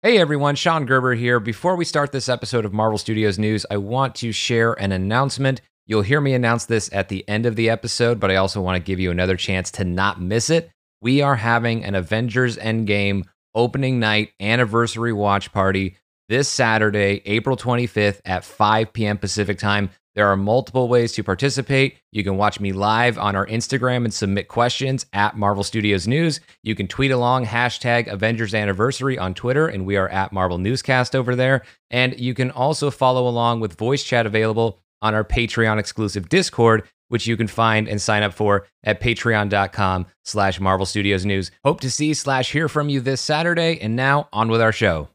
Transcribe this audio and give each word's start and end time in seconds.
Hey 0.00 0.18
everyone, 0.18 0.54
Sean 0.54 0.86
Gerber 0.86 1.16
here. 1.16 1.40
Before 1.40 1.74
we 1.74 1.84
start 1.84 2.12
this 2.12 2.28
episode 2.28 2.64
of 2.64 2.72
Marvel 2.72 2.98
Studios 2.98 3.36
News, 3.36 3.66
I 3.68 3.78
want 3.78 4.14
to 4.14 4.30
share 4.30 4.74
an 4.74 4.92
announcement. 4.92 5.60
You'll 5.86 6.02
hear 6.02 6.20
me 6.20 6.34
announce 6.34 6.66
this 6.66 6.88
at 6.92 7.08
the 7.08 7.28
end 7.28 7.46
of 7.46 7.56
the 7.56 7.68
episode, 7.68 8.20
but 8.20 8.30
I 8.30 8.36
also 8.36 8.60
want 8.60 8.76
to 8.76 8.86
give 8.86 9.00
you 9.00 9.10
another 9.10 9.34
chance 9.36 9.72
to 9.72 9.82
not 9.82 10.20
miss 10.20 10.50
it. 10.50 10.70
We 11.02 11.20
are 11.20 11.34
having 11.34 11.82
an 11.82 11.96
Avengers 11.96 12.56
Endgame 12.58 13.24
opening 13.56 13.98
night 13.98 14.30
anniversary 14.38 15.12
watch 15.12 15.50
party 15.50 15.96
this 16.28 16.48
Saturday, 16.48 17.20
April 17.24 17.56
25th 17.56 18.20
at 18.24 18.44
5 18.44 18.92
p.m. 18.92 19.18
Pacific 19.18 19.58
time. 19.58 19.90
There 20.18 20.26
are 20.26 20.36
multiple 20.36 20.88
ways 20.88 21.12
to 21.12 21.22
participate. 21.22 21.96
You 22.10 22.24
can 22.24 22.36
watch 22.36 22.58
me 22.58 22.72
live 22.72 23.18
on 23.18 23.36
our 23.36 23.46
Instagram 23.46 23.98
and 23.98 24.12
submit 24.12 24.48
questions 24.48 25.06
at 25.12 25.36
Marvel 25.36 25.62
Studios 25.62 26.08
News. 26.08 26.40
You 26.64 26.74
can 26.74 26.88
tweet 26.88 27.12
along 27.12 27.46
hashtag 27.46 28.08
Avengers 28.08 28.52
Anniversary 28.52 29.16
on 29.16 29.32
Twitter, 29.32 29.68
and 29.68 29.86
we 29.86 29.96
are 29.96 30.08
at 30.08 30.32
Marvel 30.32 30.58
Newscast 30.58 31.14
over 31.14 31.36
there. 31.36 31.62
And 31.88 32.18
you 32.18 32.34
can 32.34 32.50
also 32.50 32.90
follow 32.90 33.28
along 33.28 33.60
with 33.60 33.78
voice 33.78 34.02
chat 34.02 34.26
available 34.26 34.80
on 35.02 35.14
our 35.14 35.22
Patreon 35.22 35.78
exclusive 35.78 36.28
Discord, 36.28 36.82
which 37.06 37.28
you 37.28 37.36
can 37.36 37.46
find 37.46 37.86
and 37.86 38.02
sign 38.02 38.24
up 38.24 38.34
for 38.34 38.66
at 38.82 39.00
patreon.com 39.00 40.06
slash 40.24 40.58
Marvel 40.58 40.84
Studios 40.84 41.24
News. 41.24 41.52
Hope 41.64 41.80
to 41.82 41.92
see 41.92 42.12
slash 42.12 42.50
hear 42.50 42.68
from 42.68 42.88
you 42.88 43.00
this 43.00 43.20
Saturday. 43.20 43.78
And 43.80 43.94
now 43.94 44.28
on 44.32 44.48
with 44.48 44.60
our 44.60 44.72
show. 44.72 45.10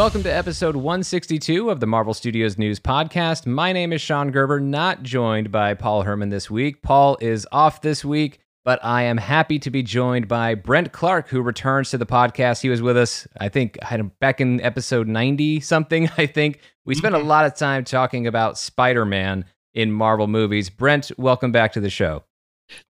Welcome 0.00 0.22
to 0.22 0.34
episode 0.34 0.76
162 0.76 1.68
of 1.68 1.80
the 1.80 1.86
Marvel 1.86 2.14
Studios 2.14 2.56
News 2.56 2.80
Podcast. 2.80 3.44
My 3.44 3.70
name 3.74 3.92
is 3.92 4.00
Sean 4.00 4.30
Gerber, 4.30 4.58
not 4.58 5.02
joined 5.02 5.52
by 5.52 5.74
Paul 5.74 6.04
Herman 6.04 6.30
this 6.30 6.50
week. 6.50 6.80
Paul 6.80 7.18
is 7.20 7.46
off 7.52 7.82
this 7.82 8.02
week, 8.02 8.40
but 8.64 8.82
I 8.82 9.02
am 9.02 9.18
happy 9.18 9.58
to 9.58 9.68
be 9.68 9.82
joined 9.82 10.26
by 10.26 10.54
Brent 10.54 10.92
Clark, 10.92 11.28
who 11.28 11.42
returns 11.42 11.90
to 11.90 11.98
the 11.98 12.06
podcast. 12.06 12.62
He 12.62 12.70
was 12.70 12.80
with 12.80 12.96
us, 12.96 13.28
I 13.38 13.50
think, 13.50 13.76
I 13.82 13.88
had 13.88 14.00
him 14.00 14.10
back 14.20 14.40
in 14.40 14.58
episode 14.62 15.06
90 15.06 15.60
something. 15.60 16.08
I 16.16 16.24
think 16.24 16.60
we 16.86 16.94
spent 16.94 17.14
a 17.14 17.18
mm-hmm. 17.18 17.28
lot 17.28 17.44
of 17.44 17.54
time 17.54 17.84
talking 17.84 18.26
about 18.26 18.56
Spider 18.56 19.04
Man 19.04 19.44
in 19.74 19.92
Marvel 19.92 20.28
movies. 20.28 20.70
Brent, 20.70 21.12
welcome 21.18 21.52
back 21.52 21.74
to 21.74 21.80
the 21.80 21.90
show. 21.90 22.24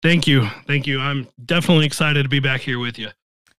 Thank 0.02 0.27
you. 0.27 0.46
Thank 0.66 0.86
you. 0.86 1.00
I'm 1.00 1.27
definitely 1.42 1.86
excited 1.86 2.24
to 2.24 2.28
be 2.28 2.40
back 2.40 2.61
here 2.61 2.78
with 2.78 2.98
you. 2.98 3.08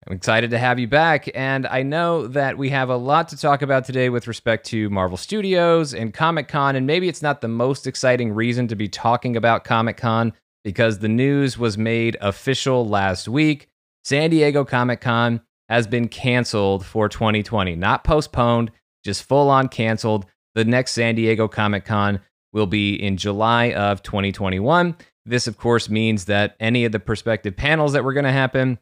I'm 0.09 0.15
excited 0.15 0.49
to 0.49 0.57
have 0.57 0.79
you 0.79 0.87
back. 0.87 1.29
And 1.35 1.67
I 1.67 1.83
know 1.83 2.25
that 2.25 2.57
we 2.57 2.69
have 2.69 2.89
a 2.89 2.95
lot 2.95 3.27
to 3.27 3.37
talk 3.37 3.61
about 3.61 3.85
today 3.85 4.09
with 4.09 4.27
respect 4.27 4.65
to 4.67 4.89
Marvel 4.89 5.17
Studios 5.17 5.93
and 5.93 6.11
Comic 6.11 6.47
Con. 6.47 6.75
And 6.75 6.87
maybe 6.87 7.07
it's 7.07 7.21
not 7.21 7.41
the 7.41 7.47
most 7.47 7.85
exciting 7.85 8.33
reason 8.33 8.67
to 8.69 8.75
be 8.75 8.87
talking 8.87 9.37
about 9.37 9.65
Comic 9.65 9.97
Con 9.97 10.33
because 10.63 10.97
the 10.97 11.07
news 11.07 11.59
was 11.59 11.77
made 11.77 12.17
official 12.21 12.87
last 12.87 13.27
week. 13.27 13.69
San 14.03 14.31
Diego 14.31 14.65
Comic 14.65 14.99
Con 14.99 15.41
has 15.69 15.85
been 15.85 16.07
canceled 16.07 16.83
for 16.83 17.07
2020, 17.07 17.75
not 17.75 18.03
postponed, 18.03 18.71
just 19.05 19.21
full 19.21 19.47
on 19.47 19.67
canceled. 19.67 20.25
The 20.55 20.65
next 20.65 20.93
San 20.93 21.13
Diego 21.13 21.47
Comic 21.47 21.85
Con 21.85 22.19
will 22.51 22.65
be 22.65 22.95
in 22.95 23.15
July 23.15 23.73
of 23.73 24.01
2021. 24.01 24.95
This, 25.27 25.45
of 25.45 25.59
course, 25.59 25.87
means 25.87 26.25
that 26.25 26.55
any 26.59 26.83
of 26.85 26.91
the 26.91 26.99
prospective 26.99 27.55
panels 27.55 27.93
that 27.93 28.03
were 28.03 28.13
going 28.13 28.25
to 28.25 28.31
happen 28.31 28.79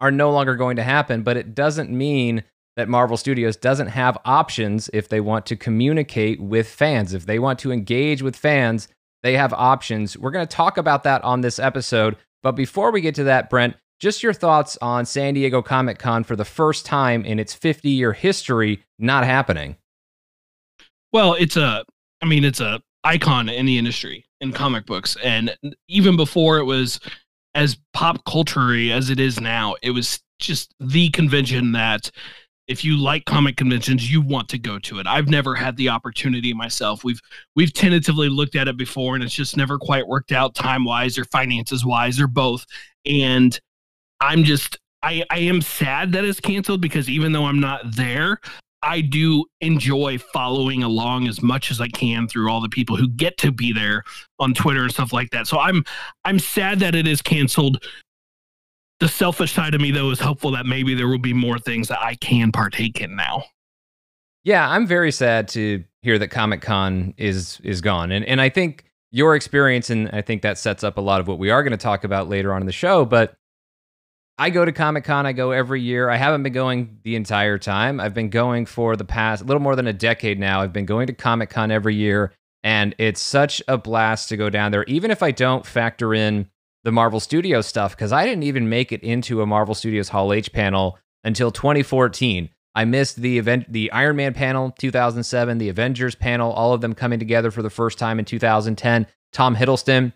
are 0.00 0.10
no 0.10 0.30
longer 0.30 0.54
going 0.54 0.76
to 0.76 0.82
happen, 0.82 1.22
but 1.22 1.36
it 1.36 1.54
doesn't 1.54 1.90
mean 1.90 2.44
that 2.76 2.88
Marvel 2.88 3.16
Studios 3.16 3.56
doesn't 3.56 3.88
have 3.88 4.16
options 4.24 4.88
if 4.92 5.08
they 5.08 5.20
want 5.20 5.46
to 5.46 5.56
communicate 5.56 6.40
with 6.40 6.68
fans. 6.68 7.12
If 7.12 7.26
they 7.26 7.40
want 7.40 7.58
to 7.60 7.72
engage 7.72 8.22
with 8.22 8.36
fans, 8.36 8.86
they 9.24 9.36
have 9.36 9.52
options. 9.52 10.16
We're 10.16 10.30
going 10.30 10.46
to 10.46 10.56
talk 10.56 10.78
about 10.78 11.02
that 11.02 11.24
on 11.24 11.40
this 11.40 11.58
episode. 11.58 12.16
But 12.42 12.52
before 12.52 12.92
we 12.92 13.00
get 13.00 13.16
to 13.16 13.24
that, 13.24 13.50
Brent, 13.50 13.74
just 13.98 14.22
your 14.22 14.32
thoughts 14.32 14.78
on 14.80 15.06
San 15.06 15.34
Diego 15.34 15.60
Comic 15.60 15.98
Con 15.98 16.22
for 16.22 16.36
the 16.36 16.44
first 16.44 16.86
time 16.86 17.24
in 17.24 17.40
its 17.40 17.52
50 17.52 17.90
year 17.90 18.12
history 18.12 18.84
not 18.98 19.24
happening. 19.24 19.76
Well, 21.12 21.34
it's 21.34 21.56
a, 21.56 21.84
I 22.22 22.26
mean, 22.26 22.44
it's 22.44 22.60
a 22.60 22.80
icon 23.02 23.48
in 23.48 23.66
the 23.66 23.78
industry 23.78 24.24
in 24.40 24.52
comic 24.52 24.86
books. 24.86 25.16
And 25.24 25.56
even 25.88 26.16
before 26.16 26.58
it 26.58 26.64
was 26.64 27.00
as 27.54 27.78
pop 27.92 28.24
culture 28.24 28.74
as 28.92 29.10
it 29.10 29.20
is 29.20 29.40
now, 29.40 29.74
it 29.82 29.90
was 29.90 30.20
just 30.38 30.74
the 30.80 31.08
convention 31.10 31.72
that 31.72 32.10
if 32.68 32.84
you 32.84 32.98
like 32.98 33.24
comic 33.24 33.56
conventions, 33.56 34.10
you 34.12 34.20
want 34.20 34.48
to 34.50 34.58
go 34.58 34.78
to 34.78 34.98
it. 34.98 35.06
I've 35.06 35.28
never 35.28 35.54
had 35.54 35.76
the 35.76 35.88
opportunity 35.88 36.52
myself. 36.52 37.02
We've 37.02 37.20
we've 37.56 37.72
tentatively 37.72 38.28
looked 38.28 38.56
at 38.56 38.68
it 38.68 38.76
before 38.76 39.14
and 39.14 39.24
it's 39.24 39.34
just 39.34 39.56
never 39.56 39.78
quite 39.78 40.06
worked 40.06 40.32
out 40.32 40.54
time 40.54 40.84
wise 40.84 41.16
or 41.18 41.24
finances 41.24 41.84
wise 41.84 42.20
or 42.20 42.26
both. 42.26 42.66
And 43.06 43.58
I'm 44.20 44.44
just 44.44 44.78
I, 45.02 45.24
I 45.30 45.38
am 45.38 45.62
sad 45.62 46.12
that 46.12 46.24
it's 46.24 46.40
canceled 46.40 46.82
because 46.82 47.08
even 47.08 47.32
though 47.32 47.46
I'm 47.46 47.60
not 47.60 47.80
there, 47.96 48.38
I 48.82 49.00
do 49.00 49.44
enjoy 49.60 50.18
following 50.18 50.82
along 50.82 51.26
as 51.26 51.42
much 51.42 51.70
as 51.70 51.80
I 51.80 51.88
can 51.88 52.28
through 52.28 52.50
all 52.50 52.60
the 52.60 52.68
people 52.68 52.96
who 52.96 53.08
get 53.08 53.36
to 53.38 53.50
be 53.50 53.72
there 53.72 54.04
on 54.38 54.54
Twitter 54.54 54.82
and 54.82 54.92
stuff 54.92 55.12
like 55.12 55.30
that. 55.30 55.46
So 55.46 55.58
I'm 55.58 55.84
I'm 56.24 56.38
sad 56.38 56.80
that 56.80 56.94
it 56.94 57.06
is 57.06 57.20
canceled. 57.20 57.84
The 59.00 59.08
selfish 59.08 59.52
side 59.52 59.74
of 59.74 59.80
me 59.80 59.90
though 59.90 60.10
is 60.10 60.20
hopeful 60.20 60.50
that 60.52 60.66
maybe 60.66 60.94
there 60.94 61.08
will 61.08 61.18
be 61.18 61.32
more 61.32 61.58
things 61.58 61.88
that 61.88 62.00
I 62.00 62.14
can 62.16 62.52
partake 62.52 63.00
in 63.00 63.16
now. 63.16 63.44
Yeah, 64.44 64.68
I'm 64.68 64.86
very 64.86 65.12
sad 65.12 65.48
to 65.48 65.84
hear 66.02 66.18
that 66.18 66.28
Comic 66.28 66.62
Con 66.62 67.14
is 67.16 67.60
is 67.64 67.80
gone. 67.80 68.12
And 68.12 68.24
and 68.24 68.40
I 68.40 68.48
think 68.48 68.84
your 69.10 69.34
experience 69.34 69.90
and 69.90 70.08
I 70.12 70.22
think 70.22 70.42
that 70.42 70.58
sets 70.58 70.84
up 70.84 70.98
a 70.98 71.00
lot 71.00 71.20
of 71.20 71.26
what 71.28 71.38
we 71.38 71.50
are 71.50 71.62
going 71.62 71.72
to 71.72 71.76
talk 71.76 72.04
about 72.04 72.28
later 72.28 72.52
on 72.52 72.62
in 72.62 72.66
the 72.66 72.72
show, 72.72 73.04
but 73.04 73.34
I 74.40 74.50
go 74.50 74.64
to 74.64 74.70
Comic 74.70 75.02
Con. 75.02 75.26
I 75.26 75.32
go 75.32 75.50
every 75.50 75.82
year. 75.82 76.08
I 76.08 76.16
haven't 76.16 76.44
been 76.44 76.52
going 76.52 77.00
the 77.02 77.16
entire 77.16 77.58
time. 77.58 77.98
I've 77.98 78.14
been 78.14 78.30
going 78.30 78.66
for 78.66 78.94
the 78.94 79.04
past 79.04 79.42
a 79.42 79.44
little 79.44 79.60
more 79.60 79.74
than 79.74 79.88
a 79.88 79.92
decade 79.92 80.38
now. 80.38 80.60
I've 80.60 80.72
been 80.72 80.86
going 80.86 81.08
to 81.08 81.12
Comic 81.12 81.50
Con 81.50 81.72
every 81.72 81.96
year, 81.96 82.32
and 82.62 82.94
it's 82.98 83.20
such 83.20 83.60
a 83.66 83.76
blast 83.76 84.28
to 84.28 84.36
go 84.36 84.48
down 84.48 84.70
there. 84.70 84.84
Even 84.84 85.10
if 85.10 85.24
I 85.24 85.32
don't 85.32 85.66
factor 85.66 86.14
in 86.14 86.48
the 86.84 86.92
Marvel 86.92 87.18
Studios 87.18 87.66
stuff, 87.66 87.96
because 87.96 88.12
I 88.12 88.24
didn't 88.24 88.44
even 88.44 88.68
make 88.68 88.92
it 88.92 89.02
into 89.02 89.42
a 89.42 89.46
Marvel 89.46 89.74
Studios 89.74 90.10
Hall 90.10 90.32
H 90.32 90.52
panel 90.52 90.96
until 91.24 91.50
2014. 91.50 92.48
I 92.76 92.84
missed 92.84 93.16
the 93.16 93.38
event, 93.38 93.72
the 93.72 93.90
Iron 93.90 94.14
Man 94.14 94.34
panel 94.34 94.72
2007, 94.78 95.58
the 95.58 95.68
Avengers 95.68 96.14
panel, 96.14 96.52
all 96.52 96.72
of 96.72 96.80
them 96.80 96.94
coming 96.94 97.18
together 97.18 97.50
for 97.50 97.62
the 97.62 97.70
first 97.70 97.98
time 97.98 98.20
in 98.20 98.24
2010. 98.24 99.08
Tom 99.32 99.56
Hiddleston 99.56 100.12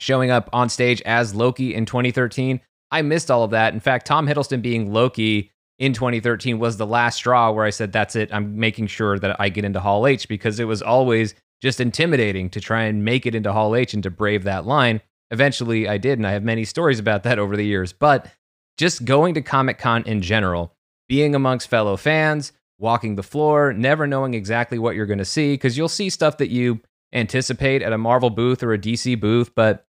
showing 0.00 0.30
up 0.30 0.48
on 0.54 0.70
stage 0.70 1.02
as 1.02 1.34
Loki 1.34 1.74
in 1.74 1.84
2013. 1.84 2.60
I 2.90 3.02
missed 3.02 3.30
all 3.30 3.44
of 3.44 3.50
that. 3.50 3.74
In 3.74 3.80
fact, 3.80 4.06
Tom 4.06 4.26
Hiddleston 4.26 4.62
being 4.62 4.92
Loki 4.92 5.50
in 5.78 5.92
2013 5.92 6.58
was 6.58 6.76
the 6.76 6.86
last 6.86 7.16
straw 7.16 7.50
where 7.50 7.64
I 7.64 7.70
said, 7.70 7.92
that's 7.92 8.16
it. 8.16 8.30
I'm 8.32 8.58
making 8.58 8.88
sure 8.88 9.18
that 9.18 9.36
I 9.40 9.48
get 9.48 9.64
into 9.64 9.80
Hall 9.80 10.06
H 10.06 10.28
because 10.28 10.58
it 10.58 10.64
was 10.64 10.82
always 10.82 11.34
just 11.60 11.80
intimidating 11.80 12.50
to 12.50 12.60
try 12.60 12.84
and 12.84 13.04
make 13.04 13.26
it 13.26 13.34
into 13.34 13.52
Hall 13.52 13.74
H 13.76 13.94
and 13.94 14.02
to 14.02 14.10
brave 14.10 14.44
that 14.44 14.66
line. 14.66 15.00
Eventually, 15.30 15.88
I 15.88 15.98
did, 15.98 16.18
and 16.18 16.26
I 16.26 16.32
have 16.32 16.42
many 16.42 16.64
stories 16.64 16.98
about 16.98 17.22
that 17.24 17.38
over 17.38 17.56
the 17.56 17.66
years. 17.66 17.92
But 17.92 18.32
just 18.76 19.04
going 19.04 19.34
to 19.34 19.42
Comic 19.42 19.78
Con 19.78 20.02
in 20.04 20.22
general, 20.22 20.72
being 21.08 21.34
amongst 21.34 21.68
fellow 21.68 21.96
fans, 21.96 22.52
walking 22.78 23.16
the 23.16 23.22
floor, 23.22 23.72
never 23.72 24.06
knowing 24.06 24.34
exactly 24.34 24.78
what 24.78 24.94
you're 24.94 25.06
going 25.06 25.18
to 25.18 25.24
see, 25.24 25.54
because 25.54 25.76
you'll 25.76 25.88
see 25.88 26.08
stuff 26.08 26.38
that 26.38 26.50
you 26.50 26.80
anticipate 27.12 27.82
at 27.82 27.92
a 27.92 27.98
Marvel 27.98 28.30
booth 28.30 28.62
or 28.62 28.72
a 28.72 28.78
DC 28.78 29.18
booth, 29.18 29.54
but 29.54 29.84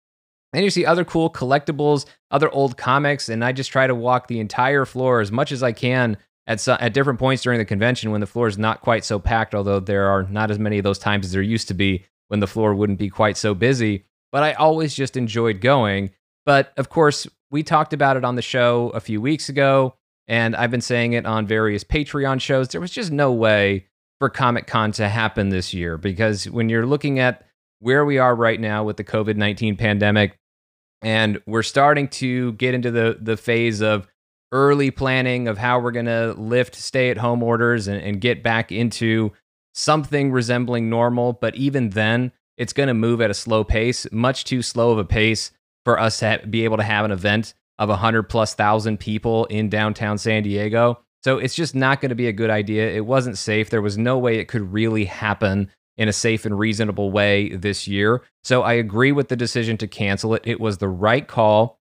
then 0.54 0.64
you 0.64 0.70
see 0.70 0.86
other 0.86 1.06
cool 1.06 1.30
collectibles, 1.30 2.06
other 2.32 2.50
old 2.50 2.78
comics, 2.78 3.30
and 3.30 3.44
I 3.44 3.52
just 3.52 3.72
try 3.72 3.88
to 3.88 3.96
walk 3.96 4.28
the 4.28 4.40
entire 4.40 4.86
floor 4.86 5.22
as 5.22 5.32
much 5.32 5.52
as 5.52 5.62
I 5.62 5.72
can 5.72 6.18
at 6.48 6.68
at 6.68 6.94
different 6.94 7.20
points 7.20 7.44
during 7.44 7.60
the 7.60 7.66
convention 7.66 8.12
when 8.12 8.22
the 8.22 8.28
floor 8.28 8.48
is 8.48 8.58
not 8.58 8.82
quite 8.82 9.06
so 9.06 9.20
packed. 9.20 9.54
Although 9.54 9.80
there 9.80 10.08
are 10.08 10.24
not 10.24 10.52
as 10.52 10.60
many 10.60 10.80
of 10.80 10.84
those 10.84 11.00
times 11.00 11.28
as 11.28 11.32
there 11.32 11.42
used 11.42 11.68
to 11.68 11.74
be 11.74 12.06
when 12.28 12.40
the 12.40 12.48
floor 12.48 12.74
wouldn't 12.74 13.00
be 13.00 13.10
quite 13.10 13.38
so 13.38 13.54
busy. 13.54 14.06
But 14.32 14.44
I 14.44 14.54
always 14.54 14.94
just 14.96 15.16
enjoyed 15.16 15.62
going. 15.62 16.12
But 16.46 16.74
of 16.78 16.90
course, 16.90 17.28
we 17.52 17.64
talked 17.64 17.94
about 17.94 18.18
it 18.18 18.26
on 18.26 18.36
the 18.36 18.42
show 18.42 18.90
a 18.90 19.00
few 19.00 19.22
weeks 19.22 19.50
ago, 19.50 19.96
and 20.28 20.56
I've 20.56 20.72
been 20.72 20.82
saying 20.82 21.14
it 21.14 21.26
on 21.26 21.46
various 21.46 21.84
Patreon 21.84 22.42
shows. 22.42 22.70
There 22.70 22.82
was 22.82 22.92
just 22.92 23.12
no 23.12 23.32
way 23.32 23.88
for 24.20 24.30
Comic 24.30 24.68
Con 24.68 24.92
to 24.94 25.08
happen 25.08 25.50
this 25.50 25.74
year 25.74 25.98
because 25.98 26.50
when 26.50 26.70
you're 26.70 26.86
looking 26.86 27.20
at 27.20 27.46
where 27.80 28.06
we 28.06 28.18
are 28.18 28.36
right 28.36 28.60
now 28.60 28.84
with 28.84 28.98
the 28.98 29.04
COVID 29.04 29.36
19 29.36 29.78
pandemic, 29.78 30.38
and 31.02 31.42
we're 31.46 31.64
starting 31.64 32.08
to 32.08 32.54
get 32.54 32.74
into 32.74 32.92
the 32.92 33.18
the 33.22 33.38
phase 33.38 33.82
of 33.82 34.08
early 34.52 34.92
planning 34.92 35.48
of 35.48 35.58
how 35.58 35.80
we're 35.80 35.92
going 35.92 36.06
to 36.06 36.34
lift 36.34 36.76
stay 36.76 37.10
at 37.10 37.18
home 37.18 37.44
orders 37.44 37.88
and, 37.88 38.02
and 38.02 38.20
get 38.20 38.42
back 38.42 38.72
into 38.72 39.32
something 39.74 40.32
resembling 40.32 40.90
normal. 40.90 41.34
But 41.34 41.56
even 41.56 41.92
then, 41.92 42.32
it's 42.58 42.74
going 42.74 42.88
to 42.88 42.94
move 42.94 43.22
at 43.22 43.30
a 43.30 43.36
slow 43.36 43.64
pace, 43.64 44.08
much 44.12 44.46
too 44.46 44.62
slow 44.62 44.92
of 44.92 44.98
a 44.98 45.06
pace 45.06 45.52
for 45.86 46.00
us 46.00 46.20
to 46.20 46.42
be 46.50 46.64
able 46.64 46.78
to 46.78 46.84
have 46.84 47.06
an 47.06 47.12
event 47.12 47.54
of 47.78 47.90
100 47.90 48.24
plus 48.24 48.54
thousand 48.54 49.00
people 49.00 49.46
in 49.46 49.70
downtown 49.70 50.18
San 50.18 50.44
Diego. 50.44 51.00
So 51.24 51.38
it's 51.38 51.56
just 51.56 51.76
not 51.76 52.02
going 52.02 52.10
to 52.10 52.16
be 52.16 52.28
a 52.28 52.34
good 52.34 52.50
idea. 52.50 52.92
It 52.92 53.06
wasn't 53.06 53.38
safe. 53.38 53.70
There 53.70 53.82
was 53.82 53.98
no 53.98 54.18
way 54.18 54.40
it 54.40 54.48
could 54.48 54.74
really 54.74 55.06
happen 55.06 55.72
in 56.00 56.08
a 56.08 56.14
safe 56.14 56.46
and 56.46 56.58
reasonable 56.58 57.12
way 57.12 57.50
this 57.50 57.88
year. 57.88 58.24
So 58.44 58.64
I 58.64 58.74
agree 58.74 59.12
with 59.12 59.28
the 59.28 59.36
decision 59.36 59.78
to 59.78 59.88
cancel 59.88 60.34
it. 60.34 60.42
It 60.46 60.60
was 60.60 60.78
the 60.78 60.88
right 60.88 61.28
call, 61.28 61.78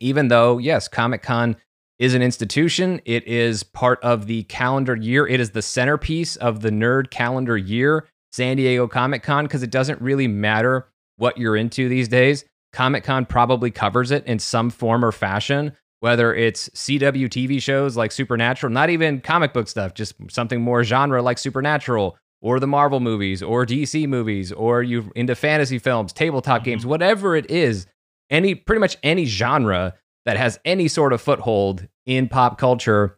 even 0.00 0.28
though, 0.28 0.58
yes, 0.58 0.88
Comic 0.88 1.22
Con 1.22 1.56
is 2.00 2.12
an 2.12 2.22
institution. 2.22 3.00
It 3.04 3.26
is 3.26 3.62
part 3.62 4.02
of 4.02 4.26
the 4.26 4.42
calendar 4.44 4.96
year. 4.96 5.28
It 5.28 5.38
is 5.38 5.52
the 5.52 5.62
centerpiece 5.62 6.34
of 6.36 6.60
the 6.60 6.70
nerd 6.70 7.10
calendar 7.10 7.56
year, 7.56 8.08
San 8.32 8.56
Diego 8.56 8.88
Comic 8.88 9.22
Con, 9.22 9.44
because 9.44 9.62
it 9.62 9.70
doesn't 9.70 10.02
really 10.02 10.26
matter 10.26 10.88
what 11.16 11.38
you're 11.38 11.56
into 11.56 11.88
these 11.88 12.08
days. 12.08 12.44
Comic 12.72 13.04
Con 13.04 13.24
probably 13.24 13.70
covers 13.70 14.10
it 14.10 14.26
in 14.26 14.40
some 14.40 14.70
form 14.70 15.04
or 15.04 15.12
fashion, 15.12 15.76
whether 16.00 16.34
it's 16.34 16.68
CW 16.70 17.28
TV 17.28 17.62
shows 17.62 17.96
like 17.96 18.10
Supernatural, 18.10 18.72
not 18.72 18.90
even 18.90 19.20
comic 19.20 19.52
book 19.52 19.68
stuff, 19.68 19.94
just 19.94 20.16
something 20.28 20.60
more 20.60 20.82
genre 20.82 21.22
like 21.22 21.38
Supernatural, 21.38 22.18
or 22.42 22.60
the 22.60 22.66
Marvel 22.66 23.00
movies, 23.00 23.42
or 23.42 23.64
DC 23.64 24.06
movies, 24.06 24.52
or 24.52 24.82
you 24.82 25.10
into 25.14 25.34
fantasy 25.34 25.78
films, 25.78 26.12
tabletop 26.12 26.64
games, 26.64 26.82
mm-hmm. 26.82 26.90
whatever 26.90 27.36
it 27.36 27.50
is, 27.50 27.86
any 28.30 28.54
pretty 28.54 28.80
much 28.80 28.98
any 29.02 29.24
genre 29.24 29.94
that 30.24 30.36
has 30.36 30.58
any 30.64 30.88
sort 30.88 31.12
of 31.12 31.22
foothold 31.22 31.88
in 32.04 32.28
pop 32.28 32.58
culture 32.58 33.16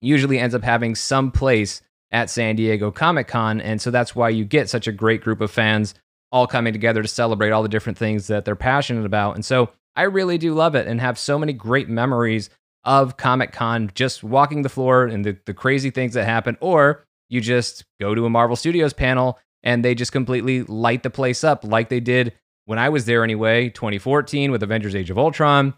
usually 0.00 0.38
ends 0.38 0.54
up 0.54 0.62
having 0.62 0.94
some 0.94 1.30
place 1.30 1.82
at 2.10 2.28
San 2.28 2.56
Diego 2.56 2.90
Comic 2.90 3.28
Con. 3.28 3.60
And 3.60 3.80
so 3.80 3.90
that's 3.90 4.14
why 4.14 4.28
you 4.28 4.44
get 4.44 4.68
such 4.68 4.86
a 4.86 4.92
great 4.92 5.22
group 5.22 5.40
of 5.40 5.50
fans 5.50 5.94
all 6.30 6.46
coming 6.46 6.72
together 6.72 7.02
to 7.02 7.08
celebrate 7.08 7.50
all 7.50 7.62
the 7.62 7.68
different 7.68 7.98
things 7.98 8.26
that 8.26 8.44
they're 8.44 8.56
passionate 8.56 9.06
about. 9.06 9.34
And 9.34 9.44
so 9.44 9.70
I 9.96 10.02
really 10.02 10.38
do 10.38 10.54
love 10.54 10.74
it 10.74 10.86
and 10.86 11.00
have 11.00 11.18
so 11.18 11.38
many 11.38 11.52
great 11.52 11.88
memories 11.88 12.50
of 12.84 13.16
Comic 13.16 13.52
Con, 13.52 13.90
just 13.94 14.24
walking 14.24 14.62
the 14.62 14.68
floor 14.68 15.04
and 15.04 15.24
the, 15.24 15.38
the 15.46 15.54
crazy 15.54 15.90
things 15.90 16.14
that 16.14 16.24
happen. 16.24 16.56
Or 16.60 17.04
you 17.32 17.40
just 17.40 17.86
go 17.98 18.14
to 18.14 18.26
a 18.26 18.30
Marvel 18.30 18.56
Studios 18.56 18.92
panel 18.92 19.38
and 19.62 19.82
they 19.82 19.94
just 19.94 20.12
completely 20.12 20.64
light 20.64 21.02
the 21.02 21.08
place 21.08 21.42
up 21.42 21.64
like 21.64 21.88
they 21.88 21.98
did 21.98 22.34
when 22.66 22.78
I 22.78 22.90
was 22.90 23.06
there 23.06 23.24
anyway, 23.24 23.70
2014 23.70 24.50
with 24.50 24.62
Avengers 24.62 24.94
Age 24.94 25.08
of 25.08 25.18
Ultron, 25.18 25.72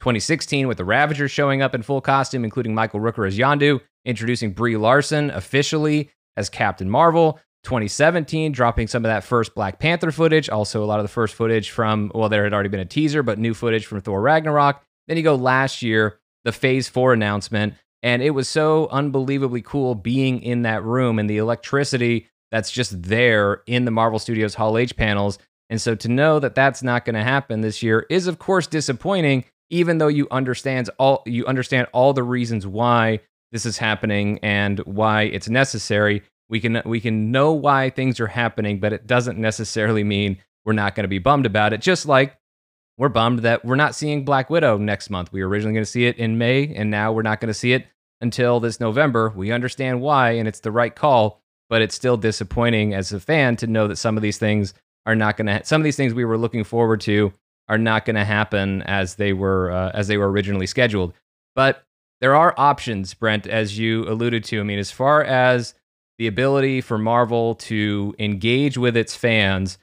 2016 0.00 0.66
with 0.66 0.76
the 0.76 0.84
Ravagers 0.84 1.30
showing 1.30 1.62
up 1.62 1.72
in 1.74 1.82
full 1.82 2.00
costume, 2.00 2.44
including 2.44 2.74
Michael 2.74 2.98
Rooker 2.98 3.26
as 3.26 3.38
Yondu, 3.38 3.80
introducing 4.04 4.52
Brie 4.52 4.76
Larson 4.76 5.30
officially 5.30 6.10
as 6.36 6.50
Captain 6.50 6.90
Marvel. 6.90 7.38
2017, 7.64 8.52
dropping 8.52 8.88
some 8.88 9.04
of 9.04 9.08
that 9.08 9.24
first 9.24 9.54
Black 9.54 9.78
Panther 9.78 10.10
footage, 10.10 10.48
also 10.48 10.82
a 10.82 10.86
lot 10.86 10.98
of 10.98 11.04
the 11.04 11.08
first 11.08 11.34
footage 11.34 11.70
from, 11.70 12.10
well, 12.14 12.28
there 12.28 12.44
had 12.44 12.52
already 12.52 12.68
been 12.68 12.80
a 12.80 12.84
teaser, 12.84 13.22
but 13.22 13.38
new 13.38 13.54
footage 13.54 13.86
from 13.86 14.00
Thor 14.00 14.20
Ragnarok. 14.20 14.82
Then 15.06 15.16
you 15.16 15.22
go 15.22 15.34
last 15.34 15.82
year, 15.82 16.18
the 16.44 16.52
Phase 16.52 16.88
4 16.88 17.12
announcement, 17.12 17.74
and 18.02 18.22
it 18.22 18.30
was 18.30 18.48
so 18.48 18.88
unbelievably 18.90 19.62
cool 19.62 19.94
being 19.94 20.42
in 20.42 20.62
that 20.62 20.84
room 20.84 21.18
and 21.18 21.28
the 21.28 21.38
electricity 21.38 22.28
that's 22.50 22.70
just 22.70 23.02
there 23.02 23.62
in 23.66 23.84
the 23.84 23.90
Marvel 23.90 24.18
Studios 24.18 24.54
Hall 24.54 24.78
H 24.78 24.96
panels. 24.96 25.38
And 25.70 25.80
so 25.80 25.94
to 25.96 26.08
know 26.08 26.38
that 26.38 26.54
that's 26.54 26.82
not 26.82 27.04
going 27.04 27.14
to 27.14 27.22
happen 27.22 27.60
this 27.60 27.82
year 27.82 28.06
is, 28.08 28.26
of 28.26 28.38
course, 28.38 28.66
disappointing 28.66 29.44
even 29.70 29.98
though 29.98 30.08
you 30.08 30.26
understands 30.30 30.88
all 30.98 31.22
you 31.26 31.46
understand 31.46 31.86
all 31.92 32.12
the 32.12 32.22
reasons 32.22 32.66
why 32.66 33.20
this 33.52 33.66
is 33.66 33.78
happening 33.78 34.38
and 34.42 34.78
why 34.80 35.22
it's 35.22 35.48
necessary 35.48 36.22
we 36.48 36.60
can 36.60 36.80
we 36.84 37.00
can 37.00 37.30
know 37.30 37.52
why 37.52 37.90
things 37.90 38.20
are 38.20 38.26
happening 38.26 38.80
but 38.80 38.92
it 38.92 39.06
doesn't 39.06 39.38
necessarily 39.38 40.04
mean 40.04 40.38
we're 40.64 40.72
not 40.72 40.94
going 40.94 41.04
to 41.04 41.08
be 41.08 41.18
bummed 41.18 41.46
about 41.46 41.72
it 41.72 41.80
just 41.80 42.06
like 42.06 42.36
we're 42.98 43.08
bummed 43.08 43.38
that 43.40 43.64
we're 43.64 43.76
not 43.76 43.94
seeing 43.94 44.24
black 44.24 44.50
widow 44.50 44.76
next 44.76 45.08
month 45.08 45.32
we 45.32 45.42
were 45.42 45.48
originally 45.48 45.72
going 45.72 45.84
to 45.84 45.90
see 45.90 46.06
it 46.06 46.16
in 46.18 46.36
may 46.36 46.74
and 46.74 46.90
now 46.90 47.12
we're 47.12 47.22
not 47.22 47.40
going 47.40 47.48
to 47.48 47.54
see 47.54 47.72
it 47.72 47.86
until 48.20 48.60
this 48.60 48.80
november 48.80 49.32
we 49.34 49.50
understand 49.50 50.00
why 50.00 50.32
and 50.32 50.46
it's 50.46 50.60
the 50.60 50.72
right 50.72 50.94
call 50.94 51.40
but 51.70 51.80
it's 51.80 51.94
still 51.94 52.16
disappointing 52.16 52.92
as 52.92 53.12
a 53.12 53.20
fan 53.20 53.56
to 53.56 53.66
know 53.66 53.88
that 53.88 53.96
some 53.96 54.16
of 54.16 54.22
these 54.22 54.38
things 54.38 54.74
are 55.06 55.16
not 55.16 55.36
going 55.36 55.46
to 55.46 55.64
some 55.64 55.80
of 55.80 55.84
these 55.84 55.96
things 55.96 56.12
we 56.12 56.24
were 56.24 56.38
looking 56.38 56.64
forward 56.64 57.00
to 57.00 57.32
are 57.68 57.78
not 57.78 58.04
going 58.04 58.16
to 58.16 58.24
happen 58.24 58.82
as 58.82 59.16
they 59.16 59.32
were 59.32 59.70
uh, 59.70 59.90
as 59.94 60.08
they 60.08 60.16
were 60.16 60.30
originally 60.30 60.66
scheduled. 60.66 61.12
But 61.54 61.84
there 62.20 62.34
are 62.34 62.54
options, 62.56 63.14
Brent, 63.14 63.46
as 63.46 63.78
you 63.78 64.08
alluded 64.08 64.44
to. 64.44 64.60
I 64.60 64.62
mean, 64.62 64.78
as 64.78 64.90
far 64.90 65.22
as 65.22 65.74
the 66.18 66.26
ability 66.26 66.80
for 66.80 66.98
Marvel 66.98 67.54
to 67.54 68.14
engage 68.18 68.76
with 68.76 68.96
its 68.96 69.14
fans, 69.14 69.78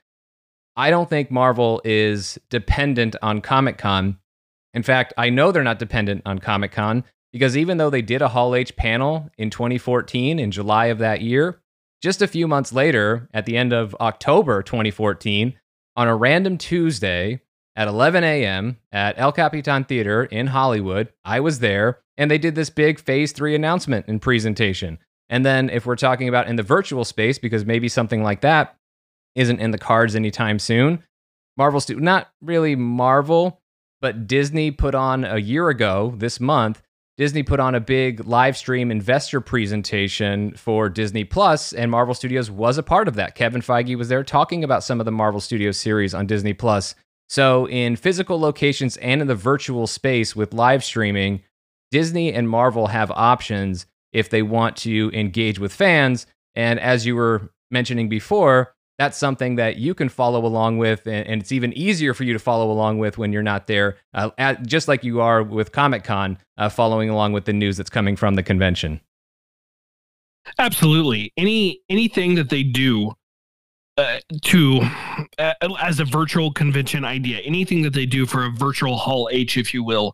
I 0.75 0.89
don't 0.89 1.10
think 1.10 1.31
Marvel 1.31 1.81
is 1.86 2.38
dependent 2.50 3.16
on 3.22 3.42
Comic 3.42 3.77
Con. 3.77 4.18
In 4.74 4.83
fact, 4.83 5.13
I 5.18 5.30
know 5.30 5.51
they're 5.51 5.63
not 5.63 5.80
dependent 5.80 6.24
on 6.25 6.39
Comic 6.39 6.74
Con 6.74 7.04
because 7.31 7.56
even 7.56 7.77
though 7.77 7.89
they 7.89 8.01
did 8.01 8.22
a 8.22 8.30
Hall 8.30 8.56
H 8.56 8.75
panel 8.75 9.30
in 9.38 9.50
2014 9.50 10.38
in 10.38 10.51
July 10.51 10.88
of 10.88 11.00
that 11.00 11.22
year, 11.22 11.62
just 12.01 12.22
a 12.22 12.27
few 12.27 12.48
months 12.48 12.74
later, 12.74 13.30
at 13.33 13.45
the 13.45 13.57
end 13.57 13.74
of 13.74 13.95
October 14.00 14.62
2014, 14.62 15.57
on 15.95 16.07
a 16.07 16.16
random 16.16 16.57
Tuesday, 16.57 17.42
at 17.75 17.88
11 17.88 18.24
a.m. 18.24 18.77
at 18.92 19.19
El 19.19 19.31
Capitan 19.31 19.83
Theater 19.83 20.24
in 20.24 20.48
Hollywood. 20.48 21.12
I 21.24 21.39
was 21.39 21.60
there, 21.60 22.00
and 22.18 22.31
they 22.31 22.38
did 22.38 22.56
this 22.56 22.69
big 22.69 23.00
phase 23.00 23.31
three 23.31 23.56
announcement 23.56 24.06
and 24.07 24.22
presentation. 24.22 24.98
And 25.30 25.45
then, 25.45 25.69
if 25.69 25.86
we're 25.86 25.95
talking 25.95 26.30
about 26.30 26.48
in 26.48 26.56
the 26.56 26.63
virtual 26.63 27.04
space, 27.04 27.38
because 27.38 27.66
maybe 27.66 27.89
something 27.89 28.24
like 28.24 28.42
that 28.42 28.77
isn't 29.36 29.60
in 29.60 29.72
the 29.72 29.78
cards 29.78 30.16
anytime 30.16 30.60
soon, 30.60 31.04
Marvel, 31.58 31.80
stu- 31.80 32.00
not 32.00 32.30
really 32.42 32.76
Marvel, 32.76 33.62
but 34.02 34.28
Disney 34.28 34.72
put 34.72 34.96
on 34.96 35.24
a 35.24 35.38
year 35.38 35.70
ago 35.70 36.14
this 36.18 36.40
month. 36.40 36.82
Disney 37.18 37.44
put 37.44 37.62
on 37.62 37.76
a 37.76 37.80
big 37.80 38.26
live 38.28 38.58
stream 38.58 38.92
investor 38.92 39.40
presentation 39.40 40.54
for 40.56 40.90
Disney 40.90 41.24
Plus, 41.24 41.72
and 41.72 41.90
Marvel 41.90 42.14
Studios 42.14 42.52
was 42.52 42.78
a 42.78 42.84
part 42.84 43.08
of 43.08 43.16
that. 43.16 43.36
Kevin 43.36 43.62
Feige 43.62 43.98
was 43.98 44.10
there 44.10 44.24
talking 44.24 44.66
about 44.66 44.84
some 44.84 45.00
of 45.00 45.06
the 45.06 45.14
Marvel 45.14 45.40
Studios 45.40 45.78
series 45.78 46.14
on 46.14 46.28
Disney 46.28 46.54
Plus. 46.54 46.94
So, 47.30 47.68
in 47.70 47.96
physical 47.96 48.40
locations 48.40 48.98
and 48.98 49.22
in 49.22 49.28
the 49.28 49.36
virtual 49.36 49.88
space 49.88 50.36
with 50.36 50.54
live 50.54 50.84
streaming, 50.84 51.42
Disney 51.90 52.34
and 52.34 52.50
Marvel 52.50 52.88
have 52.88 53.10
options 53.12 53.86
if 54.12 54.30
they 54.30 54.42
want 54.42 54.76
to 54.78 55.10
engage 55.14 55.58
with 55.58 55.74
fans. 55.74 56.28
And 56.54 56.80
as 56.80 57.06
you 57.06 57.16
were 57.16 57.50
mentioning 57.72 58.10
before, 58.10 58.75
that's 58.98 59.18
something 59.18 59.56
that 59.56 59.78
you 59.78 59.94
can 59.94 60.10
follow 60.10 60.46
along 60.46 60.78
with, 60.78 61.06
and, 61.06 61.42
it's 61.42 61.52
even 61.52 61.74
easier 61.74 62.14
for 62.14 62.24
you 62.24 62.34
to 62.34 62.40
follow 62.40 62.72
along 62.72 63.00
with 63.00 63.18
when 63.18 63.34
you're 63.34 63.44
not 63.44 63.68
there, 63.68 63.98
uh, 64.14 64.30
at, 64.38 64.66
just 64.66 64.88
like 64.88 65.04
you 65.04 65.22
are 65.22 65.44
with 65.44 65.72
Comic 65.72 66.04
Con, 66.04 66.38
uh, 66.58 66.70
following 66.70 67.10
along 67.10 67.34
with 67.34 67.46
the 67.46 67.54
news 67.54 67.78
that's 67.78 67.90
coming 67.90 68.16
from 68.16 68.36
the 68.36 68.44
convention. 68.44 69.02
Absolutely. 70.60 71.34
Any 71.38 71.82
anything 71.90 72.36
that 72.36 72.50
they 72.50 72.64
do 72.64 73.14
uh, 73.98 74.20
to 74.42 74.82
uh, 75.40 75.54
as 75.80 76.02
a 76.02 76.06
virtual 76.06 76.52
convention 76.52 77.06
idea 77.06 77.40
anything 77.40 77.82
that 77.82 77.94
they 77.94 78.06
do 78.06 78.25
for 78.25 78.44
a 78.44 78.50
virtual 78.50 78.98
hall 78.98 79.30
h 79.32 79.56
if 79.56 79.74
you 79.74 79.86
will 79.86 80.14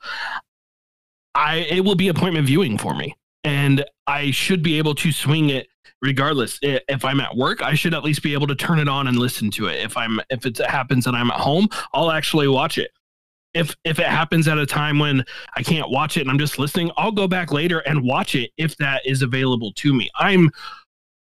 i 1.34 1.56
it 1.68 1.84
will 1.84 1.96
be 1.96 2.08
appointment 2.08 2.46
viewing 2.46 2.78
for 2.78 2.94
me 2.94 3.16
and 3.44 3.84
i 4.06 4.30
should 4.30 4.62
be 4.62 4.78
able 4.78 4.94
to 4.94 5.12
swing 5.12 5.50
it 5.50 5.68
regardless 6.02 6.60
if 6.62 7.06
i'm 7.06 7.20
at 7.20 7.36
work 7.36 7.62
i 7.62 7.74
should 7.74 7.94
at 7.94 8.04
least 8.04 8.24
be 8.24 8.34
able 8.34 8.48
to 8.48 8.56
turn 8.56 8.80
it 8.80 8.88
on 8.88 9.08
and 9.08 9.18
listen 9.18 9.50
to 9.52 9.68
it 9.68 9.80
if 9.84 9.96
i'm 9.98 10.20
if 10.30 10.46
it 10.46 10.58
happens 10.58 11.08
and 11.08 11.16
i'm 11.16 11.32
at 11.32 11.40
home 11.40 11.68
i'll 11.94 12.12
actually 12.12 12.48
watch 12.48 12.78
it 12.78 12.92
if 13.54 13.76
if 13.84 14.00
it 14.00 14.06
happens 14.06 14.48
at 14.48 14.58
a 14.58 14.66
time 14.66 15.00
when 15.00 15.24
i 15.56 15.64
can't 15.64 15.90
watch 15.90 16.18
it 16.18 16.22
and 16.22 16.30
i'm 16.30 16.40
just 16.40 16.60
listening 16.60 16.92
i'll 16.98 17.12
go 17.12 17.28
back 17.28 17.52
later 17.52 17.80
and 17.80 18.04
watch 18.04 18.36
it 18.36 18.52
if 18.58 18.76
that 18.78 19.02
is 19.06 19.22
available 19.22 19.72
to 19.74 19.94
me 19.94 20.10
i'm 20.20 20.50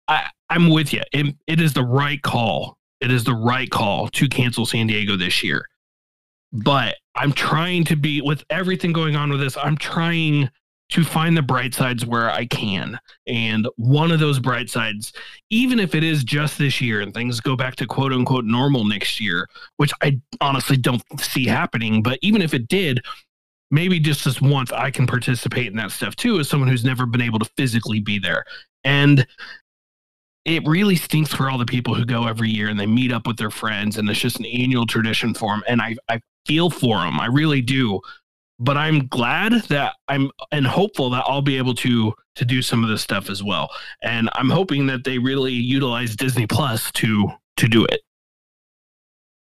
I, 0.08 0.28
I'm 0.50 0.70
with 0.70 0.92
you. 0.92 1.02
It, 1.12 1.34
it 1.46 1.60
is 1.60 1.72
the 1.72 1.84
right 1.84 2.20
call. 2.22 2.78
It 3.00 3.10
is 3.10 3.24
the 3.24 3.34
right 3.34 3.70
call 3.70 4.08
to 4.08 4.28
cancel 4.28 4.66
San 4.66 4.86
Diego 4.86 5.16
this 5.16 5.42
year. 5.42 5.66
But 6.52 6.96
I'm 7.14 7.32
trying 7.32 7.84
to 7.86 7.96
be 7.96 8.20
with 8.20 8.44
everything 8.50 8.92
going 8.92 9.16
on 9.16 9.30
with 9.30 9.40
this. 9.40 9.56
I'm 9.56 9.76
trying 9.76 10.50
to 10.88 11.02
find 11.02 11.36
the 11.36 11.42
bright 11.42 11.74
sides 11.74 12.06
where 12.06 12.30
I 12.30 12.46
can. 12.46 12.98
And 13.26 13.68
one 13.76 14.12
of 14.12 14.20
those 14.20 14.38
bright 14.38 14.70
sides, 14.70 15.12
even 15.50 15.80
if 15.80 15.94
it 15.94 16.04
is 16.04 16.22
just 16.22 16.58
this 16.58 16.80
year 16.80 17.00
and 17.00 17.12
things 17.12 17.40
go 17.40 17.56
back 17.56 17.76
to 17.76 17.86
quote 17.86 18.12
unquote 18.12 18.44
normal 18.44 18.84
next 18.84 19.20
year, 19.20 19.48
which 19.78 19.92
I 20.00 20.20
honestly 20.40 20.76
don't 20.76 21.02
see 21.20 21.46
happening, 21.46 22.02
but 22.02 22.18
even 22.22 22.40
if 22.40 22.54
it 22.54 22.68
did, 22.68 23.04
maybe 23.70 23.98
just 23.98 24.24
this 24.24 24.40
once 24.40 24.70
I 24.70 24.92
can 24.92 25.06
participate 25.06 25.66
in 25.66 25.76
that 25.76 25.90
stuff 25.90 26.14
too 26.14 26.38
as 26.38 26.48
someone 26.48 26.68
who's 26.68 26.84
never 26.84 27.04
been 27.04 27.20
able 27.20 27.40
to 27.40 27.50
physically 27.56 28.00
be 28.00 28.20
there. 28.20 28.44
And 28.84 29.26
it 30.46 30.64
really 30.64 30.94
stinks 30.94 31.34
for 31.34 31.50
all 31.50 31.58
the 31.58 31.66
people 31.66 31.92
who 31.94 32.04
go 32.04 32.26
every 32.26 32.48
year 32.48 32.68
and 32.68 32.78
they 32.78 32.86
meet 32.86 33.12
up 33.12 33.26
with 33.26 33.36
their 33.36 33.50
friends 33.50 33.98
and 33.98 34.08
it's 34.08 34.20
just 34.20 34.38
an 34.38 34.46
annual 34.46 34.86
tradition 34.86 35.34
for 35.34 35.52
them 35.52 35.62
and 35.66 35.82
i, 35.82 35.96
I 36.08 36.20
feel 36.46 36.70
for 36.70 36.98
them 36.98 37.20
i 37.20 37.26
really 37.26 37.60
do 37.60 38.00
but 38.58 38.76
i'm 38.76 39.06
glad 39.08 39.52
that 39.68 39.94
i'm 40.08 40.30
and 40.52 40.66
hopeful 40.66 41.10
that 41.10 41.24
i'll 41.26 41.42
be 41.42 41.58
able 41.58 41.74
to 41.74 42.12
to 42.34 42.44
do 42.44 42.62
some 42.62 42.82
of 42.82 42.90
this 42.90 43.02
stuff 43.02 43.28
as 43.30 43.42
well 43.42 43.70
and 44.02 44.28
i'm 44.34 44.50
hoping 44.50 44.86
that 44.86 45.04
they 45.04 45.18
really 45.18 45.52
utilize 45.52 46.16
disney 46.16 46.46
plus 46.46 46.90
to 46.92 47.28
to 47.56 47.68
do 47.68 47.84
it 47.84 48.00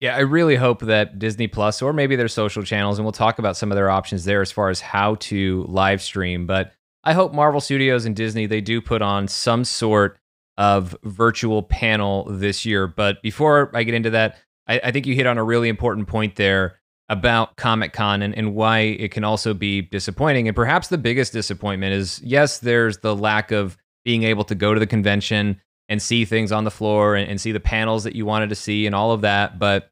yeah, 0.02 0.16
I 0.16 0.20
really 0.20 0.56
hope 0.56 0.82
that 0.82 1.20
Disney 1.20 1.48
Plus 1.48 1.82
or 1.82 1.94
maybe 1.94 2.16
their 2.16 2.28
social 2.28 2.64
channels, 2.64 3.00
and 3.00 3.06
we'll 3.06 3.14
talk 3.14 3.40
about 3.40 3.56
some 3.56 3.72
of 3.72 3.76
their 3.76 3.90
options 3.90 4.26
there 4.26 4.42
as 4.42 4.52
far 4.52 4.70
as 4.70 4.82
how 4.82 5.16
to 5.16 5.66
live 5.68 6.02
stream. 6.02 6.46
But 6.46 6.74
I 7.04 7.14
hope 7.14 7.34
Marvel 7.34 7.62
Studios 7.62 8.06
and 8.06 8.16
Disney 8.16 8.46
they 8.46 8.62
do 8.62 8.82
put 8.82 9.02
on 9.02 9.28
some 9.28 9.64
sort 9.64 10.20
of 10.58 10.98
virtual 11.04 11.64
panel 11.64 12.26
this 12.30 12.66
year. 12.66 12.88
But 12.88 13.22
before 13.22 13.72
I 13.74 13.84
get 13.84 13.94
into 13.94 14.10
that, 14.12 14.38
I, 14.68 14.80
I 14.84 14.92
think 14.92 15.06
you 15.06 15.16
hit 15.16 15.28
on 15.28 15.38
a 15.38 15.44
really 15.44 15.70
important 15.70 16.08
point 16.08 16.36
there 16.36 16.80
about 17.10 17.56
Comic 17.56 17.94
Con 17.94 18.22
and, 18.22 18.36
and 18.36 18.56
why 18.56 18.80
it 18.80 19.12
can 19.12 19.24
also 19.24 19.54
be 19.54 19.82
disappointing. 19.82 20.48
And 20.48 20.56
perhaps 20.56 20.88
the 20.88 20.98
biggest 20.98 21.34
disappointment 21.34 21.94
is 21.94 22.22
yes, 22.24 22.60
there's 22.60 22.98
the 23.00 23.16
lack 23.16 23.52
of 23.52 23.78
being 24.04 24.24
able 24.24 24.44
to 24.46 24.56
go 24.56 24.74
to 24.74 24.80
the 24.80 24.88
convention 24.88 25.62
and 25.88 26.02
see 26.02 26.26
things 26.26 26.52
on 26.52 26.64
the 26.64 26.72
floor 26.72 27.16
and, 27.16 27.30
and 27.30 27.40
see 27.40 27.52
the 27.52 27.60
panels 27.60 28.04
that 28.06 28.16
you 28.16 28.26
wanted 28.26 28.50
to 28.50 28.56
see 28.56 28.86
and 28.86 28.96
all 28.96 29.12
of 29.12 29.22
that. 29.22 29.60
But 29.60 29.90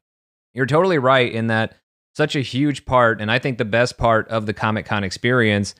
you're 0.54 0.66
totally 0.66 0.98
right 0.98 1.32
in 1.32 1.48
that 1.48 1.76
such 2.16 2.36
a 2.36 2.40
huge 2.40 2.84
part, 2.84 3.20
and 3.20 3.30
I 3.30 3.40
think 3.40 3.58
the 3.58 3.64
best 3.64 3.98
part 3.98 4.28
of 4.28 4.46
the 4.46 4.52
Comic 4.52 4.86
Con 4.86 5.02
experience 5.02 5.74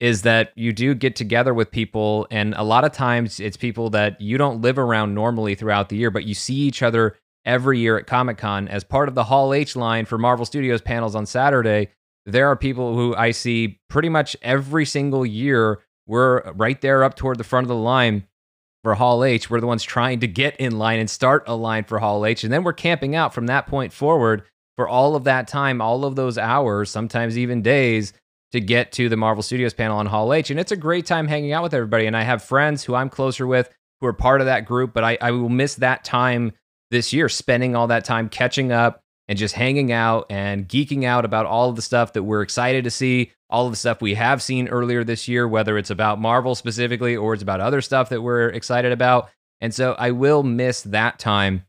is 0.00 0.22
that 0.22 0.52
you 0.54 0.72
do 0.72 0.94
get 0.94 1.16
together 1.16 1.52
with 1.52 1.70
people 1.70 2.26
and 2.30 2.54
a 2.54 2.62
lot 2.62 2.84
of 2.84 2.92
times 2.92 3.40
it's 3.40 3.56
people 3.56 3.90
that 3.90 4.20
you 4.20 4.38
don't 4.38 4.60
live 4.62 4.78
around 4.78 5.14
normally 5.14 5.54
throughout 5.54 5.88
the 5.88 5.96
year 5.96 6.10
but 6.10 6.24
you 6.24 6.34
see 6.34 6.54
each 6.54 6.82
other 6.82 7.16
every 7.48 7.78
year 7.78 7.98
at 7.98 8.06
comic-con 8.06 8.68
as 8.68 8.84
part 8.84 9.08
of 9.08 9.14
the 9.14 9.24
hall 9.24 9.52
h 9.52 9.74
line 9.74 10.04
for 10.04 10.18
marvel 10.18 10.44
studios 10.44 10.80
panels 10.80 11.14
on 11.14 11.26
saturday 11.26 11.88
there 12.26 12.46
are 12.46 12.54
people 12.54 12.94
who 12.94 13.14
i 13.16 13.30
see 13.30 13.80
pretty 13.88 14.08
much 14.08 14.36
every 14.42 14.84
single 14.84 15.26
year 15.26 15.80
we're 16.06 16.42
right 16.52 16.80
there 16.80 17.02
up 17.02 17.16
toward 17.16 17.38
the 17.38 17.44
front 17.44 17.64
of 17.64 17.68
the 17.68 17.74
line 17.74 18.24
for 18.84 18.94
hall 18.94 19.24
h 19.24 19.50
we're 19.50 19.60
the 19.60 19.66
ones 19.66 19.82
trying 19.82 20.20
to 20.20 20.28
get 20.28 20.54
in 20.56 20.78
line 20.78 21.00
and 21.00 21.10
start 21.10 21.42
a 21.46 21.54
line 21.56 21.82
for 21.82 21.98
hall 21.98 22.24
h 22.24 22.44
and 22.44 22.52
then 22.52 22.62
we're 22.62 22.72
camping 22.72 23.16
out 23.16 23.34
from 23.34 23.46
that 23.46 23.66
point 23.66 23.92
forward 23.92 24.42
for 24.76 24.86
all 24.86 25.16
of 25.16 25.24
that 25.24 25.48
time 25.48 25.80
all 25.80 26.04
of 26.04 26.14
those 26.14 26.38
hours 26.38 26.90
sometimes 26.90 27.36
even 27.36 27.62
days 27.62 28.12
to 28.52 28.60
get 28.60 28.92
to 28.92 29.08
the 29.08 29.16
Marvel 29.16 29.42
Studios 29.42 29.74
panel 29.74 29.98
on 29.98 30.06
Hall 30.06 30.32
H. 30.32 30.50
And 30.50 30.58
it's 30.58 30.72
a 30.72 30.76
great 30.76 31.06
time 31.06 31.28
hanging 31.28 31.52
out 31.52 31.62
with 31.62 31.74
everybody. 31.74 32.06
And 32.06 32.16
I 32.16 32.22
have 32.22 32.42
friends 32.42 32.84
who 32.84 32.94
I'm 32.94 33.10
closer 33.10 33.46
with 33.46 33.70
who 34.00 34.06
are 34.06 34.12
part 34.12 34.40
of 34.40 34.46
that 34.46 34.64
group, 34.64 34.94
but 34.94 35.04
I, 35.04 35.18
I 35.20 35.30
will 35.32 35.48
miss 35.48 35.74
that 35.76 36.04
time 36.04 36.52
this 36.90 37.12
year, 37.12 37.28
spending 37.28 37.76
all 37.76 37.88
that 37.88 38.04
time 38.04 38.28
catching 38.28 38.72
up 38.72 39.02
and 39.28 39.38
just 39.38 39.54
hanging 39.54 39.92
out 39.92 40.26
and 40.30 40.68
geeking 40.68 41.04
out 41.04 41.24
about 41.24 41.46
all 41.46 41.68
of 41.68 41.76
the 41.76 41.82
stuff 41.82 42.14
that 42.14 42.22
we're 42.22 42.42
excited 42.42 42.84
to 42.84 42.90
see, 42.90 43.30
all 43.50 43.66
of 43.66 43.72
the 43.72 43.76
stuff 43.76 44.00
we 44.00 44.14
have 44.14 44.42
seen 44.42 44.68
earlier 44.68 45.04
this 45.04 45.28
year, 45.28 45.46
whether 45.46 45.76
it's 45.76 45.90
about 45.90 46.20
Marvel 46.20 46.54
specifically 46.54 47.14
or 47.14 47.34
it's 47.34 47.42
about 47.42 47.60
other 47.60 47.80
stuff 47.80 48.08
that 48.08 48.22
we're 48.22 48.48
excited 48.48 48.90
about. 48.92 49.28
And 49.60 49.74
so 49.74 49.94
I 49.98 50.12
will 50.12 50.42
miss 50.42 50.82
that 50.82 51.18
time, 51.18 51.64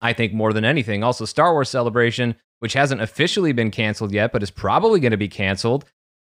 I 0.00 0.12
think, 0.12 0.32
more 0.32 0.52
than 0.52 0.64
anything. 0.64 1.02
Also, 1.02 1.24
Star 1.24 1.52
Wars 1.52 1.68
Celebration, 1.68 2.36
which 2.60 2.74
hasn't 2.74 3.00
officially 3.00 3.52
been 3.52 3.70
canceled 3.70 4.12
yet, 4.12 4.32
but 4.32 4.42
is 4.42 4.50
probably 4.50 5.00
going 5.00 5.12
to 5.12 5.16
be 5.16 5.28
canceled. 5.28 5.84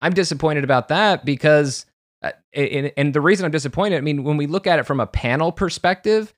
I'm 0.02 0.13
disappointed 0.13 0.63
about 0.63 0.88
that 0.88 1.24
because, 1.24 1.86
uh, 2.24 2.32
and, 2.54 2.92
and 2.98 3.13
the 3.13 3.22
reason 3.22 3.46
I'm 3.46 3.52
disappointed, 3.52 3.98
I 3.98 4.02
mean, 4.02 4.24
when 4.24 4.38
we 4.38 4.48
look 4.48 4.66
at 4.66 4.80
it 4.80 4.84
from 4.84 5.00
a 5.00 5.08
panel 5.08 5.52
perspective, 5.52 6.34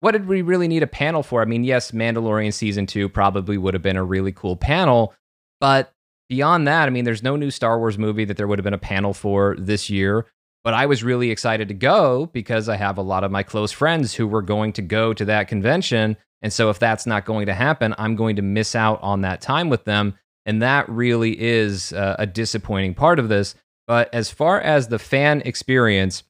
what 0.00 0.12
did 0.12 0.26
we 0.26 0.42
really 0.42 0.68
need 0.68 0.82
a 0.82 0.86
panel 0.86 1.22
for? 1.22 1.42
I 1.42 1.44
mean, 1.44 1.64
yes, 1.64 1.92
Mandalorian 1.92 2.52
season 2.52 2.86
two 2.86 3.08
probably 3.08 3.58
would 3.58 3.74
have 3.74 3.82
been 3.82 3.96
a 3.96 4.04
really 4.04 4.32
cool 4.32 4.56
panel, 4.56 5.14
but 5.60 5.92
beyond 6.28 6.66
that, 6.68 6.86
I 6.86 6.90
mean, 6.90 7.04
there's 7.04 7.22
no 7.22 7.36
new 7.36 7.50
Star 7.50 7.78
Wars 7.78 7.98
movie 7.98 8.24
that 8.24 8.36
there 8.36 8.46
would 8.46 8.58
have 8.58 8.64
been 8.64 8.72
a 8.72 8.78
panel 8.78 9.12
for 9.12 9.56
this 9.58 9.90
year. 9.90 10.26
But 10.62 10.74
I 10.74 10.86
was 10.86 11.02
really 11.02 11.30
excited 11.30 11.68
to 11.68 11.74
go 11.74 12.26
because 12.26 12.68
I 12.68 12.76
have 12.76 12.98
a 12.98 13.02
lot 13.02 13.24
of 13.24 13.30
my 13.30 13.42
close 13.42 13.72
friends 13.72 14.14
who 14.14 14.26
were 14.26 14.42
going 14.42 14.72
to 14.74 14.82
go 14.82 15.14
to 15.14 15.24
that 15.24 15.48
convention. 15.48 16.16
And 16.42 16.52
so 16.52 16.70
if 16.70 16.78
that's 16.78 17.06
not 17.06 17.24
going 17.24 17.46
to 17.46 17.54
happen, 17.54 17.94
I'm 17.98 18.14
going 18.14 18.36
to 18.36 18.42
miss 18.42 18.74
out 18.74 19.02
on 19.02 19.22
that 19.22 19.40
time 19.40 19.70
with 19.70 19.84
them. 19.84 20.14
And 20.46 20.62
that 20.62 20.88
really 20.88 21.40
is 21.40 21.92
uh, 21.92 22.16
a 22.18 22.26
disappointing 22.26 22.94
part 22.94 23.18
of 23.18 23.28
this. 23.28 23.54
But 23.86 24.12
as 24.14 24.30
far 24.30 24.60
as 24.60 24.88
the 24.88 24.98
fan 24.98 25.42
experience 25.44 26.22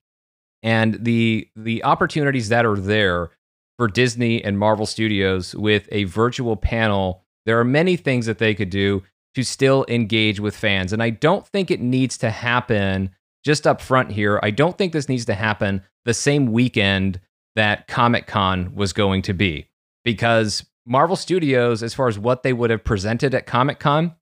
and 0.62 0.94
the 1.04 1.48
the 1.56 1.82
opportunities 1.84 2.50
that 2.50 2.66
are 2.66 2.76
there 2.76 3.30
for 3.80 3.88
Disney 3.88 4.44
and 4.44 4.58
Marvel 4.58 4.84
Studios 4.84 5.54
with 5.54 5.88
a 5.90 6.04
virtual 6.04 6.54
panel, 6.54 7.24
there 7.46 7.58
are 7.58 7.64
many 7.64 7.96
things 7.96 8.26
that 8.26 8.36
they 8.36 8.54
could 8.54 8.68
do 8.68 9.02
to 9.34 9.42
still 9.42 9.86
engage 9.88 10.38
with 10.38 10.54
fans. 10.54 10.92
And 10.92 11.02
I 11.02 11.08
don't 11.08 11.46
think 11.46 11.70
it 11.70 11.80
needs 11.80 12.18
to 12.18 12.28
happen 12.28 13.08
just 13.42 13.66
up 13.66 13.80
front 13.80 14.12
here. 14.12 14.38
I 14.42 14.50
don't 14.50 14.76
think 14.76 14.92
this 14.92 15.08
needs 15.08 15.24
to 15.24 15.34
happen 15.34 15.80
the 16.04 16.12
same 16.12 16.52
weekend 16.52 17.20
that 17.56 17.88
Comic 17.88 18.26
Con 18.26 18.74
was 18.74 18.92
going 18.92 19.22
to 19.22 19.32
be 19.32 19.66
because 20.04 20.66
Marvel 20.84 21.16
Studios, 21.16 21.82
as 21.82 21.94
far 21.94 22.08
as 22.08 22.18
what 22.18 22.42
they 22.42 22.52
would 22.52 22.68
have 22.68 22.84
presented 22.84 23.34
at 23.34 23.46
Comic 23.46 23.78
Con, 23.78 24.14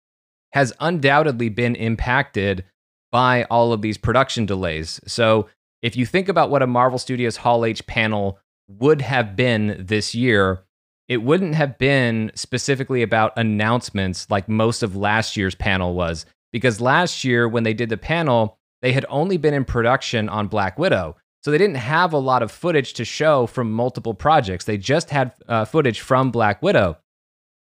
has 0.52 0.72
undoubtedly 0.78 1.48
been 1.48 1.74
impacted 1.74 2.64
by 3.10 3.42
all 3.50 3.72
of 3.72 3.82
these 3.82 3.98
production 3.98 4.46
delays. 4.46 5.00
So, 5.08 5.48
if 5.82 5.96
you 5.96 6.06
think 6.06 6.28
about 6.28 6.48
what 6.48 6.62
a 6.62 6.66
Marvel 6.68 7.00
Studios 7.00 7.38
Hall 7.38 7.64
H 7.64 7.84
panel 7.88 8.38
would 8.68 9.00
have 9.00 9.34
been 9.34 9.76
this 9.78 10.14
year, 10.14 10.64
it 11.08 11.22
wouldn't 11.22 11.54
have 11.54 11.78
been 11.78 12.30
specifically 12.34 13.02
about 13.02 13.32
announcements 13.36 14.30
like 14.30 14.48
most 14.48 14.82
of 14.82 14.94
last 14.94 15.36
year's 15.36 15.54
panel 15.54 15.94
was. 15.94 16.26
Because 16.52 16.80
last 16.80 17.24
year, 17.24 17.48
when 17.48 17.64
they 17.64 17.74
did 17.74 17.88
the 17.88 17.96
panel, 17.96 18.58
they 18.80 18.92
had 18.92 19.06
only 19.08 19.36
been 19.36 19.54
in 19.54 19.64
production 19.64 20.28
on 20.28 20.48
Black 20.48 20.78
Widow. 20.78 21.16
So 21.42 21.50
they 21.50 21.58
didn't 21.58 21.76
have 21.76 22.12
a 22.12 22.18
lot 22.18 22.42
of 22.42 22.50
footage 22.50 22.94
to 22.94 23.04
show 23.04 23.46
from 23.46 23.72
multiple 23.72 24.14
projects. 24.14 24.64
They 24.64 24.76
just 24.76 25.10
had 25.10 25.32
uh, 25.46 25.64
footage 25.64 26.00
from 26.00 26.30
Black 26.30 26.62
Widow. 26.62 26.98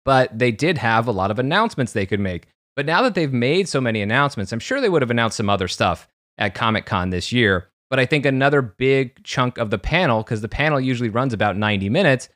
But 0.04 0.37
they 0.37 0.50
did 0.50 0.78
have 0.78 1.06
a 1.06 1.12
lot 1.12 1.30
of 1.30 1.38
announcements 1.38 1.92
they 1.92 2.06
could 2.06 2.21
make. 2.21 2.49
But 2.75 2.87
now 2.87 3.02
that 3.02 3.14
they've 3.14 3.32
made 3.32 3.68
so 3.68 3.80
many 3.80 4.02
announcements, 4.02 4.52
I'm 4.52 4.59
sure 4.59 4.80
they 4.80 4.88
would 4.88 5.02
have 5.02 5.11
announced 5.11 5.37
some 5.37 5.50
other 5.50 5.68
stuff 5.68 6.09
at 6.38 6.54
Comic 6.54 6.87
Con 6.87 7.11
this 7.11 7.32
year. 7.32 7.68
But 7.92 8.00
I 8.00 8.06
think 8.06 8.25
another 8.25 8.62
big 8.62 9.22
chunk 9.22 9.58
of 9.58 9.68
the 9.68 9.76
panel, 9.76 10.22
because 10.22 10.40
the 10.40 10.49
panel 10.49 10.80
usually 10.80 11.11
runs 11.11 11.34
about 11.34 11.58
90 11.58 11.90
minutes, 11.90 12.30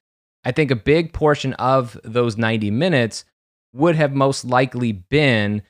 I 0.44 0.52
think 0.52 0.70
a 0.70 0.76
big 0.76 1.14
portion 1.14 1.54
of 1.54 1.98
those 2.04 2.36
90 2.36 2.70
minutes 2.70 3.24
would 3.72 3.96
have 3.96 4.12
most 4.12 4.44
likely 4.44 4.92
been 4.92 5.62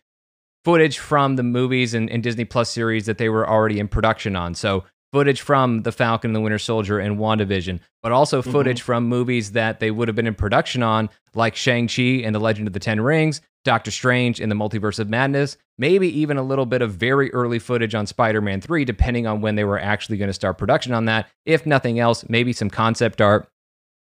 footage 0.65 0.99
from 0.99 1.37
the 1.37 1.45
movies 1.45 1.95
and, 1.95 2.11
and 2.11 2.21
Disney 2.21 2.45
Plus 2.45 2.69
series 2.69 3.07
that 3.07 3.19
they 3.19 3.29
were 3.29 3.49
already 3.49 3.79
in 3.79 3.87
production 3.87 4.35
on. 4.35 4.57
So 4.57 4.83
footage 5.13 5.41
from 5.41 5.83
The 5.83 5.93
Falcon 5.93 6.31
and 6.31 6.37
the 6.37 6.41
Winter 6.41 6.59
Soldier 6.59 6.99
and 6.99 7.17
WandaVision, 7.17 7.79
but 8.03 8.11
also 8.11 8.43
mm-hmm. 8.43 8.51
footage 8.51 8.79
mm-hmm. 8.79 8.87
from 8.87 9.07
movies 9.07 9.53
that 9.53 9.79
they 9.79 9.93
would 9.93 10.09
have 10.09 10.17
been 10.17 10.27
in 10.27 10.35
production 10.35 10.83
on, 10.83 11.11
like 11.35 11.55
Shang-Chi 11.55 12.23
and 12.25 12.35
The 12.35 12.41
Legend 12.41 12.67
of 12.67 12.73
the 12.73 12.81
Ten 12.81 13.01
Rings, 13.01 13.41
Doctor 13.67 13.91
Strange 13.91 14.41
in 14.41 14.49
the 14.49 14.55
Multiverse 14.55 14.99
of 14.99 15.11
Madness, 15.11 15.59
maybe 15.77 16.09
even 16.21 16.39
a 16.39 16.43
little 16.43 16.65
bit 16.65 16.81
of 16.81 16.95
very 16.95 17.31
early 17.33 17.59
footage 17.59 17.95
on 17.95 18.07
Spider 18.07 18.41
Man 18.41 18.63
3, 18.63 18.85
depending 18.85 19.27
on 19.27 19.43
when 19.43 19.57
they 19.57 19.65
were 19.65 19.79
actually 19.79 20.17
going 20.17 20.29
to 20.29 20.35
start 20.35 20.57
production 20.57 20.95
on 20.95 21.05
that. 21.05 21.29
If 21.45 21.67
nothing 21.67 22.01
else, 22.01 22.25
maybe 22.29 22.53
some 22.53 22.71
concept 22.71 23.21
art, 23.21 23.49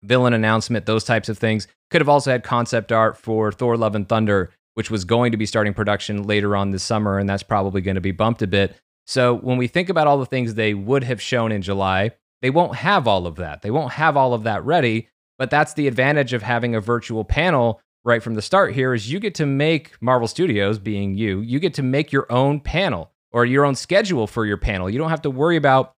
villain 0.02 0.32
announcement, 0.32 0.86
those 0.86 1.04
types 1.04 1.28
of 1.28 1.38
things. 1.38 1.68
Could 1.90 2.00
have 2.00 2.08
also 2.08 2.30
had 2.30 2.42
concept 2.42 2.90
art 2.90 3.16
for 3.16 3.52
Thor 3.52 3.76
Love 3.76 3.94
and 3.94 4.08
Thunder, 4.08 4.50
which 4.74 4.90
was 4.90 5.04
going 5.04 5.30
to 5.32 5.38
be 5.38 5.46
starting 5.46 5.74
production 5.74 6.24
later 6.24 6.56
on 6.56 6.70
this 6.70 6.82
summer, 6.82 7.18
and 7.18 7.28
that's 7.28 7.42
probably 7.42 7.80
going 7.80 7.96
to 7.96 8.00
be 8.00 8.12
bumped 8.12 8.42
a 8.42 8.46
bit. 8.46 8.74
So 9.06 9.34
when 9.34 9.58
we 9.58 9.68
think 9.68 9.88
about 9.88 10.06
all 10.06 10.18
the 10.18 10.26
things 10.26 10.54
they 10.54 10.74
would 10.74 11.04
have 11.04 11.20
shown 11.20 11.52
in 11.52 11.62
July, 11.62 12.12
they 12.42 12.50
won't 12.50 12.76
have 12.76 13.06
all 13.06 13.26
of 13.26 13.36
that. 13.36 13.62
They 13.62 13.70
won't 13.70 13.92
have 13.92 14.16
all 14.16 14.34
of 14.34 14.44
that 14.44 14.64
ready. 14.64 15.08
But 15.38 15.50
that's 15.50 15.72
the 15.72 15.88
advantage 15.88 16.32
of 16.32 16.42
having 16.42 16.74
a 16.74 16.80
virtual 16.80 17.24
panel 17.24 17.80
right 18.04 18.22
from 18.22 18.34
the 18.34 18.42
start 18.42 18.74
here 18.74 18.94
is 18.94 19.10
you 19.10 19.20
get 19.20 19.34
to 19.36 19.46
make 19.46 20.00
Marvel 20.00 20.28
Studios 20.28 20.78
being 20.78 21.14
you, 21.14 21.40
you 21.40 21.58
get 21.58 21.74
to 21.74 21.82
make 21.82 22.12
your 22.12 22.30
own 22.30 22.60
panel 22.60 23.10
or 23.32 23.44
your 23.44 23.64
own 23.64 23.74
schedule 23.74 24.26
for 24.26 24.46
your 24.46 24.56
panel. 24.56 24.90
You 24.90 24.98
don't 24.98 25.10
have 25.10 25.22
to 25.22 25.30
worry 25.30 25.56
about 25.56 25.94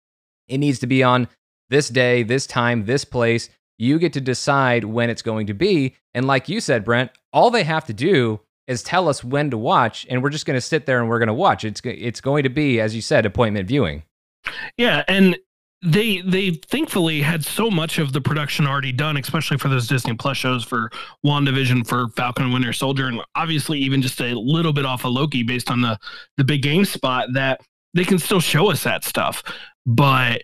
it 0.49 0.59
needs 0.59 0.81
to 0.81 0.87
be 0.87 1.03
on 1.03 1.29
this 1.69 1.89
day, 1.89 2.23
this 2.23 2.47
time, 2.47 2.85
this 2.85 3.05
place. 3.05 3.49
You 3.79 3.99
get 3.99 4.13
to 4.15 4.21
decide 4.21 4.85
when 4.85 5.09
it's 5.09 5.23
going 5.23 5.47
to 5.47 5.55
be. 5.55 5.95
And 6.13 6.27
like 6.27 6.49
you 6.49 6.61
said, 6.61 6.85
Brent, 6.85 7.13
all 7.33 7.51
they 7.51 7.63
have 7.65 7.87
to 7.87 7.95
do 7.95 8.41
is 8.67 8.83
tell 8.83 9.09
us 9.09 9.25
when 9.25 9.51
to 9.51 9.59
watch, 9.59 10.07
and 10.11 10.23
we're 10.23 10.31
just 10.31 10.47
going 10.47 10.57
to 10.57 10.61
sit 10.61 10.87
there 10.87 11.01
and 11.01 11.09
we're 11.09 11.19
going 11.19 11.29
to 11.29 11.35
watch. 11.35 11.65
It's 11.65 11.81
it's 11.85 12.21
going 12.21 12.43
to 12.43 12.49
be, 12.49 12.81
as 12.81 12.95
you 12.95 13.03
said, 13.03 13.27
appointment 13.27 13.67
viewing. 13.69 14.03
Yeah, 14.77 15.05
and 15.09 15.39
they 15.83 16.21
they 16.21 16.51
thankfully 16.51 17.23
had 17.23 17.45
so 17.45 17.71
much 17.71 17.99
of 17.99 18.13
the 18.13 18.21
production 18.21 18.67
already 18.67 18.93
done, 18.93 19.17
especially 19.17 19.57
for 19.57 19.69
those 19.69 19.87
Disney 19.87 20.15
Plus 20.15 20.37
shows 20.37 20.63
for 20.63 20.91
WandaVision, 21.25 21.87
for 21.87 22.09
Falcon 22.11 22.45
and 22.45 22.53
Winter 22.53 22.73
Soldier, 22.73 23.07
and 23.07 23.23
obviously 23.35 23.79
even 23.79 24.03
just 24.03 24.21
a 24.21 24.35
little 24.35 24.73
bit 24.73 24.85
off 24.85 25.05
of 25.05 25.13
Loki 25.13 25.43
based 25.43 25.71
on 25.71 25.81
the 25.81 25.99
the 26.37 26.45
big 26.45 26.63
game 26.63 26.85
spot 26.85 27.29
that 27.33 27.61
they 27.95 28.05
can 28.05 28.19
still 28.19 28.41
show 28.41 28.71
us 28.71 28.83
that 28.83 29.05
stuff. 29.05 29.43
But 29.87 30.43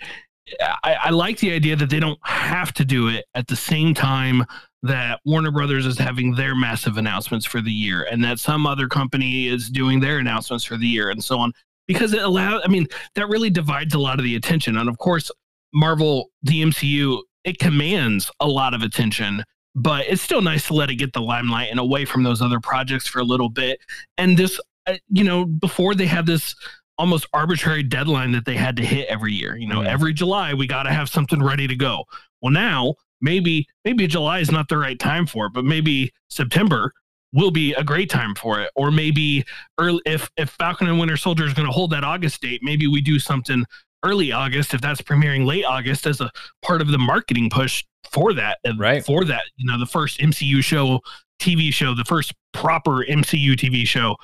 I, 0.83 0.97
I 1.05 1.11
like 1.11 1.39
the 1.39 1.53
idea 1.53 1.77
that 1.77 1.91
they 1.91 2.01
don't 2.01 2.19
have 2.23 2.73
to 2.75 2.85
do 2.85 3.09
it 3.09 3.27
at 3.35 3.47
the 3.47 3.57
same 3.57 3.93
time 3.95 4.45
that 4.83 5.21
Warner 5.25 5.51
Brothers 5.51 5.85
is 5.85 5.99
having 5.99 6.35
their 6.35 6.55
massive 6.55 6.97
announcements 6.97 7.45
for 7.45 7.61
the 7.61 7.73
year 7.73 8.07
and 8.11 8.23
that 8.25 8.39
some 8.39 8.67
other 8.67 8.89
company 8.89 9.49
is 9.49 9.69
doing 9.69 10.01
their 10.01 10.19
announcements 10.19 10.65
for 10.65 10.77
the 10.77 10.87
year 10.87 11.11
and 11.11 11.23
so 11.23 11.39
on 11.41 11.53
because 11.87 12.13
it 12.13 12.23
allows 12.23 12.63
I 12.65 12.69
mean 12.69 12.87
that 13.15 13.29
really 13.29 13.51
divides 13.51 13.95
a 13.95 13.99
lot 13.99 14.19
of 14.19 14.25
the 14.25 14.37
attention 14.37 14.77
and 14.77 14.89
of 14.89 14.99
course 14.99 15.31
Marvel 15.73 16.31
the 16.43 16.63
MCU 16.63 17.21
it 17.45 17.59
commands 17.59 18.31
a 18.41 18.47
lot 18.47 18.75
of 18.75 18.83
attention 18.83 19.45
but 19.75 20.07
it's 20.09 20.23
still 20.23 20.41
nice 20.41 20.67
to 20.69 20.75
let 20.75 20.91
it 20.91 20.95
get 20.97 21.13
the 21.13 21.21
limelight 21.21 21.71
and 21.71 21.79
away 21.79 22.05
from 22.05 22.23
those 22.23 22.41
other 22.41 22.61
projects 22.61 23.07
for 23.07 23.19
a 23.19 23.25
little 23.25 23.51
bit 23.51 23.79
and 24.19 24.37
this 24.37 24.61
uh, 24.87 24.95
you 25.09 25.25
know 25.25 25.45
before 25.45 25.95
they 25.95 26.07
had 26.07 26.27
this 26.27 26.55
almost 26.99 27.27
arbitrary 27.33 27.83
deadline 27.83 28.33
that 28.33 28.45
they 28.45 28.57
had 28.57 28.77
to 28.77 28.85
hit 28.85 29.07
every 29.09 29.33
year. 29.33 29.57
You 29.57 29.69
know, 29.69 29.83
every 29.83 30.13
July 30.13 30.55
we 30.55 30.67
got 30.67 30.85
to 30.85 30.93
have 30.93 31.09
something 31.09 31.43
ready 31.43 31.67
to 31.67 31.77
go. 31.77 32.05
Well, 32.41 32.53
now 32.53 32.95
maybe 33.21 33.67
maybe 33.85 34.07
July 34.07 34.41
is 34.41 34.51
not 34.51 34.69
the 34.69 34.79
right 34.79 34.99
time 34.99 35.27
for 35.27 35.47
it, 35.47 35.53
but 35.53 35.65
maybe 35.65 36.13
September 36.29 36.93
will 37.33 37.51
be 37.51 37.75
a 37.75 37.85
great 37.85 38.11
time 38.11 38.35
for 38.35 38.61
it. 38.61 38.71
Or 38.77 38.91
maybe 38.91 39.45
early 39.79 40.01
if 40.07 40.31
if 40.37 40.51
Falcon 40.51 40.89
and 40.89 40.99
Winter 40.99 41.17
Soldier 41.17 41.47
is 41.47 41.55
going 41.55 41.67
to 41.67 41.73
hold 41.73 41.91
that 41.91 42.05
August 42.05 42.41
date, 42.41 42.61
maybe 42.63 42.87
we 42.87 43.01
do 43.01 43.19
something 43.19 43.65
early 44.03 44.33
August 44.33 44.75
if 44.75 44.81
that's 44.81 45.01
premiering 45.01 45.47
late 45.47 45.65
August 45.65 46.07
as 46.07 46.21
a 46.21 46.31
part 46.63 46.81
of 46.81 46.89
the 46.89 46.99
marketing 46.99 47.51
push 47.51 47.85
for 48.11 48.33
that 48.33 48.59
right. 48.79 49.05
for 49.05 49.25
that 49.25 49.43
you 49.57 49.71
know 49.71 49.79
the 49.79 49.87
first 49.87 50.21
MCU 50.21 50.63
show 50.63 51.01
TV 51.41 51.73
show 51.73 51.95
the 51.95 52.05
first 52.05 52.33
proper 52.53 53.05
MCU 53.05 53.53
TV 53.55 53.87
show. 53.87 54.17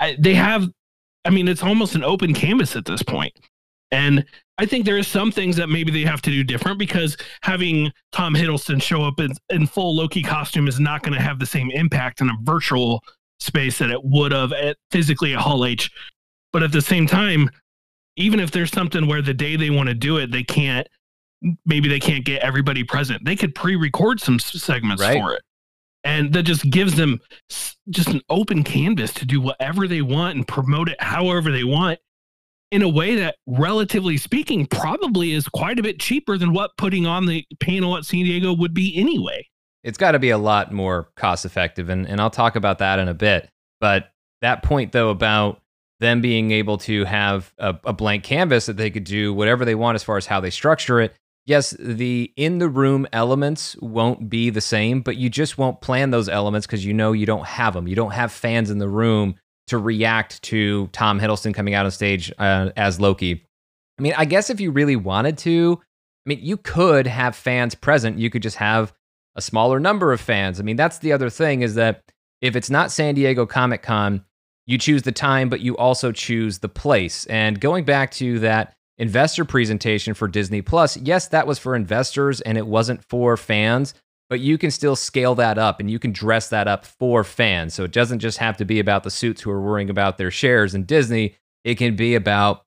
I, 0.00 0.16
they 0.18 0.34
have 0.34 0.68
I 1.24 1.30
mean 1.30 1.48
it's 1.48 1.62
almost 1.62 1.94
an 1.94 2.04
open 2.04 2.34
canvas 2.34 2.76
at 2.76 2.84
this 2.84 3.02
point. 3.02 3.34
And 3.90 4.24
I 4.58 4.66
think 4.66 4.84
there 4.84 4.98
are 4.98 5.04
some 5.04 5.30
things 5.30 5.56
that 5.56 5.68
maybe 5.68 5.92
they 5.92 6.02
have 6.02 6.20
to 6.22 6.30
do 6.30 6.42
different 6.42 6.78
because 6.78 7.16
having 7.42 7.92
Tom 8.10 8.34
Hiddleston 8.34 8.82
show 8.82 9.04
up 9.04 9.20
in, 9.20 9.30
in 9.50 9.66
full 9.68 9.94
Loki 9.94 10.22
costume 10.22 10.66
is 10.66 10.80
not 10.80 11.02
going 11.02 11.14
to 11.14 11.22
have 11.22 11.38
the 11.38 11.46
same 11.46 11.70
impact 11.70 12.20
in 12.20 12.28
a 12.28 12.36
virtual 12.42 13.02
space 13.38 13.78
that 13.78 13.90
it 13.90 14.00
would 14.02 14.32
have 14.32 14.52
at 14.52 14.76
physically 14.90 15.32
at 15.32 15.40
Hall 15.40 15.64
H. 15.64 15.90
But 16.52 16.64
at 16.64 16.72
the 16.72 16.82
same 16.82 17.06
time, 17.06 17.48
even 18.16 18.40
if 18.40 18.50
there's 18.50 18.72
something 18.72 19.06
where 19.06 19.22
the 19.22 19.32
day 19.32 19.54
they 19.54 19.70
want 19.70 19.88
to 19.90 19.94
do 19.94 20.16
it, 20.16 20.32
they 20.32 20.42
can't, 20.42 20.88
maybe 21.64 21.88
they 21.88 22.00
can't 22.00 22.24
get 22.24 22.42
everybody 22.42 22.82
present. 22.82 23.24
They 23.24 23.36
could 23.36 23.54
pre-record 23.54 24.20
some 24.20 24.40
segments 24.40 25.00
right. 25.00 25.20
for 25.20 25.34
it. 25.34 25.42
And 26.02 26.32
that 26.32 26.42
just 26.44 26.68
gives 26.68 26.96
them 26.96 27.20
just 27.90 28.08
an 28.08 28.22
open 28.28 28.64
canvas 28.64 29.12
to 29.14 29.26
do 29.26 29.40
whatever 29.40 29.86
they 29.86 30.02
want 30.02 30.36
and 30.36 30.48
promote 30.48 30.88
it 30.88 31.00
however 31.00 31.52
they 31.52 31.64
want 31.64 32.00
in 32.70 32.82
a 32.82 32.88
way 32.88 33.14
that, 33.16 33.36
relatively 33.46 34.16
speaking, 34.16 34.66
probably 34.66 35.32
is 35.32 35.48
quite 35.48 35.78
a 35.78 35.82
bit 35.82 35.98
cheaper 35.98 36.36
than 36.36 36.52
what 36.52 36.70
putting 36.76 37.06
on 37.06 37.26
the 37.26 37.44
panel 37.60 37.96
at 37.96 38.04
San 38.04 38.24
Diego 38.24 38.52
would 38.52 38.74
be 38.74 38.96
anyway. 38.96 39.46
It's 39.84 39.98
got 39.98 40.12
to 40.12 40.18
be 40.18 40.30
a 40.30 40.38
lot 40.38 40.72
more 40.72 41.10
cost 41.16 41.44
effective. 41.44 41.88
And, 41.88 42.06
and 42.06 42.20
I'll 42.20 42.30
talk 42.30 42.56
about 42.56 42.78
that 42.78 42.98
in 42.98 43.08
a 43.08 43.14
bit. 43.14 43.48
But 43.80 44.10
that 44.42 44.62
point, 44.62 44.92
though, 44.92 45.10
about 45.10 45.60
them 46.00 46.20
being 46.20 46.50
able 46.50 46.78
to 46.78 47.04
have 47.04 47.52
a, 47.58 47.76
a 47.84 47.92
blank 47.92 48.24
canvas 48.24 48.66
that 48.66 48.76
they 48.76 48.90
could 48.90 49.04
do 49.04 49.32
whatever 49.32 49.64
they 49.64 49.74
want 49.74 49.96
as 49.96 50.02
far 50.02 50.16
as 50.16 50.26
how 50.26 50.40
they 50.40 50.50
structure 50.50 51.00
it. 51.00 51.14
Yes, 51.46 51.70
the 51.80 52.30
in 52.36 52.58
the 52.58 52.68
room 52.68 53.06
elements 53.12 53.74
won't 53.80 54.28
be 54.28 54.50
the 54.50 54.60
same, 54.60 55.00
but 55.00 55.16
you 55.16 55.30
just 55.30 55.56
won't 55.56 55.80
plan 55.80 56.10
those 56.10 56.28
elements 56.28 56.66
because 56.66 56.84
you 56.84 56.92
know 56.92 57.12
you 57.12 57.24
don't 57.24 57.46
have 57.46 57.72
them. 57.72 57.88
You 57.88 57.96
don't 57.96 58.12
have 58.12 58.30
fans 58.30 58.70
in 58.70 58.78
the 58.78 58.88
room 58.88 59.36
to 59.68 59.78
react 59.78 60.42
to 60.42 60.88
Tom 60.88 61.20
Hiddleston 61.20 61.54
coming 61.54 61.74
out 61.74 61.84
on 61.84 61.90
stage 61.90 62.32
uh, 62.38 62.70
as 62.76 63.00
Loki. 63.00 63.44
I 63.98 64.02
mean, 64.02 64.14
I 64.16 64.24
guess 64.24 64.50
if 64.50 64.60
you 64.60 64.70
really 64.70 64.96
wanted 64.96 65.38
to, 65.38 65.80
I 65.80 66.28
mean, 66.28 66.40
you 66.42 66.56
could 66.56 67.06
have 67.06 67.34
fans 67.34 67.74
present. 67.74 68.18
You 68.18 68.30
could 68.30 68.42
just 68.42 68.56
have 68.56 68.92
a 69.34 69.42
smaller 69.42 69.80
number 69.80 70.12
of 70.12 70.20
fans. 70.20 70.60
I 70.60 70.62
mean, 70.62 70.76
that's 70.76 70.98
the 70.98 71.12
other 71.12 71.30
thing 71.30 71.62
is 71.62 71.74
that 71.76 72.02
if 72.40 72.54
it's 72.54 72.70
not 72.70 72.90
San 72.92 73.14
Diego 73.14 73.46
Comic 73.46 73.82
Con, 73.82 74.24
you 74.66 74.78
choose 74.78 75.02
the 75.02 75.12
time, 75.12 75.48
but 75.48 75.60
you 75.60 75.76
also 75.76 76.12
choose 76.12 76.58
the 76.58 76.68
place. 76.68 77.24
And 77.26 77.60
going 77.60 77.84
back 77.84 78.10
to 78.12 78.38
that 78.40 78.74
investor 78.98 79.44
presentation 79.44 80.14
for 80.14 80.28
Disney 80.28 80.60
Plus, 80.60 80.96
yes, 80.98 81.28
that 81.28 81.46
was 81.46 81.58
for 81.58 81.74
investors 81.74 82.40
and 82.42 82.58
it 82.58 82.66
wasn't 82.66 83.02
for 83.08 83.36
fans 83.36 83.94
but 84.28 84.40
you 84.40 84.58
can 84.58 84.70
still 84.70 84.96
scale 84.96 85.34
that 85.36 85.58
up 85.58 85.80
and 85.80 85.90
you 85.90 85.98
can 85.98 86.12
dress 86.12 86.48
that 86.48 86.68
up 86.68 86.84
for 86.84 87.24
fans. 87.24 87.74
So 87.74 87.84
it 87.84 87.92
doesn't 87.92 88.18
just 88.18 88.38
have 88.38 88.56
to 88.58 88.64
be 88.64 88.78
about 88.78 89.02
the 89.02 89.10
suits 89.10 89.40
who 89.40 89.50
are 89.50 89.60
worrying 89.60 89.90
about 89.90 90.18
their 90.18 90.30
shares 90.30 90.74
in 90.74 90.84
Disney. 90.84 91.34
It 91.64 91.76
can 91.76 91.96
be 91.96 92.14
about 92.14 92.64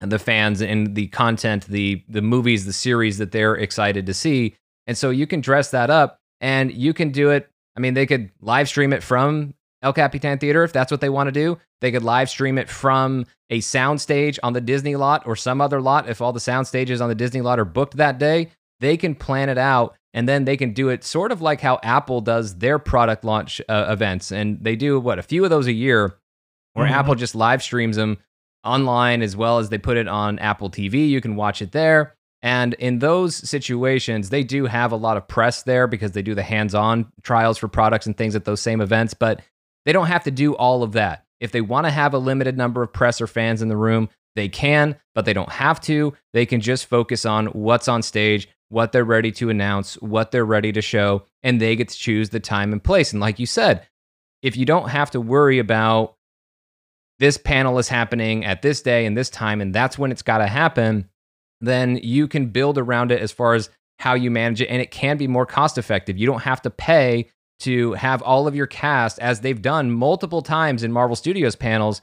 the 0.00 0.18
fans 0.18 0.60
and 0.60 0.94
the 0.94 1.08
content, 1.08 1.66
the 1.66 2.04
the 2.08 2.22
movies, 2.22 2.66
the 2.66 2.72
series 2.72 3.18
that 3.18 3.32
they're 3.32 3.56
excited 3.56 4.06
to 4.06 4.14
see. 4.14 4.54
And 4.86 4.96
so 4.96 5.10
you 5.10 5.26
can 5.26 5.40
dress 5.40 5.70
that 5.70 5.90
up 5.90 6.20
and 6.40 6.72
you 6.72 6.94
can 6.94 7.10
do 7.10 7.30
it. 7.30 7.50
I 7.76 7.80
mean, 7.80 7.94
they 7.94 8.06
could 8.06 8.30
live 8.40 8.68
stream 8.68 8.92
it 8.92 9.02
from 9.02 9.54
El 9.82 9.92
Capitan 9.92 10.38
Theater 10.38 10.64
if 10.64 10.72
that's 10.72 10.90
what 10.90 11.00
they 11.00 11.08
want 11.08 11.28
to 11.28 11.32
do. 11.32 11.58
They 11.80 11.92
could 11.92 12.02
live 12.02 12.28
stream 12.28 12.58
it 12.58 12.68
from 12.68 13.26
a 13.50 13.60
soundstage 13.60 14.38
on 14.42 14.52
the 14.52 14.60
Disney 14.60 14.96
lot 14.96 15.26
or 15.26 15.36
some 15.36 15.60
other 15.60 15.80
lot 15.80 16.08
if 16.08 16.20
all 16.20 16.32
the 16.32 16.40
sound 16.40 16.66
stages 16.66 17.00
on 17.00 17.08
the 17.08 17.14
Disney 17.14 17.40
lot 17.40 17.58
are 17.58 17.64
booked 17.64 17.96
that 17.96 18.18
day. 18.18 18.50
They 18.80 18.96
can 18.96 19.14
plan 19.14 19.48
it 19.48 19.58
out 19.58 19.96
and 20.14 20.28
then 20.28 20.44
they 20.44 20.56
can 20.56 20.72
do 20.72 20.88
it 20.88 21.04
sort 21.04 21.32
of 21.32 21.42
like 21.42 21.60
how 21.60 21.78
Apple 21.82 22.20
does 22.20 22.56
their 22.56 22.78
product 22.78 23.24
launch 23.24 23.60
uh, 23.68 23.86
events. 23.88 24.32
And 24.32 24.58
they 24.62 24.76
do 24.76 24.98
what 24.98 25.18
a 25.18 25.22
few 25.22 25.44
of 25.44 25.50
those 25.50 25.66
a 25.66 25.72
year 25.72 26.18
where 26.74 26.86
mm-hmm. 26.86 26.94
Apple 26.94 27.14
just 27.14 27.34
live 27.34 27.62
streams 27.62 27.96
them 27.96 28.18
online 28.64 29.22
as 29.22 29.36
well 29.36 29.58
as 29.58 29.68
they 29.68 29.78
put 29.78 29.96
it 29.96 30.08
on 30.08 30.38
Apple 30.38 30.70
TV. 30.70 31.08
You 31.08 31.20
can 31.20 31.36
watch 31.36 31.62
it 31.62 31.72
there. 31.72 32.14
And 32.40 32.74
in 32.74 33.00
those 33.00 33.34
situations, 33.34 34.30
they 34.30 34.44
do 34.44 34.66
have 34.66 34.92
a 34.92 34.96
lot 34.96 35.16
of 35.16 35.26
press 35.26 35.64
there 35.64 35.86
because 35.86 36.12
they 36.12 36.22
do 36.22 36.34
the 36.34 36.42
hands 36.42 36.74
on 36.74 37.10
trials 37.22 37.58
for 37.58 37.68
products 37.68 38.06
and 38.06 38.16
things 38.16 38.36
at 38.36 38.44
those 38.44 38.60
same 38.60 38.80
events, 38.80 39.12
but 39.12 39.40
they 39.84 39.92
don't 39.92 40.06
have 40.06 40.24
to 40.24 40.30
do 40.30 40.54
all 40.54 40.82
of 40.82 40.92
that. 40.92 41.24
If 41.40 41.52
they 41.52 41.60
want 41.60 41.86
to 41.86 41.90
have 41.90 42.14
a 42.14 42.18
limited 42.18 42.56
number 42.56 42.82
of 42.82 42.92
press 42.92 43.20
or 43.20 43.26
fans 43.26 43.60
in 43.60 43.68
the 43.68 43.76
room, 43.76 44.08
they 44.36 44.48
can, 44.48 44.96
but 45.14 45.24
they 45.24 45.32
don't 45.32 45.50
have 45.50 45.80
to. 45.82 46.14
They 46.32 46.46
can 46.46 46.60
just 46.60 46.86
focus 46.86 47.26
on 47.26 47.46
what's 47.46 47.88
on 47.88 48.02
stage 48.02 48.48
what 48.68 48.92
they're 48.92 49.04
ready 49.04 49.32
to 49.32 49.50
announce, 49.50 49.94
what 49.94 50.30
they're 50.30 50.44
ready 50.44 50.72
to 50.72 50.82
show, 50.82 51.24
and 51.42 51.60
they 51.60 51.76
get 51.76 51.88
to 51.88 51.98
choose 51.98 52.30
the 52.30 52.40
time 52.40 52.72
and 52.72 52.82
place. 52.82 53.12
And 53.12 53.20
like 53.20 53.38
you 53.38 53.46
said, 53.46 53.86
if 54.42 54.56
you 54.56 54.66
don't 54.66 54.90
have 54.90 55.10
to 55.12 55.20
worry 55.20 55.58
about 55.58 56.14
this 57.18 57.36
panel 57.36 57.78
is 57.78 57.88
happening 57.88 58.44
at 58.44 58.62
this 58.62 58.82
day 58.82 59.06
and 59.06 59.16
this 59.16 59.30
time, 59.30 59.60
and 59.60 59.74
that's 59.74 59.98
when 59.98 60.12
it's 60.12 60.22
got 60.22 60.38
to 60.38 60.46
happen, 60.46 61.08
then 61.60 61.96
you 62.02 62.28
can 62.28 62.46
build 62.46 62.78
around 62.78 63.10
it 63.10 63.20
as 63.20 63.32
far 63.32 63.54
as 63.54 63.70
how 63.98 64.14
you 64.14 64.30
manage 64.30 64.60
it. 64.60 64.68
And 64.68 64.80
it 64.80 64.90
can 64.90 65.16
be 65.16 65.26
more 65.26 65.46
cost 65.46 65.78
effective. 65.78 66.16
You 66.16 66.26
don't 66.26 66.42
have 66.42 66.62
to 66.62 66.70
pay 66.70 67.28
to 67.60 67.94
have 67.94 68.22
all 68.22 68.46
of 68.46 68.54
your 68.54 68.68
cast, 68.68 69.18
as 69.18 69.40
they've 69.40 69.60
done 69.60 69.90
multiple 69.90 70.42
times 70.42 70.84
in 70.84 70.92
Marvel 70.92 71.16
Studios 71.16 71.56
panels, 71.56 72.00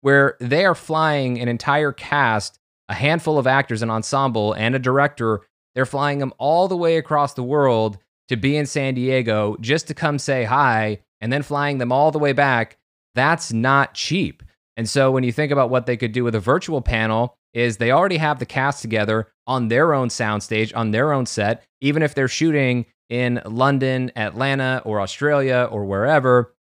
where 0.00 0.36
they 0.40 0.64
are 0.64 0.74
flying 0.74 1.38
an 1.38 1.48
entire 1.48 1.92
cast, 1.92 2.58
a 2.88 2.94
handful 2.94 3.38
of 3.38 3.46
actors, 3.46 3.82
an 3.82 3.90
ensemble, 3.90 4.54
and 4.54 4.74
a 4.74 4.78
director 4.78 5.42
they're 5.74 5.86
flying 5.86 6.18
them 6.18 6.32
all 6.38 6.68
the 6.68 6.76
way 6.76 6.96
across 6.96 7.34
the 7.34 7.42
world 7.42 7.98
to 8.28 8.36
be 8.36 8.56
in 8.56 8.66
San 8.66 8.94
Diego 8.94 9.56
just 9.60 9.86
to 9.88 9.94
come 9.94 10.18
say 10.18 10.44
hi 10.44 11.00
and 11.20 11.32
then 11.32 11.42
flying 11.42 11.78
them 11.78 11.92
all 11.92 12.10
the 12.10 12.18
way 12.18 12.32
back. 12.32 12.78
That's 13.14 13.52
not 13.52 13.94
cheap. 13.94 14.42
And 14.76 14.88
so 14.88 15.10
when 15.10 15.24
you 15.24 15.32
think 15.32 15.52
about 15.52 15.70
what 15.70 15.86
they 15.86 15.96
could 15.96 16.12
do 16.12 16.24
with 16.24 16.34
a 16.34 16.40
virtual 16.40 16.80
panel 16.80 17.36
is 17.52 17.76
they 17.76 17.92
already 17.92 18.16
have 18.16 18.38
the 18.38 18.46
cast 18.46 18.82
together 18.82 19.28
on 19.46 19.68
their 19.68 19.94
own 19.94 20.08
soundstage, 20.08 20.72
on 20.74 20.90
their 20.90 21.12
own 21.12 21.26
set, 21.26 21.64
even 21.80 22.02
if 22.02 22.14
they're 22.14 22.28
shooting 22.28 22.86
in 23.08 23.40
London, 23.44 24.10
Atlanta, 24.16 24.82
or 24.84 25.00
Australia 25.00 25.68
or 25.70 25.84
wherever. 25.84 26.54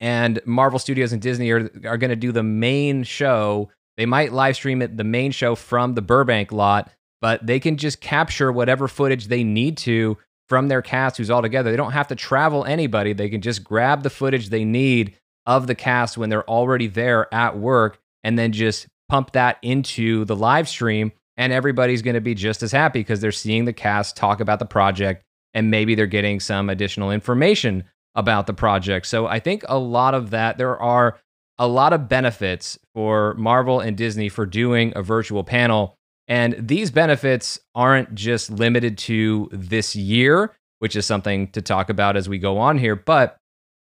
And 0.00 0.40
Marvel 0.44 0.80
Studios 0.80 1.12
and 1.12 1.22
Disney 1.22 1.50
are, 1.50 1.70
are 1.84 1.98
going 1.98 2.10
to 2.10 2.16
do 2.16 2.32
the 2.32 2.42
main 2.42 3.04
show. 3.04 3.70
They 3.96 4.06
might 4.06 4.32
live 4.32 4.56
stream 4.56 4.82
it, 4.82 4.96
the 4.96 5.04
main 5.04 5.30
show 5.30 5.54
from 5.54 5.94
the 5.94 6.02
Burbank 6.02 6.50
lot 6.50 6.90
but 7.22 7.46
they 7.46 7.60
can 7.60 7.78
just 7.78 8.00
capture 8.00 8.52
whatever 8.52 8.88
footage 8.88 9.28
they 9.28 9.44
need 9.44 9.78
to 9.78 10.18
from 10.48 10.68
their 10.68 10.82
cast 10.82 11.16
who's 11.16 11.30
all 11.30 11.40
together. 11.40 11.70
They 11.70 11.76
don't 11.76 11.92
have 11.92 12.08
to 12.08 12.16
travel 12.16 12.64
anybody. 12.66 13.14
They 13.14 13.30
can 13.30 13.40
just 13.40 13.64
grab 13.64 14.02
the 14.02 14.10
footage 14.10 14.50
they 14.50 14.64
need 14.64 15.16
of 15.46 15.68
the 15.68 15.74
cast 15.74 16.18
when 16.18 16.28
they're 16.28 16.48
already 16.50 16.88
there 16.88 17.32
at 17.32 17.56
work 17.56 17.98
and 18.22 18.38
then 18.38 18.52
just 18.52 18.88
pump 19.08 19.32
that 19.32 19.58
into 19.62 20.24
the 20.26 20.36
live 20.36 20.68
stream. 20.68 21.12
And 21.38 21.52
everybody's 21.52 22.02
going 22.02 22.14
to 22.14 22.20
be 22.20 22.34
just 22.34 22.62
as 22.62 22.72
happy 22.72 23.00
because 23.00 23.20
they're 23.20 23.32
seeing 23.32 23.64
the 23.64 23.72
cast 23.72 24.16
talk 24.16 24.40
about 24.40 24.58
the 24.58 24.66
project 24.66 25.24
and 25.54 25.70
maybe 25.70 25.94
they're 25.94 26.06
getting 26.06 26.40
some 26.40 26.68
additional 26.68 27.10
information 27.10 27.84
about 28.14 28.46
the 28.46 28.52
project. 28.52 29.06
So 29.06 29.26
I 29.26 29.38
think 29.38 29.64
a 29.68 29.78
lot 29.78 30.14
of 30.14 30.30
that, 30.30 30.58
there 30.58 30.78
are 30.78 31.18
a 31.58 31.68
lot 31.68 31.92
of 31.92 32.08
benefits 32.08 32.78
for 32.94 33.34
Marvel 33.34 33.80
and 33.80 33.96
Disney 33.96 34.28
for 34.28 34.44
doing 34.44 34.92
a 34.96 35.02
virtual 35.02 35.44
panel 35.44 35.96
and 36.28 36.54
these 36.58 36.90
benefits 36.90 37.58
aren't 37.74 38.14
just 38.14 38.50
limited 38.50 38.98
to 38.98 39.48
this 39.52 39.96
year, 39.96 40.56
which 40.78 40.96
is 40.96 41.06
something 41.06 41.48
to 41.52 41.62
talk 41.62 41.90
about 41.90 42.16
as 42.16 42.28
we 42.28 42.38
go 42.38 42.58
on 42.58 42.78
here, 42.78 42.96
but 42.96 43.36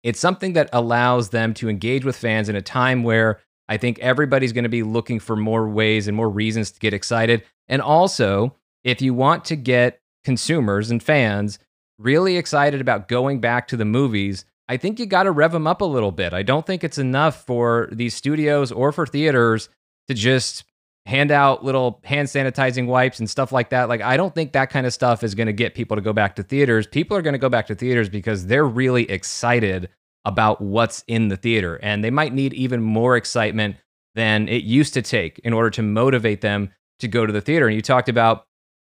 it's 0.04 0.20
something 0.20 0.54
that 0.54 0.70
allows 0.74 1.30
them 1.30 1.54
to 1.56 1.70
engage 1.70 2.04
with 2.06 2.18
fans 2.18 2.50
in 2.50 2.56
a 2.56 2.62
time 2.62 3.04
where 3.04 3.40
I 3.70 3.78
think 3.78 4.00
everybody's 4.00 4.52
going 4.52 4.64
to 4.64 4.70
be 4.70 4.84
looking 4.84 5.20
for 5.20 5.36
more 5.36 5.68
ways 5.70 6.08
and 6.08 6.18
more 6.18 6.30
reasons 6.30 6.72
to 6.72 6.80
get 6.80 6.94
excited. 6.94 7.44
And 7.70 7.82
also, 7.82 8.56
if 8.84 9.02
you 9.02 9.14
want 9.14 9.46
to 9.46 9.56
get 9.56 10.02
consumers 10.26 10.92
and 10.92 11.02
fans 11.02 11.60
really 11.98 12.38
excited 12.38 12.82
about 12.82 13.08
going 13.08 13.40
back 13.40 13.68
to 13.70 13.78
the 13.78 13.86
movies, 13.86 14.46
I 14.68 14.78
think 14.78 15.00
you 15.00 15.06
got 15.06 15.24
to 15.24 15.32
rev 15.32 15.52
them 15.52 15.68
up 15.68 15.82
a 15.82 15.86
little 15.86 16.12
bit. 16.12 16.34
I 16.34 16.44
don't 16.44 16.66
think 16.66 16.84
it's 16.84 16.98
enough 16.98 17.46
for 17.46 17.90
these 17.92 18.14
studios 18.14 18.72
or 18.72 18.92
for 18.92 19.06
theaters 19.06 19.70
to 20.08 20.14
just 20.14 20.66
hand 21.06 21.32
out 21.32 21.66
little 21.66 22.00
hand 22.04 22.28
sanitizing 22.28 22.88
wipes 22.88 23.20
and 23.20 23.30
stuff 23.30 23.52
like 23.52 23.70
that. 23.70 23.90
Like, 23.90 24.02
I 24.02 24.16
don't 24.16 24.34
think 24.34 24.54
that 24.54 24.70
kind 24.70 24.86
of 24.88 24.94
stuff 24.94 25.24
is 25.24 25.36
going 25.36 25.48
to 25.48 25.54
get 25.54 25.76
people 25.76 25.96
to 25.96 26.02
go 26.02 26.14
back 26.14 26.36
to 26.38 26.44
theaters. 26.44 26.88
People 26.88 27.18
are 27.18 27.22
going 27.22 27.34
to 27.34 27.40
go 27.40 27.50
back 27.50 27.68
to 27.68 27.76
theaters 27.76 28.08
because 28.08 28.48
they're 28.48 28.66
really 28.66 29.10
excited 29.10 29.90
about 30.26 30.62
what's 30.62 31.04
in 31.08 31.28
the 31.28 31.36
theater. 31.36 31.80
And 31.84 32.04
they 32.04 32.12
might 32.12 32.34
need 32.34 32.54
even 32.54 32.82
more 32.82 33.18
excitement 33.18 33.76
than 34.16 34.48
it 34.48 34.64
used 34.64 34.94
to 34.94 35.02
take 35.02 35.40
in 35.40 35.52
order 35.52 35.70
to 35.72 35.82
motivate 35.82 36.42
them 36.42 36.72
to 37.00 37.08
go 37.08 37.26
to 37.26 37.34
the 37.34 37.42
theater. 37.42 37.68
And 37.68 37.76
you 37.76 37.82
talked 37.82 38.08
about 38.08 38.46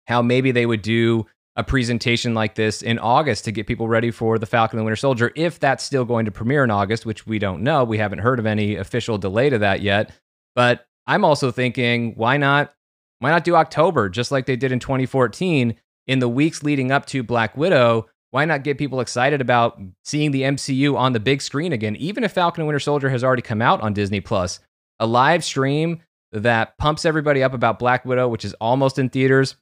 how 0.06 0.20
maybe 0.20 0.52
they 0.52 0.66
would 0.66 0.82
do 0.82 1.24
a 1.56 1.64
presentation 1.64 2.34
like 2.34 2.56
this 2.56 2.82
in 2.82 2.98
August 2.98 3.44
to 3.44 3.52
get 3.52 3.66
people 3.66 3.88
ready 3.88 4.10
for 4.10 4.38
The 4.38 4.46
Falcon 4.46 4.78
and 4.78 4.82
the 4.82 4.84
Winter 4.84 4.96
Soldier, 4.96 5.32
if 5.36 5.60
that's 5.60 5.84
still 5.84 6.04
going 6.04 6.24
to 6.24 6.32
premiere 6.32 6.64
in 6.64 6.70
August, 6.70 7.06
which 7.06 7.26
we 7.26 7.38
don't 7.38 7.62
know. 7.62 7.84
We 7.84 7.96
haven't 7.96 8.18
heard 8.18 8.40
of 8.40 8.44
any 8.44 8.74
official 8.74 9.18
delay 9.18 9.48
to 9.50 9.58
that 9.58 9.80
yet. 9.80 10.10
But 10.54 10.84
I'm 11.06 11.24
also 11.24 11.50
thinking, 11.50 12.14
why 12.16 12.36
not? 12.36 12.74
Why 13.20 13.30
not 13.30 13.44
do 13.44 13.54
October, 13.54 14.08
just 14.08 14.30
like 14.32 14.46
they 14.46 14.56
did 14.56 14.72
in 14.72 14.80
2014? 14.80 15.74
In 16.06 16.18
the 16.18 16.28
weeks 16.28 16.62
leading 16.62 16.90
up 16.90 17.06
to 17.06 17.22
Black 17.22 17.56
Widow, 17.56 18.06
why 18.30 18.44
not 18.44 18.64
get 18.64 18.78
people 18.78 19.00
excited 19.00 19.40
about 19.40 19.80
seeing 20.04 20.32
the 20.32 20.42
MCU 20.42 20.96
on 20.96 21.12
the 21.12 21.20
big 21.20 21.40
screen 21.40 21.72
again? 21.72 21.96
Even 21.96 22.24
if 22.24 22.32
Falcon 22.32 22.62
and 22.62 22.66
Winter 22.66 22.80
Soldier 22.80 23.08
has 23.08 23.24
already 23.24 23.42
come 23.42 23.62
out 23.62 23.80
on 23.80 23.94
Disney 23.94 24.20
Plus, 24.20 24.60
a 25.00 25.06
live 25.06 25.44
stream 25.44 26.02
that 26.32 26.76
pumps 26.78 27.04
everybody 27.04 27.42
up 27.42 27.54
about 27.54 27.78
Black 27.78 28.04
Widow, 28.04 28.28
which 28.28 28.44
is 28.44 28.54
almost 28.54 28.98
in 28.98 29.08
theaters, 29.08 29.56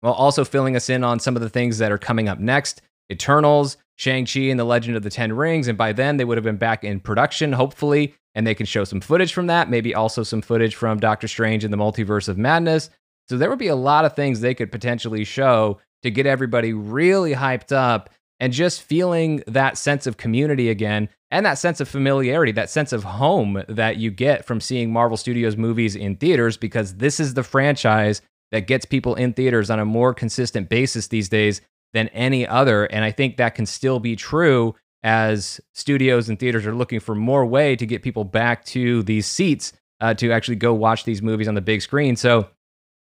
while 0.00 0.14
also 0.14 0.44
filling 0.44 0.74
us 0.76 0.88
in 0.88 1.04
on 1.04 1.20
some 1.20 1.36
of 1.36 1.42
the 1.42 1.50
things 1.50 1.78
that 1.78 1.92
are 1.92 1.98
coming 1.98 2.28
up 2.28 2.38
next 2.38 2.82
Eternals, 3.10 3.76
Shang-Chi, 3.96 4.40
and 4.40 4.60
the 4.60 4.64
Legend 4.64 4.96
of 4.96 5.02
the 5.02 5.10
Ten 5.10 5.32
Rings. 5.32 5.68
And 5.68 5.76
by 5.76 5.92
then, 5.92 6.16
they 6.16 6.24
would 6.24 6.36
have 6.36 6.44
been 6.44 6.56
back 6.56 6.84
in 6.84 7.00
production, 7.00 7.52
hopefully, 7.52 8.14
and 8.34 8.46
they 8.46 8.54
can 8.54 8.66
show 8.66 8.84
some 8.84 9.00
footage 9.00 9.32
from 9.32 9.46
that, 9.46 9.70
maybe 9.70 9.94
also 9.94 10.22
some 10.22 10.42
footage 10.42 10.74
from 10.74 11.00
Doctor 11.00 11.26
Strange 11.26 11.64
and 11.64 11.72
the 11.72 11.78
Multiverse 11.78 12.28
of 12.28 12.38
Madness. 12.38 12.90
So 13.28 13.36
there 13.36 13.50
would 13.50 13.58
be 13.58 13.68
a 13.68 13.74
lot 13.74 14.04
of 14.04 14.14
things 14.14 14.40
they 14.40 14.54
could 14.54 14.70
potentially 14.70 15.24
show 15.24 15.80
to 16.02 16.10
get 16.10 16.26
everybody 16.26 16.72
really 16.72 17.34
hyped 17.34 17.72
up 17.72 18.10
and 18.38 18.52
just 18.52 18.82
feeling 18.82 19.42
that 19.46 19.78
sense 19.78 20.06
of 20.06 20.18
community 20.18 20.68
again 20.68 21.08
and 21.30 21.44
that 21.46 21.58
sense 21.58 21.80
of 21.80 21.88
familiarity, 21.88 22.52
that 22.52 22.70
sense 22.70 22.92
of 22.92 23.02
home 23.02 23.62
that 23.68 23.96
you 23.96 24.10
get 24.10 24.44
from 24.44 24.60
seeing 24.60 24.92
Marvel 24.92 25.16
Studios 25.16 25.56
movies 25.56 25.96
in 25.96 26.16
theaters 26.16 26.56
because 26.56 26.96
this 26.96 27.18
is 27.18 27.34
the 27.34 27.42
franchise 27.42 28.20
that 28.52 28.66
gets 28.66 28.84
people 28.84 29.14
in 29.14 29.32
theaters 29.32 29.70
on 29.70 29.80
a 29.80 29.84
more 29.84 30.14
consistent 30.14 30.68
basis 30.68 31.08
these 31.08 31.28
days 31.28 31.60
than 31.92 32.08
any 32.08 32.46
other. 32.46 32.84
And 32.84 33.04
I 33.04 33.10
think 33.10 33.36
that 33.36 33.54
can 33.54 33.66
still 33.66 34.00
be 34.00 34.16
true 34.16 34.74
as 35.02 35.60
studios 35.74 36.28
and 36.28 36.38
theaters 36.38 36.66
are 36.66 36.74
looking 36.74 37.00
for 37.00 37.14
more 37.14 37.46
way 37.46 37.76
to 37.76 37.86
get 37.86 38.02
people 38.02 38.24
back 38.24 38.64
to 38.66 39.02
these 39.04 39.26
seats 39.26 39.72
uh, 40.00 40.14
to 40.14 40.32
actually 40.32 40.56
go 40.56 40.74
watch 40.74 41.04
these 41.04 41.22
movies 41.22 41.48
on 41.48 41.54
the 41.54 41.60
big 41.60 41.80
screen. 41.80 42.16
So 42.16 42.48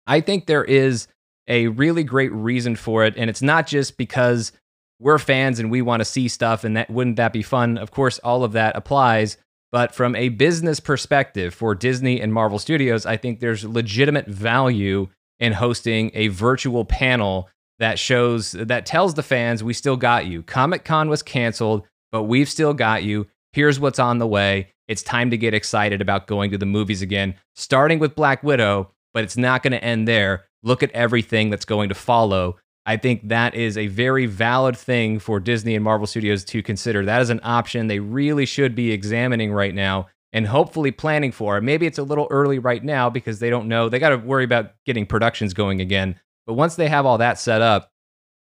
I 0.07 0.19
think 0.21 0.45
there 0.45 0.63
is 0.63 1.07
a 1.47 1.67
really 1.67 2.03
great 2.03 2.31
reason 2.31 2.75
for 2.75 3.05
it. 3.05 3.13
And 3.17 3.29
it's 3.29 3.41
not 3.41 3.67
just 3.67 3.97
because 3.97 4.51
we're 4.99 5.17
fans 5.17 5.59
and 5.59 5.71
we 5.71 5.81
want 5.81 6.01
to 6.01 6.05
see 6.05 6.27
stuff 6.27 6.63
and 6.63 6.77
that 6.77 6.89
wouldn't 6.89 7.15
that 7.17 7.33
be 7.33 7.41
fun? 7.41 7.77
Of 7.77 7.91
course, 7.91 8.19
all 8.19 8.43
of 8.43 8.53
that 8.53 8.75
applies. 8.75 9.37
But 9.71 9.95
from 9.95 10.15
a 10.15 10.29
business 10.29 10.79
perspective 10.79 11.53
for 11.53 11.75
Disney 11.75 12.19
and 12.19 12.33
Marvel 12.33 12.59
Studios, 12.59 13.05
I 13.05 13.17
think 13.17 13.39
there's 13.39 13.63
legitimate 13.63 14.27
value 14.27 15.07
in 15.39 15.53
hosting 15.53 16.11
a 16.13 16.27
virtual 16.27 16.85
panel 16.85 17.49
that 17.81 17.97
shows 17.97 18.51
that 18.51 18.85
tells 18.85 19.15
the 19.15 19.23
fans 19.23 19.63
we 19.63 19.73
still 19.73 19.97
got 19.97 20.27
you. 20.27 20.43
Comic 20.43 20.85
Con 20.85 21.09
was 21.09 21.23
canceled, 21.23 21.85
but 22.11 22.23
we've 22.23 22.47
still 22.47 22.75
got 22.75 23.03
you. 23.03 23.25
Here's 23.53 23.79
what's 23.79 23.97
on 23.97 24.19
the 24.19 24.27
way. 24.27 24.71
It's 24.87 25.01
time 25.01 25.31
to 25.31 25.37
get 25.37 25.55
excited 25.55 25.99
about 25.99 26.27
going 26.27 26.51
to 26.51 26.59
the 26.59 26.65
movies 26.65 27.01
again, 27.01 27.33
starting 27.55 27.97
with 27.97 28.15
Black 28.15 28.43
Widow, 28.43 28.91
but 29.15 29.23
it's 29.23 29.35
not 29.35 29.63
going 29.63 29.71
to 29.71 29.83
end 29.83 30.07
there. 30.07 30.45
Look 30.61 30.83
at 30.83 30.91
everything 30.91 31.49
that's 31.49 31.65
going 31.65 31.89
to 31.89 31.95
follow. 31.95 32.57
I 32.85 32.97
think 32.97 33.29
that 33.29 33.55
is 33.55 33.77
a 33.77 33.87
very 33.87 34.27
valid 34.27 34.77
thing 34.77 35.17
for 35.17 35.39
Disney 35.39 35.73
and 35.73 35.83
Marvel 35.83 36.05
Studios 36.05 36.43
to 36.45 36.61
consider. 36.61 37.03
That 37.03 37.21
is 37.21 37.31
an 37.31 37.39
option 37.43 37.87
they 37.87 37.99
really 37.99 38.45
should 38.45 38.75
be 38.75 38.91
examining 38.91 39.51
right 39.51 39.73
now 39.73 40.07
and 40.33 40.45
hopefully 40.45 40.91
planning 40.91 41.31
for. 41.31 41.59
Maybe 41.61 41.87
it's 41.87 41.97
a 41.97 42.03
little 42.03 42.27
early 42.29 42.59
right 42.59 42.83
now 42.83 43.09
because 43.09 43.39
they 43.39 43.49
don't 43.49 43.67
know. 43.67 43.89
They 43.89 43.97
got 43.97 44.09
to 44.09 44.17
worry 44.17 44.43
about 44.43 44.73
getting 44.85 45.07
productions 45.07 45.53
going 45.55 45.81
again. 45.81 46.19
But 46.45 46.53
once 46.53 46.75
they 46.75 46.87
have 46.87 47.05
all 47.05 47.17
that 47.19 47.39
set 47.39 47.61
up, 47.61 47.89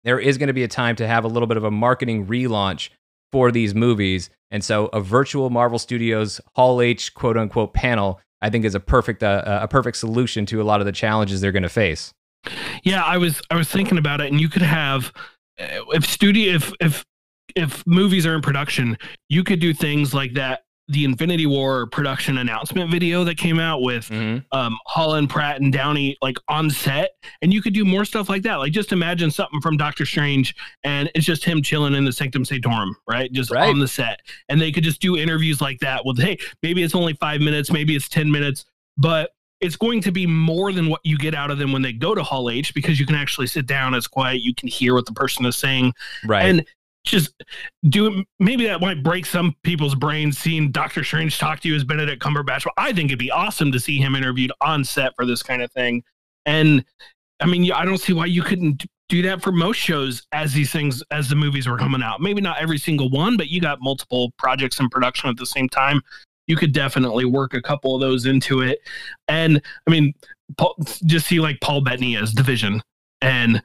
there 0.05 0.19
is 0.19 0.39
going 0.39 0.49
to 0.49 0.53
be 0.53 0.65
a 0.65 0.69
time 0.69 0.97
to 0.97 1.07
have 1.07 1.25
a 1.25 1.29
little 1.29 1.47
bit 1.47 1.57
of 1.57 1.65
a 1.65 1.71
marketing 1.71 2.27
relaunch 2.27 2.91
for 3.33 3.51
these 3.51 3.75
movies. 3.75 4.31
And 4.51 4.63
so 4.63 4.87
a 4.87 5.01
virtual 5.01 5.51
Marvel 5.51 5.79
Studios 5.79 6.41
Hall 6.55 6.81
H 6.81 7.15
quote 7.15 7.37
unquote 7.37 7.75
panel, 7.75 8.21
I 8.43 8.51
think 8.51 8.65
is 8.65 8.75
a 8.75 8.81
perfect 8.81 9.23
uh, 9.23 9.61
a 9.63 9.69
perfect 9.69 9.97
solution 9.97 10.47
to 10.47 10.61
a 10.61 10.65
lot 10.65 10.81
of 10.81 10.87
the 10.87 10.93
challenges 10.93 11.41
they're 11.41 11.53
going 11.53 11.63
to 11.63 11.69
face. 11.69 12.13
Yeah, 12.83 13.03
I 13.03 13.17
was 13.17 13.41
I 13.51 13.57
was 13.57 13.69
thinking 13.69 13.99
about 13.99 14.21
it 14.21 14.31
and 14.31 14.41
you 14.41 14.49
could 14.49 14.63
have 14.63 15.13
if 15.59 16.07
studio 16.07 16.55
if 16.55 16.73
if 16.81 17.05
if 17.57 17.87
movies 17.87 18.27
are 18.27 18.35
in 18.35 18.43
production, 18.43 18.99
you 19.29 19.45
could 19.45 19.61
do 19.61 19.73
things 19.73 20.13
like 20.13 20.35
that 20.35 20.65
the 20.89 21.05
Infinity 21.05 21.47
War 21.47 21.87
production 21.87 22.39
announcement 22.39 22.91
video 22.91 23.25
that 23.25 23.39
came 23.39 23.59
out 23.59 23.81
with 23.83 24.09
mm-hmm. 24.09 24.45
um, 24.57 24.77
Holland, 24.87 25.31
Pratt, 25.31 25.61
and 25.61 25.73
Downey 25.73 26.17
like 26.21 26.37
on 26.49 26.71
set, 26.71 27.13
and 27.41 27.53
you 27.53 27.63
could 27.63 27.73
do 27.73 27.85
more 27.85 28.05
stuff 28.05 28.29
like 28.29 28.43
that. 28.43 28.57
Like 28.57 28.73
just 28.73 28.93
imagine 28.93 29.31
something 29.31 29.61
from 29.61 29.77
Doctor 29.77 30.05
Strange, 30.05 30.55
and 30.83 31.11
it's 31.15 31.25
just 31.25 31.45
him 31.45 31.63
chilling 31.63 31.95
in 31.95 32.05
the 32.05 32.13
Sanctum 32.13 32.45
Sanctorum, 32.45 32.95
right? 33.09 33.33
Just 33.33 33.51
right. 33.51 33.69
on 33.69 33.79
the 33.79 33.89
set, 33.89 34.21
and 34.49 34.61
they 34.61 34.71
could 34.71 34.85
just 34.85 35.01
do 35.01 35.17
interviews 35.17 35.61
like 35.61 35.79
that. 35.81 36.05
With 36.05 36.19
hey, 36.19 36.39
maybe 36.63 36.83
it's 36.83 36.95
only 36.95 37.15
five 37.15 37.41
minutes, 37.41 37.73
maybe 37.73 37.97
it's 37.97 38.09
ten 38.09 38.31
minutes, 38.31 38.67
but 38.99 39.31
it's 39.61 39.77
going 39.77 40.03
to 40.03 40.13
be 40.13 40.27
more 40.27 40.73
than 40.73 40.89
what 40.91 41.01
you 41.05 41.17
get 41.17 41.35
out 41.35 41.51
of 41.51 41.57
them 41.57 41.73
when 41.73 41.81
they 41.81 41.93
go 41.93 42.15
to 42.15 42.23
Hall 42.23 42.51
H 42.51 42.75
because 42.75 43.01
you 43.01 43.07
can 43.07 43.15
actually 43.15 43.47
sit 43.47 43.65
down, 43.65 43.95
it's 43.95 44.07
quiet, 44.07 44.43
you 44.43 44.55
can 44.55 44.69
hear 44.69 44.93
what 44.93 45.07
the 45.07 45.13
person 45.13 45.47
is 45.47 45.57
saying, 45.57 45.95
right? 46.27 46.45
And 46.45 46.67
just 47.05 47.35
do 47.89 48.25
maybe 48.41 48.65
that 48.67 48.81
might 48.81 49.03
break 49.03 49.27
some 49.27 49.55
people's 49.63 49.95
brains 49.95 50.39
seeing 50.39 50.71
Doctor 50.71 51.05
Strange 51.05 51.39
talk 51.39 51.61
to 51.61 51.69
you 51.69 51.77
as 51.77 51.85
Benedict 51.85 52.23
Cumberbatch. 52.23 52.65
But 52.65 52.73
I 52.77 52.93
think 52.93 53.11
it'd 53.11 53.19
be 53.19 53.31
awesome 53.31 53.71
to 53.73 53.81
see 53.81 53.99
him 53.99 54.15
interviewed 54.15 54.53
on 54.61 54.85
set 54.85 55.15
for 55.15 55.27
this 55.27 55.43
kind 55.43 55.63
of 55.63 55.71
thing. 55.73 56.03
And 56.47 56.85
I 57.41 57.47
mean, 57.47 57.71
I 57.73 57.85
don't 57.85 57.99
see 57.99 58.13
why 58.13 58.27
you 58.27 58.43
couldn't 58.43 58.87
do 59.09 59.21
that 59.23 59.43
for 59.43 59.53
most 59.53 59.77
shows 59.77 60.27
as 60.33 60.55
these 60.55 60.73
things 60.73 61.03
as 61.11 61.29
the 61.29 61.37
movies 61.37 61.69
were 61.69 61.77
coming 61.77 62.03
out. 62.03 62.21
Maybe 62.21 62.41
not 62.41 62.59
every 62.59 62.79
single 62.79 63.11
one, 63.11 63.37
but 63.37 63.49
you 63.49 63.61
got 63.61 63.79
multiple 63.81 64.33
projects 64.39 64.81
in 64.81 64.89
production 64.89 65.29
at 65.29 65.37
the 65.37 65.47
same 65.47 65.69
time. 65.69 66.01
You 66.47 66.57
could 66.57 66.73
definitely 66.73 67.25
work 67.25 67.55
a 67.55 67.63
couple 67.63 67.95
of 67.95 68.01
those 68.01 68.27
into 68.27 68.61
it. 68.61 68.81
And 69.29 69.61
I 69.87 69.91
mean, 69.91 70.15
Paul, 70.57 70.75
just 71.05 71.27
see 71.27 71.41
like 71.41 71.61
Paul 71.61 71.83
Bettany 71.83 72.17
as 72.17 72.33
Division 72.33 72.83
and 73.21 73.63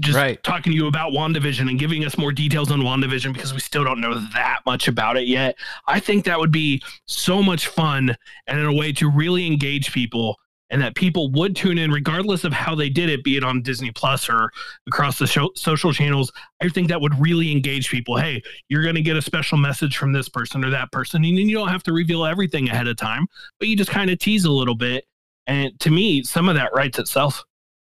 just 0.00 0.16
right. 0.16 0.42
talking 0.42 0.72
to 0.72 0.76
you 0.76 0.86
about 0.86 1.12
WandaVision 1.12 1.68
and 1.68 1.78
giving 1.78 2.04
us 2.04 2.18
more 2.18 2.32
details 2.32 2.70
on 2.70 2.80
WandaVision 2.80 3.32
because 3.32 3.52
we 3.52 3.60
still 3.60 3.84
don't 3.84 4.00
know 4.00 4.14
that 4.32 4.60
much 4.66 4.88
about 4.88 5.16
it 5.16 5.26
yet. 5.26 5.56
I 5.86 6.00
think 6.00 6.24
that 6.24 6.38
would 6.38 6.52
be 6.52 6.82
so 7.06 7.42
much 7.42 7.68
fun 7.68 8.16
and 8.46 8.58
in 8.58 8.66
a 8.66 8.72
way 8.72 8.92
to 8.92 9.10
really 9.10 9.46
engage 9.46 9.92
people 9.92 10.38
and 10.72 10.80
that 10.80 10.94
people 10.94 11.30
would 11.32 11.54
tune 11.54 11.76
in 11.76 11.90
regardless 11.90 12.44
of 12.44 12.52
how 12.52 12.74
they 12.74 12.88
did 12.88 13.10
it, 13.10 13.22
be 13.22 13.36
it 13.36 13.44
on 13.44 13.60
Disney 13.60 13.90
Plus 13.90 14.28
or 14.28 14.50
across 14.88 15.18
the 15.18 15.26
show, 15.26 15.50
social 15.54 15.92
channels. 15.92 16.32
I 16.62 16.68
think 16.70 16.88
that 16.88 17.00
would 17.00 17.18
really 17.20 17.52
engage 17.52 17.90
people. 17.90 18.16
Hey, 18.16 18.42
you're 18.70 18.82
going 18.82 18.94
to 18.94 19.02
get 19.02 19.16
a 19.16 19.22
special 19.22 19.58
message 19.58 19.98
from 19.98 20.12
this 20.12 20.30
person 20.30 20.64
or 20.64 20.70
that 20.70 20.90
person. 20.90 21.24
And 21.24 21.38
you 21.38 21.54
don't 21.54 21.68
have 21.68 21.82
to 21.84 21.92
reveal 21.92 22.24
everything 22.24 22.70
ahead 22.70 22.88
of 22.88 22.96
time, 22.96 23.26
but 23.58 23.68
you 23.68 23.76
just 23.76 23.90
kind 23.90 24.10
of 24.10 24.18
tease 24.18 24.46
a 24.46 24.50
little 24.50 24.74
bit. 24.74 25.04
And 25.46 25.78
to 25.80 25.90
me, 25.90 26.22
some 26.22 26.48
of 26.48 26.54
that 26.54 26.74
writes 26.74 26.98
itself. 26.98 27.44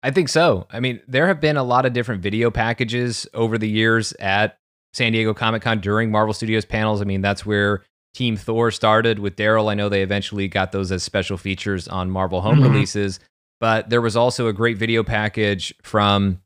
I 0.08 0.12
think 0.12 0.30
so. 0.30 0.68
I 0.72 0.80
mean, 0.80 1.02
there 1.06 1.28
have 1.28 1.42
been 1.42 1.58
a 1.58 1.64
lot 1.64 1.86
of 1.86 1.92
different 1.92 2.22
video 2.22 2.50
packages 2.50 3.28
over 3.34 3.58
the 3.58 3.68
years 3.68 4.14
at 4.22 4.58
San 4.94 5.12
Diego 5.12 5.34
Comic 5.34 5.64
Con 5.64 5.82
during 5.82 6.12
Marvel 6.12 6.34
Studios 6.34 6.64
panels. 6.64 7.02
I 7.02 7.04
mean, 7.04 7.20
that's 7.20 7.46
where 7.46 7.84
Team 8.14 8.38
Thor 8.38 8.72
started 8.72 9.20
with 9.20 9.36
Darryl. 9.36 9.70
I 9.70 9.74
know 9.74 9.90
they 9.90 10.04
eventually 10.04 10.48
got 10.48 10.72
those 10.72 10.94
as 10.94 11.04
special 11.04 11.36
features 11.36 11.90
on 11.90 12.10
Marvel 12.10 12.40
home 12.40 12.60
mm-hmm. 12.60 12.72
releases, 12.72 13.20
but 13.60 13.90
there 13.90 14.00
was 14.00 14.16
also 14.16 14.48
a 14.48 14.54
great 14.54 14.78
video 14.78 15.04
package 15.04 15.74
from 15.84 16.40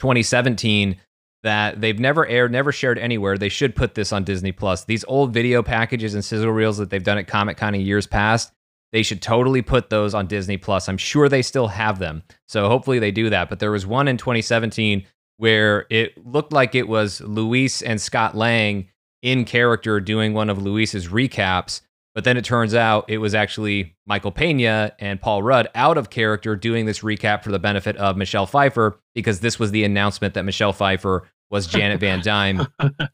2017 0.00 0.96
that 1.44 1.80
they've 1.80 2.00
never 2.00 2.26
aired, 2.26 2.50
never 2.50 2.72
shared 2.72 2.98
anywhere. 2.98 3.38
They 3.38 3.50
should 3.50 3.76
put 3.76 3.94
this 3.94 4.12
on 4.12 4.24
Disney 4.24 4.50
Plus. 4.50 4.84
These 4.84 5.04
old 5.06 5.32
video 5.32 5.62
packages 5.62 6.14
and 6.14 6.24
sizzle 6.24 6.50
reels 6.50 6.78
that 6.78 6.90
they've 6.90 7.04
done 7.04 7.18
at 7.18 7.28
Comic 7.28 7.56
Con 7.56 7.76
in 7.76 7.82
years 7.82 8.08
past, 8.08 8.50
they 8.96 9.02
should 9.02 9.20
totally 9.20 9.60
put 9.60 9.90
those 9.90 10.14
on 10.14 10.26
Disney 10.26 10.56
Plus. 10.56 10.88
I'm 10.88 10.96
sure 10.96 11.28
they 11.28 11.42
still 11.42 11.68
have 11.68 11.98
them. 11.98 12.22
So 12.48 12.66
hopefully 12.66 12.98
they 12.98 13.10
do 13.10 13.28
that. 13.28 13.50
But 13.50 13.58
there 13.58 13.70
was 13.70 13.86
one 13.86 14.08
in 14.08 14.16
2017 14.16 15.04
where 15.36 15.84
it 15.90 16.16
looked 16.26 16.50
like 16.50 16.74
it 16.74 16.88
was 16.88 17.20
Luis 17.20 17.82
and 17.82 18.00
Scott 18.00 18.34
Lang 18.34 18.88
in 19.20 19.44
character 19.44 20.00
doing 20.00 20.32
one 20.32 20.48
of 20.48 20.62
Luis's 20.62 21.08
recaps. 21.08 21.82
But 22.14 22.24
then 22.24 22.38
it 22.38 22.46
turns 22.46 22.74
out 22.74 23.04
it 23.10 23.18
was 23.18 23.34
actually 23.34 23.94
Michael 24.06 24.32
Pena 24.32 24.94
and 24.98 25.20
Paul 25.20 25.42
Rudd 25.42 25.68
out 25.74 25.98
of 25.98 26.08
character 26.08 26.56
doing 26.56 26.86
this 26.86 27.00
recap 27.00 27.42
for 27.42 27.50
the 27.50 27.58
benefit 27.58 27.98
of 27.98 28.16
Michelle 28.16 28.46
Pfeiffer 28.46 28.98
because 29.14 29.40
this 29.40 29.58
was 29.58 29.72
the 29.72 29.84
announcement 29.84 30.32
that 30.32 30.44
Michelle 30.44 30.72
Pfeiffer 30.72 31.28
was 31.50 31.66
Janet 31.66 32.00
Van 32.00 32.22
Dyne 32.22 32.66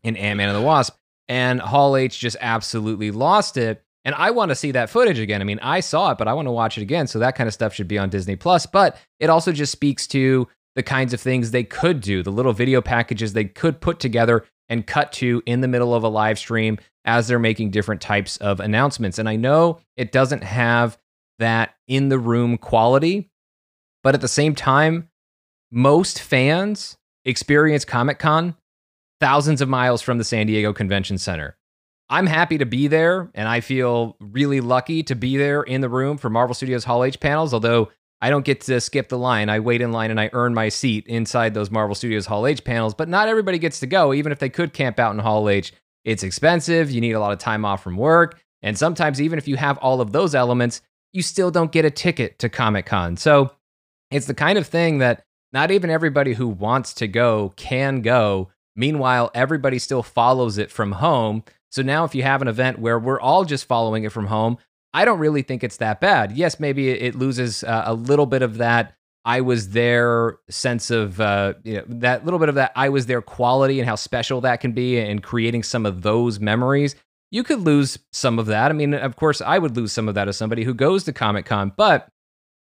in 0.04 0.16
Ant-Man 0.16 0.48
and 0.48 0.56
the 0.56 0.62
Wasp. 0.62 0.94
And 1.26 1.60
Hall 1.60 1.96
H 1.96 2.20
just 2.20 2.36
absolutely 2.40 3.10
lost 3.10 3.56
it. 3.56 3.82
And 4.04 4.14
I 4.16 4.30
want 4.30 4.48
to 4.48 4.54
see 4.54 4.72
that 4.72 4.90
footage 4.90 5.18
again. 5.18 5.40
I 5.40 5.44
mean, 5.44 5.60
I 5.62 5.80
saw 5.80 6.10
it, 6.10 6.18
but 6.18 6.26
I 6.28 6.32
want 6.32 6.46
to 6.46 6.52
watch 6.52 6.76
it 6.76 6.82
again. 6.82 7.06
So 7.06 7.18
that 7.20 7.36
kind 7.36 7.46
of 7.46 7.54
stuff 7.54 7.72
should 7.72 7.88
be 7.88 7.98
on 7.98 8.10
Disney 8.10 8.36
Plus. 8.36 8.66
But 8.66 8.96
it 9.20 9.30
also 9.30 9.52
just 9.52 9.72
speaks 9.72 10.06
to 10.08 10.48
the 10.74 10.82
kinds 10.82 11.12
of 11.12 11.20
things 11.20 11.50
they 11.50 11.64
could 11.64 12.00
do, 12.00 12.22
the 12.22 12.32
little 12.32 12.52
video 12.52 12.80
packages 12.80 13.32
they 13.32 13.44
could 13.44 13.80
put 13.80 14.00
together 14.00 14.44
and 14.68 14.86
cut 14.86 15.12
to 15.12 15.42
in 15.46 15.60
the 15.60 15.68
middle 15.68 15.94
of 15.94 16.02
a 16.02 16.08
live 16.08 16.38
stream 16.38 16.78
as 17.04 17.28
they're 17.28 17.38
making 17.38 17.70
different 17.70 18.00
types 18.00 18.36
of 18.38 18.58
announcements. 18.58 19.18
And 19.18 19.28
I 19.28 19.36
know 19.36 19.80
it 19.96 20.12
doesn't 20.12 20.42
have 20.42 20.98
that 21.38 21.74
in 21.88 22.08
the 22.08 22.18
room 22.18 22.56
quality, 22.56 23.30
but 24.02 24.14
at 24.14 24.20
the 24.20 24.28
same 24.28 24.54
time, 24.54 25.08
most 25.70 26.20
fans 26.20 26.96
experience 27.24 27.84
Comic 27.84 28.18
Con 28.18 28.56
thousands 29.20 29.60
of 29.60 29.68
miles 29.68 30.02
from 30.02 30.18
the 30.18 30.24
San 30.24 30.46
Diego 30.46 30.72
Convention 30.72 31.18
Center. 31.18 31.56
I'm 32.12 32.26
happy 32.26 32.58
to 32.58 32.66
be 32.66 32.88
there, 32.88 33.30
and 33.34 33.48
I 33.48 33.60
feel 33.60 34.18
really 34.20 34.60
lucky 34.60 35.02
to 35.04 35.14
be 35.14 35.38
there 35.38 35.62
in 35.62 35.80
the 35.80 35.88
room 35.88 36.18
for 36.18 36.28
Marvel 36.28 36.52
Studios 36.52 36.84
Hall 36.84 37.04
H 37.04 37.18
panels, 37.18 37.54
although 37.54 37.88
I 38.20 38.28
don't 38.28 38.44
get 38.44 38.60
to 38.62 38.82
skip 38.82 39.08
the 39.08 39.16
line. 39.16 39.48
I 39.48 39.60
wait 39.60 39.80
in 39.80 39.92
line 39.92 40.10
and 40.10 40.20
I 40.20 40.28
earn 40.34 40.52
my 40.52 40.68
seat 40.68 41.06
inside 41.06 41.54
those 41.54 41.70
Marvel 41.70 41.94
Studios 41.94 42.26
Hall 42.26 42.46
H 42.46 42.64
panels, 42.64 42.92
but 42.92 43.08
not 43.08 43.28
everybody 43.28 43.58
gets 43.58 43.80
to 43.80 43.86
go, 43.86 44.12
even 44.12 44.30
if 44.30 44.40
they 44.40 44.50
could 44.50 44.74
camp 44.74 44.98
out 44.98 45.14
in 45.14 45.20
Hall 45.20 45.48
H. 45.48 45.72
It's 46.04 46.22
expensive. 46.22 46.90
You 46.90 47.00
need 47.00 47.12
a 47.12 47.20
lot 47.20 47.32
of 47.32 47.38
time 47.38 47.64
off 47.64 47.82
from 47.82 47.96
work. 47.96 48.38
And 48.60 48.76
sometimes, 48.76 49.18
even 49.18 49.38
if 49.38 49.48
you 49.48 49.56
have 49.56 49.78
all 49.78 50.02
of 50.02 50.12
those 50.12 50.34
elements, 50.34 50.82
you 51.14 51.22
still 51.22 51.50
don't 51.50 51.72
get 51.72 51.86
a 51.86 51.90
ticket 51.90 52.38
to 52.40 52.50
Comic 52.50 52.84
Con. 52.84 53.16
So 53.16 53.52
it's 54.10 54.26
the 54.26 54.34
kind 54.34 54.58
of 54.58 54.66
thing 54.66 54.98
that 54.98 55.24
not 55.54 55.70
even 55.70 55.88
everybody 55.88 56.34
who 56.34 56.46
wants 56.46 56.92
to 56.94 57.08
go 57.08 57.54
can 57.56 58.02
go. 58.02 58.50
Meanwhile, 58.76 59.30
everybody 59.34 59.78
still 59.78 60.02
follows 60.02 60.58
it 60.58 60.70
from 60.70 60.92
home. 60.92 61.44
So 61.72 61.82
now, 61.82 62.04
if 62.04 62.14
you 62.14 62.22
have 62.22 62.42
an 62.42 62.48
event 62.48 62.78
where 62.78 62.98
we're 62.98 63.20
all 63.20 63.44
just 63.44 63.64
following 63.64 64.04
it 64.04 64.12
from 64.12 64.26
home, 64.26 64.58
I 64.94 65.04
don't 65.04 65.18
really 65.18 65.42
think 65.42 65.64
it's 65.64 65.78
that 65.78 66.00
bad. 66.00 66.32
Yes, 66.32 66.60
maybe 66.60 66.90
it 66.90 67.14
loses 67.14 67.64
uh, 67.64 67.84
a 67.86 67.94
little 67.94 68.26
bit 68.26 68.42
of 68.42 68.58
that 68.58 68.94
I 69.24 69.40
was 69.40 69.70
there 69.70 70.38
sense 70.50 70.90
of 70.90 71.20
uh, 71.20 71.54
you 71.62 71.76
know, 71.76 71.84
that 71.86 72.24
little 72.24 72.40
bit 72.40 72.48
of 72.48 72.56
that 72.56 72.72
I 72.74 72.88
was 72.88 73.06
there 73.06 73.22
quality 73.22 73.78
and 73.78 73.88
how 73.88 73.94
special 73.94 74.40
that 74.40 74.60
can 74.60 74.72
be 74.72 74.98
and 74.98 75.22
creating 75.22 75.62
some 75.62 75.86
of 75.86 76.02
those 76.02 76.40
memories. 76.40 76.96
You 77.30 77.44
could 77.44 77.60
lose 77.60 77.98
some 78.12 78.38
of 78.38 78.46
that. 78.46 78.70
I 78.70 78.74
mean, 78.74 78.94
of 78.94 79.16
course, 79.16 79.40
I 79.40 79.58
would 79.58 79.76
lose 79.76 79.92
some 79.92 80.08
of 80.08 80.14
that 80.16 80.28
as 80.28 80.36
somebody 80.36 80.64
who 80.64 80.74
goes 80.74 81.04
to 81.04 81.12
Comic 81.12 81.46
Con, 81.46 81.72
but 81.76 82.08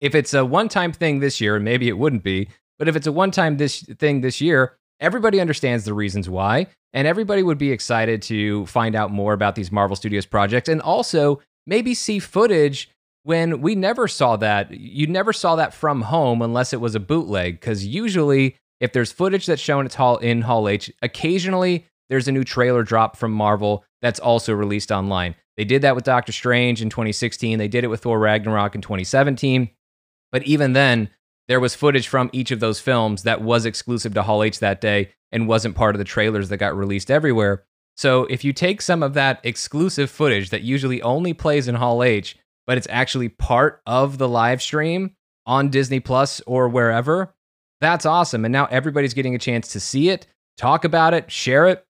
if 0.00 0.14
it's 0.14 0.34
a 0.34 0.44
one 0.44 0.68
time 0.68 0.92
thing 0.92 1.20
this 1.20 1.40
year, 1.40 1.56
and 1.56 1.64
maybe 1.64 1.88
it 1.88 1.96
wouldn't 1.96 2.22
be, 2.22 2.48
but 2.78 2.88
if 2.88 2.96
it's 2.96 3.06
a 3.06 3.12
one 3.12 3.30
time 3.30 3.56
this 3.56 3.82
thing 3.98 4.20
this 4.20 4.40
year, 4.40 4.76
everybody 5.00 5.40
understands 5.40 5.84
the 5.84 5.94
reasons 5.94 6.28
why, 6.28 6.66
and 6.92 7.06
everybody 7.06 7.42
would 7.42 7.58
be 7.58 7.72
excited 7.72 8.22
to 8.22 8.66
find 8.66 8.94
out 8.94 9.10
more 9.10 9.32
about 9.32 9.54
these 9.54 9.72
Marvel 9.72 9.96
Studios 9.96 10.26
projects 10.26 10.68
and 10.68 10.80
also 10.80 11.40
maybe 11.66 11.94
see 11.94 12.18
footage 12.18 12.90
when 13.22 13.60
we 13.60 13.74
never 13.74 14.08
saw 14.08 14.36
that. 14.36 14.70
You 14.70 15.06
never 15.06 15.32
saw 15.32 15.56
that 15.56 15.74
from 15.74 16.02
home 16.02 16.42
unless 16.42 16.72
it 16.72 16.80
was 16.80 16.94
a 16.94 17.00
bootleg, 17.00 17.60
because 17.60 17.86
usually, 17.86 18.56
if 18.80 18.92
there's 18.92 19.12
footage 19.12 19.46
that's 19.46 19.60
shown 19.60 19.84
at 19.84 19.94
Hall 19.94 20.16
in 20.18 20.42
Hall 20.42 20.68
H, 20.68 20.90
occasionally 21.02 21.86
there's 22.08 22.28
a 22.28 22.32
new 22.32 22.44
trailer 22.44 22.82
drop 22.82 23.16
from 23.16 23.32
Marvel 23.32 23.84
that's 24.02 24.20
also 24.20 24.52
released 24.52 24.90
online. 24.90 25.34
They 25.56 25.64
did 25.64 25.82
that 25.82 25.94
with 25.94 26.04
Doctor 26.04 26.32
Strange 26.32 26.80
in 26.80 26.88
2016. 26.88 27.58
They 27.58 27.68
did 27.68 27.84
it 27.84 27.88
with 27.88 28.00
Thor 28.00 28.18
Ragnarok 28.18 28.74
in 28.74 28.80
2017. 28.80 29.70
But 30.32 30.42
even 30.44 30.72
then, 30.72 31.10
there 31.48 31.60
was 31.60 31.74
footage 31.74 32.08
from 32.08 32.30
each 32.32 32.50
of 32.50 32.60
those 32.60 32.80
films 32.80 33.24
that 33.24 33.42
was 33.42 33.64
exclusive 33.64 34.14
to 34.14 34.22
Hall 34.22 34.42
H 34.42 34.60
that 34.60 34.80
day 34.80 35.12
and 35.32 35.48
wasn't 35.48 35.74
part 35.74 35.94
of 35.94 35.98
the 35.98 36.04
trailers 36.04 36.48
that 36.48 36.58
got 36.58 36.76
released 36.76 37.10
everywhere. 37.10 37.64
So 37.96 38.24
if 38.26 38.44
you 38.44 38.52
take 38.52 38.80
some 38.80 39.02
of 39.02 39.14
that 39.14 39.40
exclusive 39.42 40.10
footage 40.10 40.50
that 40.50 40.62
usually 40.62 41.02
only 41.02 41.34
plays 41.34 41.68
in 41.68 41.74
Hall 41.74 42.02
H, 42.02 42.36
but 42.66 42.78
it's 42.78 42.86
actually 42.90 43.28
part 43.28 43.82
of 43.86 44.18
the 44.18 44.28
live 44.28 44.62
stream 44.62 45.16
on 45.44 45.70
Disney 45.70 46.00
Plus 46.00 46.40
or 46.46 46.68
wherever, 46.68 47.34
that's 47.80 48.06
awesome. 48.06 48.44
And 48.44 48.52
now 48.52 48.66
everybody's 48.66 49.14
getting 49.14 49.34
a 49.34 49.38
chance 49.38 49.68
to 49.72 49.80
see 49.80 50.10
it, 50.10 50.26
talk 50.56 50.84
about 50.84 51.14
it, 51.14 51.30
share 51.30 51.66
it. 51.66 51.84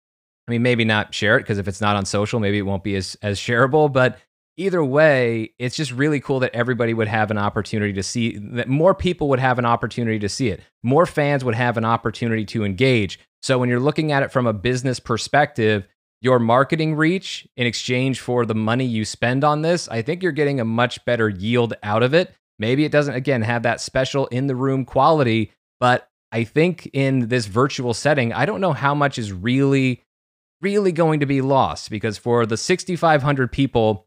I 0.46 0.50
mean, 0.52 0.62
maybe 0.62 0.84
not 0.84 1.14
share 1.14 1.36
it 1.36 1.40
because 1.40 1.58
if 1.58 1.66
it's 1.66 1.80
not 1.80 1.96
on 1.96 2.04
social, 2.04 2.38
maybe 2.38 2.58
it 2.58 2.62
won't 2.62 2.84
be 2.84 2.94
as, 2.94 3.16
as 3.22 3.38
shareable. 3.38 3.92
But 3.92 4.18
either 4.56 4.82
way, 4.82 5.52
it's 5.58 5.76
just 5.76 5.92
really 5.92 6.20
cool 6.20 6.40
that 6.40 6.54
everybody 6.54 6.94
would 6.94 7.08
have 7.08 7.30
an 7.30 7.38
opportunity 7.38 7.92
to 7.92 8.02
see, 8.02 8.38
that 8.38 8.68
more 8.68 8.94
people 8.94 9.28
would 9.28 9.38
have 9.38 9.58
an 9.58 9.64
opportunity 9.64 10.18
to 10.18 10.28
see 10.28 10.48
it. 10.48 10.60
More 10.82 11.06
fans 11.06 11.44
would 11.44 11.54
have 11.54 11.76
an 11.76 11.84
opportunity 11.84 12.44
to 12.46 12.64
engage. 12.64 13.18
So 13.42 13.58
when 13.58 13.68
you're 13.68 13.80
looking 13.80 14.12
at 14.12 14.22
it 14.22 14.32
from 14.32 14.46
a 14.46 14.52
business 14.52 14.98
perspective, 14.98 15.86
your 16.22 16.38
marketing 16.38 16.94
reach 16.94 17.46
in 17.56 17.66
exchange 17.66 18.20
for 18.20 18.46
the 18.46 18.54
money 18.54 18.86
you 18.86 19.04
spend 19.04 19.44
on 19.44 19.62
this, 19.62 19.88
I 19.88 20.02
think 20.02 20.22
you're 20.22 20.32
getting 20.32 20.60
a 20.60 20.64
much 20.64 21.04
better 21.04 21.28
yield 21.28 21.74
out 21.82 22.02
of 22.02 22.14
it. 22.14 22.34
Maybe 22.58 22.84
it 22.84 22.92
doesn't, 22.92 23.14
again, 23.14 23.42
have 23.42 23.64
that 23.64 23.80
special 23.80 24.26
in 24.28 24.46
the 24.46 24.56
room 24.56 24.86
quality, 24.86 25.52
but 25.78 26.08
I 26.32 26.44
think 26.44 26.88
in 26.92 27.28
this 27.28 27.46
virtual 27.46 27.92
setting, 27.92 28.32
I 28.32 28.46
don't 28.46 28.62
know 28.62 28.72
how 28.72 28.94
much 28.94 29.18
is 29.18 29.32
really, 29.32 30.02
really 30.62 30.92
going 30.92 31.20
to 31.20 31.26
be 31.26 31.42
lost 31.42 31.90
because 31.90 32.16
for 32.16 32.46
the 32.46 32.56
6,500 32.56 33.52
people 33.52 34.05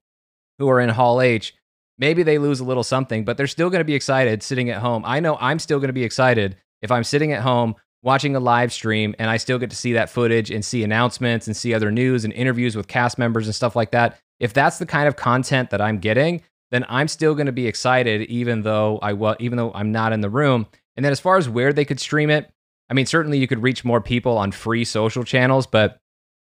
who 0.60 0.70
are 0.70 0.80
in 0.80 0.90
Hall 0.90 1.22
H, 1.22 1.56
maybe 1.98 2.22
they 2.22 2.38
lose 2.38 2.60
a 2.60 2.66
little 2.66 2.84
something, 2.84 3.26
but 3.26 3.38
they're 3.38 3.48
still 3.48 3.70
going 3.70 3.80
to 3.80 3.86
be 3.86 3.96
excited 3.96 4.44
sitting 4.44 4.70
at 4.70 4.82
home. 4.82 5.04
I 5.06 5.20
know 5.20 5.38
I'm 5.40 5.60
still 5.60 5.80
going 5.80 5.90
to 5.90 5.94
be 5.94 6.04
excited 6.04 6.58
if 6.82 6.92
I'm 6.92 7.04
sitting 7.04 7.32
at 7.32 7.42
home 7.42 7.76
watching 8.02 8.36
a 8.36 8.40
live 8.40 8.72
stream 8.72 9.14
and 9.20 9.30
I 9.30 9.38
still 9.38 9.60
get 9.60 9.70
to 9.72 9.76
see 9.76 9.94
that 9.94 10.10
footage 10.10 10.52
and 10.52 10.64
see 10.64 10.84
announcements 10.84 11.48
and 11.48 11.56
see 11.56 11.74
other 11.74 11.92
news 11.92 12.24
and 12.24 12.34
interviews 12.34 12.76
with 12.76 12.88
cast 12.88 13.18
members 13.18 13.48
and 13.48 13.56
stuff 13.56 13.76
like 13.76 13.92
that. 13.92 14.20
If 14.40 14.54
that's 14.54 14.78
the 14.78 14.86
kind 14.86 15.08
of 15.08 15.16
content 15.16 15.70
that 15.72 15.82
I'm 15.82 16.00
getting, 16.00 16.42
then 16.72 16.86
I'm 16.88 17.08
still 17.08 17.36
going 17.36 17.48
to 17.48 17.52
be 17.52 17.68
excited 17.68 18.22
even 18.24 18.62
though 18.62 19.00
I 19.02 19.14
well, 19.14 19.36
even 19.40 19.58
though 19.58 19.74
I'm 19.74 19.92
not 19.92 20.14
in 20.14 20.22
the 20.22 20.30
room. 20.30 20.68
And 20.96 21.04
then 21.04 21.12
as 21.12 21.20
far 21.20 21.38
as 21.38 21.50
where 21.50 21.74
they 21.74 21.86
could 21.86 22.00
stream 22.00 22.30
it, 22.30 22.50
I 22.90 22.94
mean 22.94 23.06
certainly 23.06 23.38
you 23.38 23.48
could 23.48 23.64
reach 23.64 23.84
more 23.84 24.02
people 24.02 24.38
on 24.38 24.52
free 24.52 24.86
social 24.86 25.24
channels, 25.24 25.68
but 25.68 25.98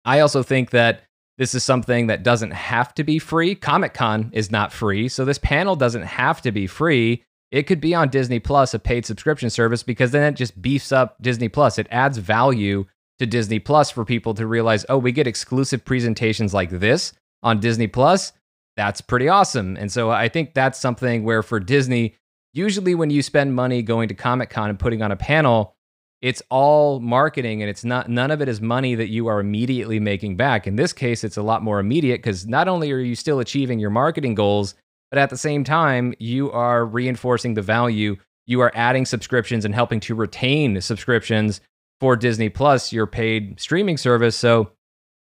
I 0.05 0.19
also 0.19 0.43
think 0.43 0.69
that 0.71 1.03
this 1.37 1.55
is 1.55 1.63
something 1.63 2.07
that 2.07 2.23
doesn't 2.23 2.51
have 2.51 2.93
to 2.95 3.03
be 3.03 3.19
free. 3.19 3.55
Comic 3.55 3.93
Con 3.93 4.29
is 4.33 4.51
not 4.51 4.71
free, 4.71 5.09
so 5.09 5.25
this 5.25 5.39
panel 5.39 5.75
doesn't 5.75 6.03
have 6.03 6.41
to 6.41 6.51
be 6.51 6.67
free 6.67 7.23
it 7.53 7.67
could 7.67 7.79
be 7.79 7.93
on 7.93 8.09
Disney 8.09 8.39
Plus, 8.39 8.73
a 8.73 8.79
paid 8.79 9.05
subscription 9.05 9.51
service, 9.51 9.83
because 9.83 10.09
then 10.09 10.23
it 10.23 10.35
just 10.35 10.59
beefs 10.59 10.91
up 10.91 11.21
Disney 11.21 11.49
Plus. 11.49 11.77
It 11.77 11.85
adds 11.91 12.17
value 12.17 12.87
to 13.19 13.27
Disney 13.27 13.59
Plus 13.59 13.91
for 13.91 14.03
people 14.03 14.33
to 14.33 14.47
realize, 14.47 14.87
oh, 14.89 14.97
we 14.97 15.11
get 15.11 15.27
exclusive 15.27 15.85
presentations 15.85 16.51
like 16.51 16.71
this 16.71 17.13
on 17.43 17.59
Disney 17.59 17.85
Plus. 17.85 18.33
That's 18.75 19.01
pretty 19.01 19.29
awesome. 19.29 19.77
And 19.77 19.91
so 19.91 20.09
I 20.09 20.29
think 20.29 20.55
that's 20.55 20.79
something 20.79 21.23
where 21.23 21.43
for 21.43 21.59
Disney, 21.59 22.15
usually 22.53 22.95
when 22.95 23.11
you 23.11 23.21
spend 23.21 23.53
money 23.53 23.83
going 23.83 24.07
to 24.07 24.15
Comic 24.15 24.49
Con 24.49 24.71
and 24.71 24.79
putting 24.79 25.03
on 25.03 25.11
a 25.11 25.15
panel, 25.15 25.75
it's 26.23 26.41
all 26.49 27.01
marketing 27.01 27.61
and 27.61 27.69
it's 27.69 27.83
not 27.83 28.09
none 28.09 28.31
of 28.31 28.41
it 28.41 28.47
is 28.47 28.61
money 28.61 28.95
that 28.95 29.09
you 29.09 29.27
are 29.27 29.41
immediately 29.41 29.99
making 29.99 30.37
back. 30.37 30.65
In 30.65 30.77
this 30.77 30.93
case, 30.93 31.21
it's 31.25 31.35
a 31.35 31.43
lot 31.43 31.61
more 31.61 31.79
immediate 31.79 32.19
because 32.19 32.47
not 32.47 32.69
only 32.69 32.93
are 32.93 32.99
you 32.99 33.13
still 33.13 33.41
achieving 33.41 33.77
your 33.77 33.89
marketing 33.89 34.33
goals, 34.33 34.73
but 35.11 35.19
at 35.19 35.29
the 35.29 35.37
same 35.37 35.65
time, 35.65 36.13
you 36.19 36.49
are 36.51 36.85
reinforcing 36.85 37.55
the 37.55 37.61
value. 37.61 38.15
You 38.47 38.61
are 38.61 38.71
adding 38.73 39.05
subscriptions 39.05 39.65
and 39.65 39.75
helping 39.75 39.99
to 39.99 40.15
retain 40.15 40.79
subscriptions 40.79 41.59
for 41.99 42.15
Disney 42.15 42.47
Plus, 42.47 42.93
your 42.93 43.05
paid 43.05 43.59
streaming 43.59 43.97
service. 43.97 44.37
So 44.37 44.71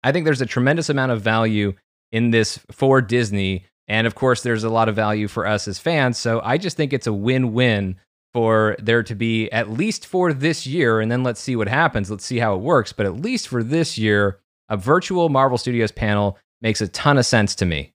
I 0.04 0.12
think 0.12 0.26
there's 0.26 0.42
a 0.42 0.46
tremendous 0.46 0.90
amount 0.90 1.14
of 1.14 1.22
value 1.22 1.74
in 2.12 2.32
this 2.32 2.60
for 2.70 3.02
Disney. 3.02 3.66
And 3.88 4.08
of 4.08 4.16
course, 4.16 4.44
there's 4.44 4.66
a 4.66 4.70
lot 4.70 4.90
of 4.90 4.96
value 4.98 5.30
for 5.30 5.48
us 5.48 5.70
as 5.70 5.80
fans. 5.80 6.18
So 6.18 6.42
I 6.44 6.58
just 6.58 6.76
think 6.76 6.92
it's 6.92 7.08
a 7.08 7.14
win 7.14 7.54
win 7.54 7.96
for 8.34 8.76
there 8.80 9.04
to 9.04 9.16
be, 9.16 9.50
at 9.52 9.72
least 9.72 10.06
for 10.06 10.34
this 10.34 10.66
year, 10.66 11.00
and 11.00 11.12
then 11.12 11.24
let's 11.24 11.42
see 11.42 11.56
what 11.56 11.68
happens. 11.68 12.10
Let's 12.10 12.26
see 12.26 12.40
how 12.40 12.56
it 12.56 12.62
works. 12.62 12.94
But 12.94 13.06
at 13.06 13.22
least 13.22 13.48
for 13.48 13.64
this 13.64 13.98
year, 13.98 14.40
a 14.70 14.78
virtual 14.78 15.30
Marvel 15.30 15.58
Studios 15.58 15.92
panel 15.92 16.38
makes 16.62 16.82
a 16.82 16.88
ton 16.88 17.18
of 17.18 17.26
sense 17.26 17.56
to 17.56 17.66
me. 17.66 17.94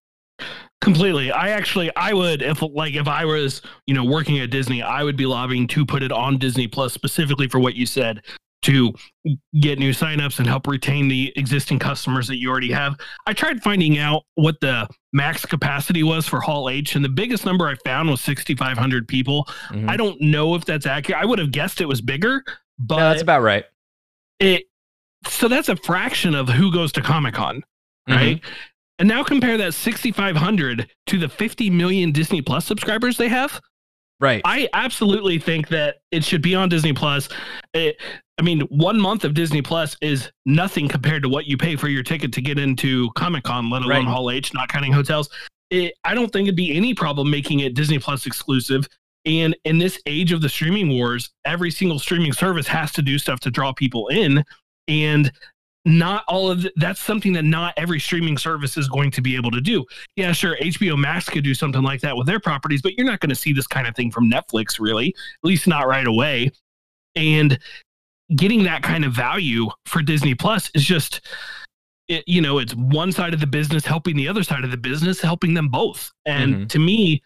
Completely. 0.82 1.32
I 1.32 1.48
actually, 1.48 1.90
I 1.96 2.12
would, 2.12 2.42
if 2.42 2.60
like, 2.60 2.94
if 2.94 3.08
I 3.08 3.24
was, 3.24 3.62
you 3.86 3.94
know, 3.94 4.04
working 4.04 4.38
at 4.38 4.50
Disney, 4.50 4.82
I 4.82 5.02
would 5.02 5.16
be 5.16 5.24
lobbying 5.24 5.66
to 5.68 5.86
put 5.86 6.02
it 6.02 6.12
on 6.12 6.38
Disney 6.38 6.68
Plus 6.68 6.92
specifically 6.92 7.48
for 7.48 7.58
what 7.58 7.74
you 7.74 7.86
said 7.86 8.22
to 8.66 8.92
get 9.60 9.78
new 9.78 9.92
signups 9.92 10.40
and 10.40 10.48
help 10.48 10.66
retain 10.66 11.06
the 11.06 11.32
existing 11.36 11.78
customers 11.78 12.26
that 12.26 12.38
you 12.38 12.50
already 12.50 12.72
have. 12.72 12.96
I 13.26 13.32
tried 13.32 13.62
finding 13.62 13.98
out 13.98 14.24
what 14.34 14.60
the 14.60 14.88
max 15.12 15.46
capacity 15.46 16.02
was 16.02 16.26
for 16.26 16.40
Hall 16.40 16.68
H, 16.68 16.96
and 16.96 17.04
the 17.04 17.08
biggest 17.08 17.46
number 17.46 17.68
I 17.68 17.76
found 17.84 18.10
was 18.10 18.20
6,500 18.22 19.06
people. 19.06 19.44
Mm-hmm. 19.68 19.88
I 19.88 19.96
don't 19.96 20.20
know 20.20 20.56
if 20.56 20.64
that's 20.64 20.84
accurate. 20.84 21.22
I 21.22 21.24
would 21.24 21.38
have 21.38 21.52
guessed 21.52 21.80
it 21.80 21.86
was 21.86 22.00
bigger, 22.00 22.42
but 22.78 22.96
no, 22.96 23.08
that's 23.08 23.22
about 23.22 23.42
right. 23.42 23.64
It 24.40 24.64
so 25.28 25.46
that's 25.48 25.68
a 25.68 25.76
fraction 25.76 26.34
of 26.34 26.48
who 26.48 26.72
goes 26.72 26.90
to 26.92 27.02
Comic 27.02 27.34
Con, 27.34 27.62
right? 28.08 28.36
Mm-hmm. 28.36 28.52
And 28.98 29.08
now 29.08 29.22
compare 29.22 29.58
that 29.58 29.74
6,500 29.74 30.90
to 31.06 31.18
the 31.18 31.28
50 31.28 31.70
million 31.70 32.12
Disney 32.12 32.42
Plus 32.42 32.64
subscribers 32.64 33.16
they 33.16 33.28
have. 33.28 33.60
Right. 34.18 34.40
I 34.44 34.68
absolutely 34.72 35.38
think 35.38 35.68
that 35.68 35.96
it 36.10 36.24
should 36.24 36.42
be 36.42 36.54
on 36.54 36.68
Disney 36.68 36.92
Plus. 36.92 37.28
It, 37.74 37.96
I 38.38 38.42
mean, 38.42 38.60
one 38.62 38.98
month 38.98 39.24
of 39.24 39.34
Disney 39.34 39.62
Plus 39.62 39.96
is 40.00 40.30
nothing 40.46 40.88
compared 40.88 41.22
to 41.22 41.28
what 41.28 41.46
you 41.46 41.56
pay 41.56 41.76
for 41.76 41.88
your 41.88 42.02
ticket 42.02 42.32
to 42.32 42.40
get 42.40 42.58
into 42.58 43.10
Comic 43.12 43.44
Con, 43.44 43.70
let 43.70 43.82
alone 43.82 44.06
right. 44.06 44.06
Hall 44.06 44.30
H, 44.30 44.54
not 44.54 44.68
counting 44.68 44.92
hotels. 44.92 45.28
It, 45.70 45.94
I 46.04 46.14
don't 46.14 46.32
think 46.32 46.46
it'd 46.46 46.56
be 46.56 46.74
any 46.74 46.94
problem 46.94 47.30
making 47.30 47.60
it 47.60 47.74
Disney 47.74 47.98
Plus 47.98 48.26
exclusive. 48.26 48.88
And 49.26 49.56
in 49.64 49.78
this 49.78 50.00
age 50.06 50.32
of 50.32 50.40
the 50.40 50.48
streaming 50.48 50.88
wars, 50.88 51.30
every 51.44 51.70
single 51.70 51.98
streaming 51.98 52.32
service 52.32 52.68
has 52.68 52.92
to 52.92 53.02
do 53.02 53.18
stuff 53.18 53.40
to 53.40 53.50
draw 53.50 53.72
people 53.72 54.08
in. 54.08 54.44
And 54.88 55.32
not 55.86 56.24
all 56.26 56.50
of 56.50 56.62
the, 56.62 56.72
that's 56.76 57.00
something 57.00 57.32
that 57.32 57.44
not 57.44 57.72
every 57.76 58.00
streaming 58.00 58.36
service 58.36 58.76
is 58.76 58.88
going 58.88 59.10
to 59.12 59.22
be 59.22 59.36
able 59.36 59.52
to 59.52 59.60
do. 59.60 59.84
Yeah, 60.16 60.32
sure, 60.32 60.56
HBO 60.56 60.98
Max 60.98 61.28
could 61.28 61.44
do 61.44 61.54
something 61.54 61.82
like 61.82 62.00
that 62.00 62.16
with 62.16 62.26
their 62.26 62.40
properties, 62.40 62.82
but 62.82 62.94
you're 62.94 63.06
not 63.06 63.20
going 63.20 63.30
to 63.30 63.36
see 63.36 63.52
this 63.52 63.68
kind 63.68 63.86
of 63.86 63.94
thing 63.94 64.10
from 64.10 64.30
Netflix 64.30 64.80
really, 64.80 65.08
at 65.08 65.48
least 65.48 65.66
not 65.66 65.86
right 65.86 66.06
away. 66.06 66.50
And 67.14 67.58
getting 68.34 68.64
that 68.64 68.82
kind 68.82 69.04
of 69.04 69.12
value 69.12 69.68
for 69.86 70.02
Disney 70.02 70.34
Plus 70.34 70.70
is 70.74 70.84
just 70.84 71.20
it, 72.08 72.24
you 72.26 72.40
know, 72.40 72.58
it's 72.58 72.74
one 72.74 73.12
side 73.12 73.34
of 73.34 73.40
the 73.40 73.46
business 73.46 73.84
helping 73.84 74.16
the 74.16 74.28
other 74.28 74.42
side 74.42 74.64
of 74.64 74.70
the 74.70 74.76
business, 74.76 75.20
helping 75.20 75.54
them 75.54 75.68
both. 75.68 76.10
And 76.24 76.54
mm-hmm. 76.54 76.66
to 76.66 76.78
me, 76.78 77.22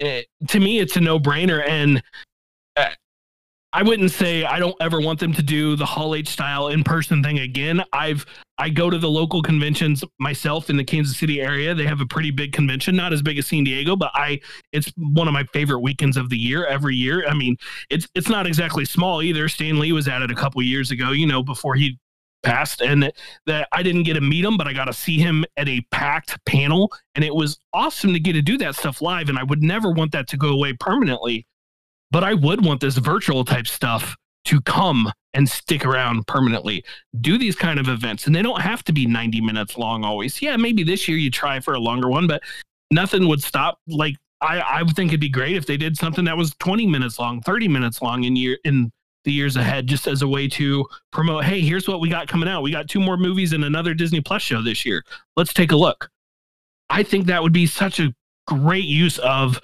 it, 0.00 0.26
to 0.48 0.60
me, 0.60 0.78
it's 0.78 0.96
a 0.96 1.00
no 1.00 1.18
brainer. 1.18 1.66
And 1.68 2.02
uh, 2.76 2.90
I 3.74 3.82
wouldn't 3.82 4.12
say 4.12 4.44
I 4.44 4.60
don't 4.60 4.76
ever 4.80 5.00
want 5.00 5.18
them 5.18 5.32
to 5.34 5.42
do 5.42 5.74
the 5.74 5.84
Hall 5.84 6.14
H 6.14 6.28
style 6.28 6.68
in 6.68 6.84
person 6.84 7.24
thing 7.24 7.40
again. 7.40 7.82
I've 7.92 8.24
I 8.56 8.68
go 8.68 8.88
to 8.88 8.98
the 8.98 9.10
local 9.10 9.42
conventions 9.42 10.04
myself 10.20 10.70
in 10.70 10.76
the 10.76 10.84
Kansas 10.84 11.18
City 11.18 11.40
area. 11.40 11.74
They 11.74 11.84
have 11.84 12.00
a 12.00 12.06
pretty 12.06 12.30
big 12.30 12.52
convention, 12.52 12.94
not 12.94 13.12
as 13.12 13.20
big 13.20 13.36
as 13.36 13.48
San 13.48 13.64
Diego, 13.64 13.96
but 13.96 14.12
I 14.14 14.40
it's 14.72 14.92
one 14.96 15.26
of 15.26 15.34
my 15.34 15.42
favorite 15.52 15.80
weekends 15.80 16.16
of 16.16 16.30
the 16.30 16.38
year 16.38 16.64
every 16.66 16.94
year. 16.94 17.26
I 17.26 17.34
mean, 17.34 17.56
it's 17.90 18.06
it's 18.14 18.28
not 18.28 18.46
exactly 18.46 18.84
small 18.84 19.22
either. 19.22 19.48
Stan 19.48 19.80
Lee 19.80 19.90
was 19.90 20.06
at 20.06 20.22
it 20.22 20.30
a 20.30 20.36
couple 20.36 20.62
years 20.62 20.92
ago, 20.92 21.10
you 21.10 21.26
know, 21.26 21.42
before 21.42 21.74
he 21.74 21.98
passed 22.44 22.80
and 22.80 23.10
that 23.46 23.66
I 23.72 23.82
didn't 23.82 24.04
get 24.04 24.14
to 24.14 24.20
meet 24.20 24.44
him, 24.44 24.56
but 24.56 24.68
I 24.68 24.72
got 24.72 24.84
to 24.84 24.92
see 24.92 25.18
him 25.18 25.44
at 25.56 25.68
a 25.68 25.80
packed 25.90 26.38
panel. 26.46 26.92
And 27.16 27.24
it 27.24 27.34
was 27.34 27.58
awesome 27.72 28.12
to 28.12 28.20
get 28.20 28.34
to 28.34 28.42
do 28.42 28.56
that 28.58 28.76
stuff 28.76 29.02
live. 29.02 29.28
And 29.28 29.38
I 29.38 29.42
would 29.42 29.62
never 29.62 29.90
want 29.90 30.12
that 30.12 30.28
to 30.28 30.36
go 30.36 30.50
away 30.50 30.74
permanently, 30.74 31.46
but 32.14 32.22
I 32.22 32.32
would 32.32 32.64
want 32.64 32.80
this 32.80 32.96
virtual 32.96 33.44
type 33.44 33.66
stuff 33.66 34.16
to 34.44 34.60
come 34.60 35.10
and 35.32 35.48
stick 35.48 35.84
around 35.84 36.24
permanently. 36.28 36.84
Do 37.20 37.36
these 37.36 37.56
kind 37.56 37.80
of 37.80 37.88
events. 37.88 38.28
And 38.28 38.36
they 38.36 38.40
don't 38.40 38.60
have 38.60 38.84
to 38.84 38.92
be 38.92 39.04
90 39.04 39.40
minutes 39.40 39.76
long 39.76 40.04
always. 40.04 40.40
Yeah, 40.40 40.56
maybe 40.56 40.84
this 40.84 41.08
year 41.08 41.18
you 41.18 41.28
try 41.28 41.58
for 41.58 41.74
a 41.74 41.80
longer 41.80 42.08
one, 42.08 42.28
but 42.28 42.40
nothing 42.92 43.26
would 43.26 43.42
stop 43.42 43.80
like 43.88 44.14
I, 44.40 44.60
I 44.60 44.82
would 44.84 44.94
think 44.94 45.10
it'd 45.10 45.20
be 45.20 45.28
great 45.28 45.56
if 45.56 45.66
they 45.66 45.76
did 45.76 45.96
something 45.96 46.24
that 46.26 46.36
was 46.36 46.54
20 46.60 46.86
minutes 46.86 47.18
long, 47.18 47.40
30 47.40 47.66
minutes 47.66 48.00
long 48.00 48.22
in 48.22 48.36
year 48.36 48.58
in 48.62 48.92
the 49.24 49.32
years 49.32 49.56
ahead 49.56 49.88
just 49.88 50.06
as 50.06 50.22
a 50.22 50.28
way 50.28 50.46
to 50.46 50.86
promote 51.10 51.44
hey 51.44 51.62
here's 51.62 51.88
what 51.88 51.98
we 51.98 52.10
got 52.10 52.28
coming 52.28 52.46
out 52.46 52.62
we 52.62 52.70
got 52.70 52.86
two 52.86 53.00
more 53.00 53.16
movies 53.16 53.54
and 53.54 53.64
another 53.64 53.94
disney 53.94 54.20
plus 54.20 54.42
show 54.42 54.60
this 54.60 54.84
year 54.84 55.02
let's 55.34 55.54
take 55.54 55.72
a 55.72 55.76
look 55.76 56.10
i 56.90 57.02
think 57.02 57.24
that 57.24 57.42
would 57.42 57.50
be 57.50 57.64
such 57.64 58.00
a 58.00 58.14
great 58.46 58.84
use 58.84 59.16
of 59.20 59.58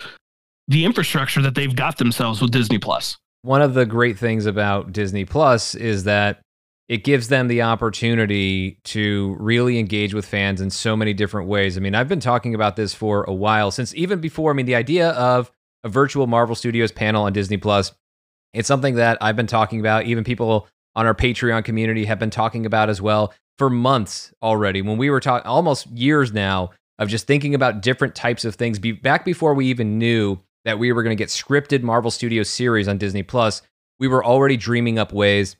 the 0.70 0.85
infrastructure 0.85 1.42
that 1.42 1.54
they've 1.54 1.76
got 1.76 1.98
themselves 1.98 2.40
with 2.40 2.50
disney 2.50 2.78
Plus. 2.78 3.18
one 3.42 3.61
of 3.61 3.74
the 3.74 3.85
great 3.85 4.18
things 4.18 4.46
about 4.46 4.92
disney 4.92 5.24
plus 5.24 5.74
is 5.74 6.04
that 6.04 6.40
it 6.88 7.04
gives 7.04 7.28
them 7.28 7.46
the 7.46 7.62
opportunity 7.62 8.78
to 8.85 9.37
really 9.38 9.78
engage 9.78 10.14
with 10.14 10.24
fans 10.24 10.61
in 10.61 10.70
so 10.70 10.96
many 10.96 11.12
different 11.12 11.48
ways 11.48 11.76
i 11.76 11.80
mean 11.80 11.94
i've 11.94 12.09
been 12.09 12.20
talking 12.20 12.54
about 12.54 12.76
this 12.76 12.94
for 12.94 13.24
a 13.24 13.35
while 13.35 13.70
since 13.70 13.94
even 13.94 14.20
before 14.20 14.50
i 14.50 14.54
mean 14.54 14.66
the 14.66 14.74
idea 14.74 15.11
of 15.11 15.50
a 15.85 15.88
virtual 15.88 16.26
marvel 16.26 16.54
studios 16.54 16.92
panel 16.92 17.24
on 17.24 17.33
disney 17.33 17.56
plus 17.56 17.92
it's 18.52 18.68
something 18.68 18.96
that 18.96 19.18
I've 19.20 19.37
been 19.37 19.46
talking 19.46 19.80
about. 19.80 20.06
Even 20.06 20.24
people 20.24 20.68
on 20.96 21.06
our 21.06 21.14
Patreon 21.14 21.64
community 21.64 22.04
have 22.06 22.18
been 22.18 22.30
talking 22.30 22.66
about 22.66 22.90
as 22.90 23.00
well 23.00 23.33
for 23.59 23.70
months 23.70 24.33
already. 24.42 24.83
When 24.83 24.98
we 24.98 25.11
were 25.11 25.20
talking 25.20 25.46
almost 25.46 25.87
years 25.88 26.33
now 26.33 26.70
of 26.98 27.09
just 27.09 27.26
thinking 27.26 27.54
about 27.54 27.80
different 27.80 28.14
types 28.14 28.44
of 28.44 28.56
things, 28.56 28.78
be- 28.78 28.92
back 28.92 29.24
before 29.24 29.54
we 29.54 29.66
even 29.66 29.98
knew 29.98 30.38
that 30.70 30.78
we 30.78 30.92
were 30.92 31.02
going 31.02 31.16
to 31.16 31.20
get 31.20 31.30
scripted 31.30 31.83
Marvel 31.83 32.12
Studios 32.12 32.48
series 32.48 32.87
on 32.87 32.96
Disney 32.96 33.24
Plus, 33.24 33.61
we 33.98 34.06
were 34.06 34.24
already 34.24 34.56
dreaming 34.56 35.00
up 35.00 35.12
ways 35.12 35.56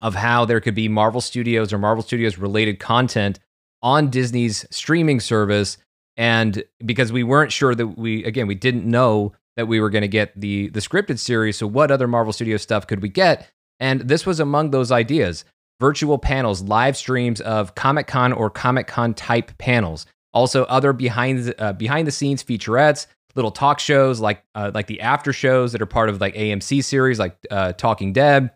of 0.00 0.14
how 0.14 0.46
there 0.46 0.58
could 0.58 0.74
be 0.74 0.88
Marvel 0.88 1.20
Studios 1.20 1.70
or 1.70 1.76
Marvel 1.76 2.02
Studios 2.02 2.38
related 2.38 2.78
content 2.78 3.40
on 3.82 4.08
Disney's 4.08 4.64
streaming 4.70 5.20
service. 5.20 5.76
And 6.16 6.64
because 6.82 7.12
we 7.12 7.24
weren't 7.24 7.52
sure 7.52 7.74
that 7.74 7.88
we, 7.88 8.24
again, 8.24 8.46
we 8.46 8.54
didn't 8.54 8.86
know 8.86 9.34
that 9.58 9.68
we 9.68 9.80
were 9.80 9.90
going 9.90 10.00
to 10.00 10.08
get 10.08 10.32
the 10.40 10.70
the 10.70 10.80
scripted 10.80 11.18
series. 11.18 11.58
So 11.58 11.66
what 11.66 11.90
other 11.90 12.08
Marvel 12.08 12.32
Studios 12.32 12.62
stuff 12.62 12.86
could 12.86 13.02
we 13.02 13.10
get? 13.10 13.50
And 13.78 14.00
this 14.00 14.24
was 14.24 14.40
among 14.40 14.70
those 14.70 14.90
ideas. 14.90 15.44
Virtual 15.78 16.16
panels, 16.16 16.62
live 16.62 16.96
streams 16.96 17.42
of 17.42 17.74
Comic 17.74 18.06
Con 18.06 18.32
or 18.32 18.48
Comic 18.48 18.86
Con 18.86 19.12
type 19.12 19.58
panels. 19.58 20.06
Also, 20.32 20.64
other 20.64 20.94
behind 20.94 21.54
uh, 21.58 21.74
behind 21.74 22.06
the 22.06 22.12
scenes 22.12 22.42
featurettes, 22.42 23.08
little 23.34 23.50
talk 23.50 23.78
shows 23.78 24.20
like 24.20 24.42
uh, 24.54 24.70
like 24.74 24.86
the 24.86 25.00
after 25.00 25.32
shows 25.32 25.72
that 25.72 25.82
are 25.82 25.86
part 25.86 26.08
of 26.08 26.20
like 26.20 26.34
AMC 26.34 26.84
series, 26.84 27.18
like 27.18 27.36
uh, 27.50 27.72
Talking 27.72 28.12
Dead. 28.12 28.50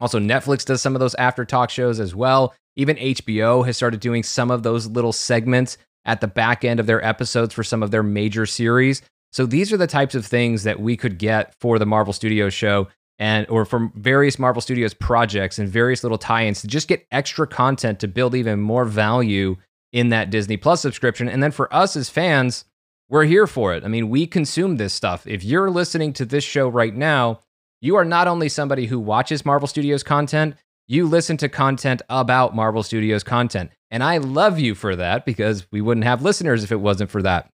Also, 0.00 0.18
Netflix 0.18 0.64
does 0.64 0.80
some 0.80 0.96
of 0.96 1.00
those 1.00 1.14
after 1.16 1.44
talk 1.44 1.70
shows 1.70 2.00
as 2.00 2.14
well. 2.14 2.54
Even 2.76 2.96
HBO 2.96 3.64
has 3.66 3.76
started 3.76 4.00
doing 4.00 4.22
some 4.22 4.50
of 4.50 4.62
those 4.62 4.86
little 4.86 5.12
segments 5.12 5.76
at 6.06 6.20
the 6.20 6.26
back 6.28 6.64
end 6.64 6.80
of 6.80 6.86
their 6.86 7.04
episodes 7.04 7.52
for 7.52 7.62
some 7.62 7.82
of 7.82 7.90
their 7.90 8.02
major 8.02 8.46
series. 8.46 9.02
So 9.32 9.46
these 9.46 9.72
are 9.72 9.76
the 9.76 9.86
types 9.86 10.14
of 10.14 10.24
things 10.24 10.62
that 10.64 10.80
we 10.80 10.96
could 10.96 11.18
get 11.18 11.54
for 11.60 11.78
the 11.78 11.86
Marvel 11.86 12.12
Studios 12.12 12.54
show 12.54 12.88
and 13.18 13.46
or 13.50 13.64
from 13.64 13.92
various 13.94 14.38
Marvel 14.38 14.62
Studios 14.62 14.94
projects 14.94 15.58
and 15.58 15.68
various 15.68 16.02
little 16.02 16.18
tie-ins 16.18 16.62
to 16.62 16.66
just 16.66 16.88
get 16.88 17.06
extra 17.12 17.46
content 17.46 18.00
to 18.00 18.08
build 18.08 18.34
even 18.34 18.60
more 18.60 18.84
value 18.84 19.56
in 19.92 20.08
that 20.08 20.30
Disney 20.30 20.56
Plus 20.56 20.80
subscription. 20.80 21.28
And 21.28 21.42
then 21.42 21.50
for 21.50 21.72
us 21.72 21.96
as 21.96 22.08
fans, 22.08 22.64
we're 23.10 23.24
here 23.24 23.46
for 23.46 23.74
it. 23.74 23.84
I 23.84 23.88
mean, 23.88 24.08
we 24.08 24.26
consume 24.26 24.76
this 24.76 24.94
stuff. 24.94 25.26
If 25.26 25.44
you're 25.44 25.68
listening 25.68 26.12
to 26.14 26.24
this 26.24 26.44
show 26.44 26.68
right 26.68 26.94
now, 26.94 27.40
you 27.80 27.96
are 27.96 28.04
not 28.04 28.28
only 28.28 28.48
somebody 28.48 28.86
who 28.86 29.00
watches 29.00 29.44
Marvel 29.44 29.66
Studios 29.66 30.02
content, 30.02 30.54
you 30.86 31.06
listen 31.06 31.36
to 31.38 31.48
content 31.48 32.02
about 32.08 32.54
Marvel 32.54 32.82
Studios 32.82 33.24
content. 33.24 33.70
And 33.90 34.04
I 34.04 34.18
love 34.18 34.58
you 34.58 34.74
for 34.74 34.94
that 34.96 35.26
because 35.26 35.66
we 35.72 35.80
wouldn't 35.80 36.04
have 36.04 36.22
listeners 36.22 36.62
if 36.62 36.70
it 36.70 36.80
wasn't 36.80 37.10
for 37.10 37.22
that. 37.22 37.50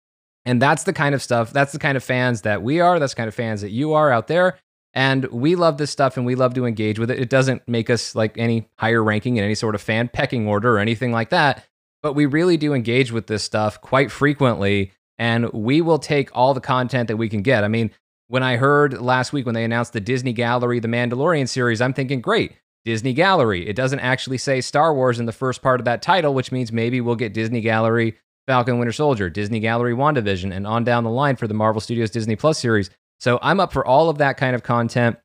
And 0.45 0.61
that's 0.61 0.85
the 0.85 0.93
kind 0.93 1.13
of 1.13 1.21
stuff, 1.21 1.51
that's 1.51 1.73
the 1.73 1.79
kind 1.79 1.97
of 1.97 2.03
fans 2.03 2.41
that 2.41 2.63
we 2.63 2.79
are. 2.79 2.97
That's 2.97 3.13
kind 3.13 3.27
of 3.27 3.35
fans 3.35 3.61
that 3.61 3.71
you 3.71 3.93
are 3.93 4.09
out 4.09 4.27
there. 4.27 4.57
And 4.93 5.25
we 5.25 5.55
love 5.55 5.77
this 5.77 5.91
stuff 5.91 6.17
and 6.17 6.25
we 6.25 6.35
love 6.35 6.53
to 6.55 6.65
engage 6.65 6.97
with 6.97 7.11
it. 7.11 7.19
It 7.19 7.29
doesn't 7.29 7.67
make 7.67 7.89
us 7.89 8.15
like 8.15 8.37
any 8.37 8.69
higher 8.75 9.03
ranking 9.03 9.37
in 9.37 9.43
any 9.43 9.55
sort 9.55 9.75
of 9.75 9.81
fan 9.81 10.07
pecking 10.07 10.47
order 10.47 10.75
or 10.75 10.79
anything 10.79 11.11
like 11.11 11.29
that. 11.29 11.65
But 12.01 12.13
we 12.13 12.25
really 12.25 12.57
do 12.57 12.73
engage 12.73 13.11
with 13.11 13.27
this 13.27 13.43
stuff 13.43 13.79
quite 13.79 14.11
frequently. 14.11 14.91
And 15.21 15.53
we 15.53 15.81
will 15.81 15.99
take 15.99 16.31
all 16.33 16.55
the 16.55 16.59
content 16.59 17.07
that 17.07 17.17
we 17.17 17.29
can 17.29 17.43
get. 17.43 17.63
I 17.63 17.67
mean, 17.67 17.91
when 18.27 18.41
I 18.41 18.55
heard 18.55 18.99
last 18.99 19.31
week 19.31 19.45
when 19.45 19.53
they 19.53 19.63
announced 19.63 19.93
the 19.93 20.01
Disney 20.01 20.33
Gallery, 20.33 20.79
the 20.79 20.87
Mandalorian 20.87 21.47
series, 21.47 21.79
I'm 21.79 21.93
thinking, 21.93 22.21
great, 22.21 22.53
Disney 22.85 23.13
Gallery. 23.13 23.69
It 23.69 23.75
doesn't 23.75 23.99
actually 23.99 24.39
say 24.39 24.61
Star 24.61 24.95
Wars 24.95 25.19
in 25.19 25.27
the 25.27 25.31
first 25.31 25.61
part 25.61 25.79
of 25.79 25.85
that 25.85 26.01
title, 26.01 26.33
which 26.33 26.51
means 26.51 26.71
maybe 26.71 27.01
we'll 27.01 27.15
get 27.15 27.35
Disney 27.35 27.61
Gallery 27.61 28.17
Falcon 28.47 28.79
Winter 28.79 28.91
Soldier, 28.91 29.29
Disney 29.29 29.59
Gallery 29.59 29.93
WandaVision, 29.93 30.51
and 30.51 30.65
on 30.65 30.83
down 30.83 31.03
the 31.03 31.11
line 31.11 31.35
for 31.35 31.47
the 31.47 31.53
Marvel 31.53 31.81
Studios 31.81 32.09
Disney 32.09 32.35
Plus 32.35 32.57
series. 32.57 32.89
So 33.19 33.37
I'm 33.43 33.59
up 33.59 33.71
for 33.71 33.85
all 33.85 34.09
of 34.09 34.17
that 34.17 34.37
kind 34.37 34.55
of 34.55 34.63
content, 34.63 35.17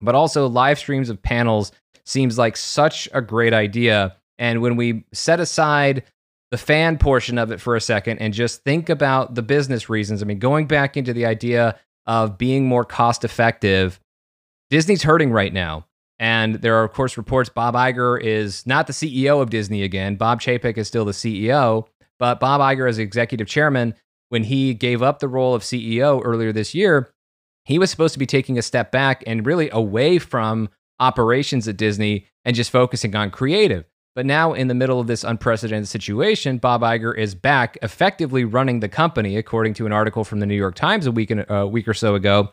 but 0.00 0.16
also 0.16 0.48
live 0.48 0.80
streams 0.80 1.08
of 1.08 1.22
panels 1.22 1.70
seems 2.04 2.36
like 2.36 2.56
such 2.56 3.08
a 3.14 3.22
great 3.22 3.54
idea. 3.54 4.16
And 4.40 4.60
when 4.60 4.74
we 4.74 5.04
set 5.12 5.38
aside 5.38 6.02
the 6.50 6.58
fan 6.58 6.98
portion 6.98 7.38
of 7.38 7.50
it 7.50 7.60
for 7.60 7.76
a 7.76 7.80
second 7.80 8.18
and 8.18 8.32
just 8.32 8.62
think 8.62 8.88
about 8.88 9.34
the 9.34 9.42
business 9.42 9.88
reasons, 9.88 10.22
I 10.22 10.26
mean, 10.26 10.38
going 10.38 10.66
back 10.66 10.96
into 10.96 11.12
the 11.12 11.26
idea 11.26 11.78
of 12.06 12.38
being 12.38 12.66
more 12.66 12.84
cost 12.84 13.24
effective, 13.24 13.98
Disney's 14.70 15.02
hurting 15.02 15.32
right 15.32 15.52
now. 15.52 15.86
And 16.18 16.56
there 16.56 16.76
are, 16.76 16.84
of 16.84 16.92
course, 16.92 17.16
reports 17.16 17.50
Bob 17.50 17.74
Iger 17.74 18.20
is 18.20 18.66
not 18.66 18.86
the 18.86 18.92
CEO 18.92 19.42
of 19.42 19.50
Disney 19.50 19.82
again. 19.82 20.16
Bob 20.16 20.40
Chapek 20.40 20.78
is 20.78 20.88
still 20.88 21.04
the 21.04 21.12
CEO. 21.12 21.86
But 22.18 22.40
Bob 22.40 22.60
Iger, 22.60 22.88
as 22.88 22.98
executive 22.98 23.46
chairman, 23.46 23.94
when 24.30 24.44
he 24.44 24.72
gave 24.72 25.02
up 25.02 25.18
the 25.18 25.28
role 25.28 25.54
of 25.54 25.62
CEO 25.62 26.22
earlier 26.24 26.52
this 26.52 26.74
year, 26.74 27.12
he 27.64 27.78
was 27.78 27.90
supposed 27.90 28.14
to 28.14 28.18
be 28.18 28.26
taking 28.26 28.56
a 28.56 28.62
step 28.62 28.90
back 28.90 29.22
and 29.26 29.44
really 29.44 29.68
away 29.70 30.18
from 30.18 30.68
operations 31.00 31.68
at 31.68 31.76
Disney 31.76 32.26
and 32.44 32.56
just 32.56 32.70
focusing 32.70 33.14
on 33.14 33.30
creative. 33.30 33.84
But 34.16 34.24
now, 34.24 34.54
in 34.54 34.68
the 34.68 34.74
middle 34.74 34.98
of 34.98 35.08
this 35.08 35.24
unprecedented 35.24 35.88
situation, 35.88 36.56
Bob 36.56 36.80
Iger 36.80 37.14
is 37.14 37.34
back 37.34 37.76
effectively 37.82 38.46
running 38.46 38.80
the 38.80 38.88
company, 38.88 39.36
according 39.36 39.74
to 39.74 39.84
an 39.84 39.92
article 39.92 40.24
from 40.24 40.40
the 40.40 40.46
New 40.46 40.54
York 40.54 40.74
Times 40.74 41.06
a 41.06 41.12
week, 41.12 41.30
in, 41.30 41.40
a 41.40 41.54
uh, 41.54 41.66
week 41.66 41.86
or 41.86 41.92
so 41.92 42.14
ago. 42.14 42.48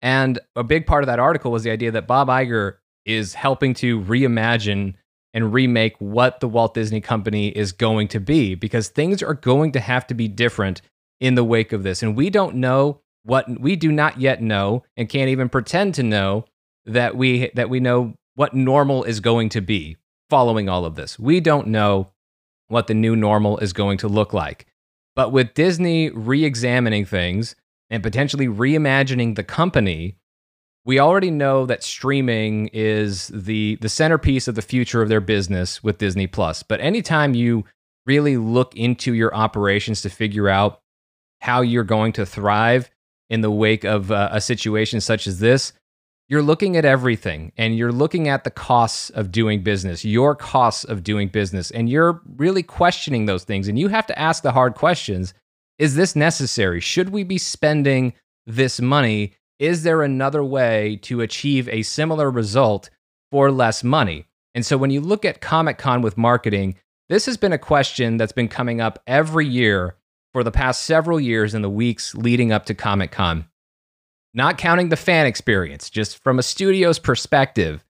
And 0.00 0.40
a 0.56 0.64
big 0.64 0.86
part 0.86 1.02
of 1.02 1.08
that 1.08 1.18
article 1.18 1.52
was 1.52 1.64
the 1.64 1.70
idea 1.70 1.90
that 1.90 2.06
Bob 2.06 2.28
Iger 2.28 2.76
is 3.04 3.34
helping 3.34 3.74
to 3.74 4.00
reimagine 4.00 4.94
and 5.34 5.52
remake 5.52 5.96
what 5.98 6.40
the 6.40 6.48
Walt 6.48 6.72
Disney 6.72 7.02
Company 7.02 7.48
is 7.48 7.72
going 7.72 8.08
to 8.08 8.18
be 8.18 8.54
because 8.54 8.88
things 8.88 9.22
are 9.22 9.34
going 9.34 9.72
to 9.72 9.80
have 9.80 10.06
to 10.06 10.14
be 10.14 10.28
different 10.28 10.80
in 11.20 11.34
the 11.34 11.44
wake 11.44 11.74
of 11.74 11.82
this. 11.82 12.02
And 12.02 12.16
we 12.16 12.30
don't 12.30 12.56
know 12.56 13.02
what 13.22 13.60
we 13.60 13.76
do 13.76 13.92
not 13.92 14.18
yet 14.18 14.40
know 14.40 14.82
and 14.96 15.10
can't 15.10 15.28
even 15.28 15.50
pretend 15.50 15.94
to 15.96 16.02
know 16.02 16.46
that 16.86 17.16
we 17.16 17.50
that 17.54 17.68
we 17.68 17.80
know 17.80 18.14
what 18.34 18.54
normal 18.54 19.04
is 19.04 19.20
going 19.20 19.50
to 19.50 19.60
be 19.60 19.98
following 20.32 20.66
all 20.66 20.86
of 20.86 20.94
this. 20.94 21.18
We 21.18 21.40
don't 21.40 21.66
know 21.66 22.10
what 22.68 22.86
the 22.86 22.94
new 22.94 23.14
normal 23.14 23.58
is 23.58 23.74
going 23.74 23.98
to 23.98 24.08
look 24.08 24.32
like. 24.32 24.64
But 25.14 25.30
with 25.30 25.52
Disney 25.52 26.08
re-examining 26.08 27.04
things 27.04 27.54
and 27.90 28.02
potentially 28.02 28.46
reimagining 28.46 29.36
the 29.36 29.44
company, 29.44 30.16
we 30.86 30.98
already 30.98 31.30
know 31.30 31.66
that 31.66 31.82
streaming 31.82 32.70
is 32.72 33.28
the 33.28 33.76
the 33.82 33.90
centerpiece 33.90 34.48
of 34.48 34.54
the 34.54 34.62
future 34.62 35.02
of 35.02 35.10
their 35.10 35.20
business 35.20 35.84
with 35.84 35.98
Disney 35.98 36.26
Plus. 36.26 36.62
But 36.62 36.80
anytime 36.80 37.34
you 37.34 37.66
really 38.06 38.38
look 38.38 38.74
into 38.74 39.12
your 39.12 39.34
operations 39.34 40.00
to 40.00 40.08
figure 40.08 40.48
out 40.48 40.80
how 41.42 41.60
you're 41.60 41.84
going 41.84 42.14
to 42.14 42.24
thrive 42.24 42.90
in 43.28 43.42
the 43.42 43.50
wake 43.50 43.84
of 43.84 44.10
uh, 44.10 44.30
a 44.32 44.40
situation 44.40 45.02
such 45.02 45.26
as 45.26 45.40
this, 45.40 45.74
you're 46.32 46.42
looking 46.42 46.78
at 46.78 46.86
everything 46.86 47.52
and 47.58 47.76
you're 47.76 47.92
looking 47.92 48.26
at 48.26 48.42
the 48.42 48.50
costs 48.50 49.10
of 49.10 49.30
doing 49.30 49.62
business, 49.62 50.02
your 50.02 50.34
costs 50.34 50.82
of 50.82 51.04
doing 51.04 51.28
business, 51.28 51.70
and 51.70 51.90
you're 51.90 52.22
really 52.36 52.62
questioning 52.62 53.26
those 53.26 53.44
things. 53.44 53.68
And 53.68 53.78
you 53.78 53.88
have 53.88 54.06
to 54.06 54.18
ask 54.18 54.42
the 54.42 54.52
hard 54.52 54.74
questions 54.74 55.34
Is 55.78 55.94
this 55.94 56.16
necessary? 56.16 56.80
Should 56.80 57.10
we 57.10 57.22
be 57.22 57.36
spending 57.36 58.14
this 58.46 58.80
money? 58.80 59.34
Is 59.58 59.82
there 59.82 60.02
another 60.02 60.42
way 60.42 60.98
to 61.02 61.20
achieve 61.20 61.68
a 61.68 61.82
similar 61.82 62.30
result 62.30 62.88
for 63.30 63.50
less 63.50 63.84
money? 63.84 64.24
And 64.54 64.64
so 64.64 64.78
when 64.78 64.90
you 64.90 65.02
look 65.02 65.26
at 65.26 65.42
Comic 65.42 65.76
Con 65.76 66.00
with 66.00 66.16
marketing, 66.16 66.76
this 67.10 67.26
has 67.26 67.36
been 67.36 67.52
a 67.52 67.58
question 67.58 68.16
that's 68.16 68.32
been 68.32 68.48
coming 68.48 68.80
up 68.80 69.02
every 69.06 69.46
year 69.46 69.96
for 70.32 70.42
the 70.42 70.50
past 70.50 70.84
several 70.84 71.20
years 71.20 71.54
in 71.54 71.60
the 71.60 71.68
weeks 71.68 72.14
leading 72.14 72.52
up 72.52 72.64
to 72.64 72.74
Comic 72.74 73.10
Con. 73.10 73.44
Not 74.34 74.56
counting 74.56 74.88
the 74.88 74.96
fan 74.96 75.26
experience, 75.26 75.90
just 75.90 76.22
from 76.22 76.38
a 76.38 76.42
studio's 76.42 76.98
perspective, 76.98 77.84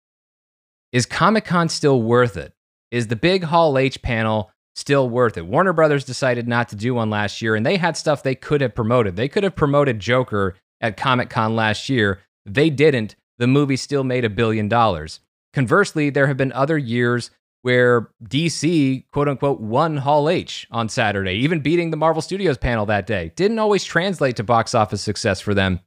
is 0.92 1.06
Comic 1.06 1.46
Con 1.46 1.70
still 1.70 2.02
worth 2.02 2.36
it? 2.36 2.54
Is 2.89 3.08
the 3.08 3.16
big 3.16 3.44
Hall 3.44 3.78
H 3.78 4.02
panel 4.02 4.52
still 4.76 5.08
worth 5.08 5.38
it? 5.38 5.46
Warner 5.46 5.72
Brothers 5.72 6.04
decided 6.04 6.48
not 6.48 6.68
to 6.70 6.76
do 6.76 6.96
one 6.96 7.12
last 7.12 7.42
year, 7.42 7.56
and 7.56 7.66
they 7.66 7.78
had 7.78 7.96
stuff 7.96 8.24
they 8.24 8.36
could 8.36 8.62
have 8.62 8.74
promoted. 8.74 9.16
They 9.16 9.30
could 9.30 9.44
have 9.44 9.56
promoted 9.56 10.00
Joker 10.00 10.56
at 10.82 10.98
Comic 10.98 11.30
Con 11.30 11.56
last 11.56 11.89
year. 11.89 12.20
They 12.46 12.72
didn't. 12.72 13.16
The 13.38 13.48
movie 13.48 13.78
still 13.78 14.04
made 14.04 14.26
a 14.26 14.30
billion 14.30 14.68
dollars. 14.68 15.20
Conversely, 15.54 16.10
there 16.10 16.28
have 16.28 16.38
been 16.38 16.52
other 16.54 16.78
years 16.78 17.30
where 17.62 18.10
DC, 18.24 19.06
quote 19.12 19.30
unquote, 19.30 19.62
won 19.62 19.98
Hall 19.98 20.28
H 20.28 20.68
on 20.72 20.89
Saturday, 20.89 21.34
even 21.34 21.60
beating 21.60 21.92
the 21.92 21.98
Marvel 21.98 22.22
Studios 22.22 22.58
panel 22.58 22.88
that 22.88 23.06
day. 23.06 23.32
Didn't 23.36 23.60
always 23.60 23.84
translate 23.84 24.38
to 24.38 24.44
box 24.44 24.74
office 24.74 25.02
success 25.02 25.39
for 25.39 25.54
them, 25.54 25.82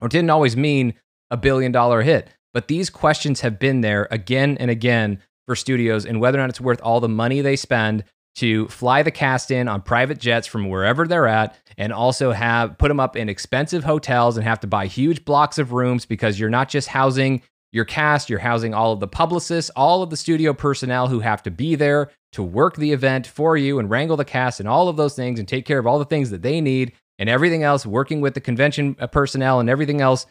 or 0.00 0.08
didn't 0.08 0.30
always 0.30 0.56
mean 0.56 0.94
a 1.30 1.36
billion 1.36 1.72
dollar 1.72 2.02
hit. 2.02 2.28
But 2.52 2.68
these 2.68 2.90
questions 2.90 3.40
have 3.40 3.58
been 3.58 3.80
there 3.80 4.08
again 4.10 4.56
and 4.58 4.70
again 4.70 5.20
for 5.46 5.54
studios 5.54 6.04
and 6.04 6.20
whether 6.20 6.38
or 6.38 6.42
not 6.42 6.50
it's 6.50 6.60
worth 6.60 6.80
all 6.82 7.00
the 7.00 7.08
money 7.08 7.40
they 7.40 7.56
spend 7.56 8.04
to 8.36 8.68
fly 8.68 9.02
the 9.02 9.10
cast 9.10 9.50
in 9.50 9.68
on 9.68 9.82
private 9.82 10.18
jets 10.18 10.46
from 10.46 10.68
wherever 10.68 11.06
they're 11.06 11.26
at 11.26 11.56
and 11.76 11.92
also 11.92 12.32
have 12.32 12.78
put 12.78 12.88
them 12.88 13.00
up 13.00 13.16
in 13.16 13.28
expensive 13.28 13.84
hotels 13.84 14.36
and 14.36 14.46
have 14.46 14.60
to 14.60 14.66
buy 14.66 14.86
huge 14.86 15.24
blocks 15.24 15.58
of 15.58 15.72
rooms 15.72 16.06
because 16.06 16.38
you're 16.38 16.48
not 16.48 16.68
just 16.68 16.88
housing 16.88 17.42
your 17.72 17.84
cast, 17.84 18.28
you're 18.28 18.38
housing 18.38 18.74
all 18.74 18.92
of 18.92 19.00
the 19.00 19.08
publicists, 19.08 19.70
all 19.76 20.02
of 20.02 20.10
the 20.10 20.16
studio 20.16 20.52
personnel 20.52 21.08
who 21.08 21.20
have 21.20 21.42
to 21.42 21.50
be 21.50 21.74
there 21.74 22.10
to 22.32 22.42
work 22.42 22.76
the 22.76 22.92
event 22.92 23.26
for 23.26 23.56
you 23.56 23.78
and 23.78 23.90
wrangle 23.90 24.16
the 24.16 24.24
cast 24.24 24.60
and 24.60 24.68
all 24.68 24.88
of 24.88 24.96
those 24.96 25.14
things 25.14 25.38
and 25.38 25.48
take 25.48 25.66
care 25.66 25.78
of 25.78 25.86
all 25.86 25.98
the 25.98 26.04
things 26.04 26.30
that 26.30 26.42
they 26.42 26.60
need 26.60 26.92
and 27.20 27.28
everything 27.28 27.62
else, 27.62 27.86
working 27.86 28.20
with 28.20 28.34
the 28.34 28.40
convention 28.40 28.96
uh, 28.98 29.06
personnel 29.06 29.60
and 29.60 29.70
everything 29.70 30.00
else. 30.00 30.26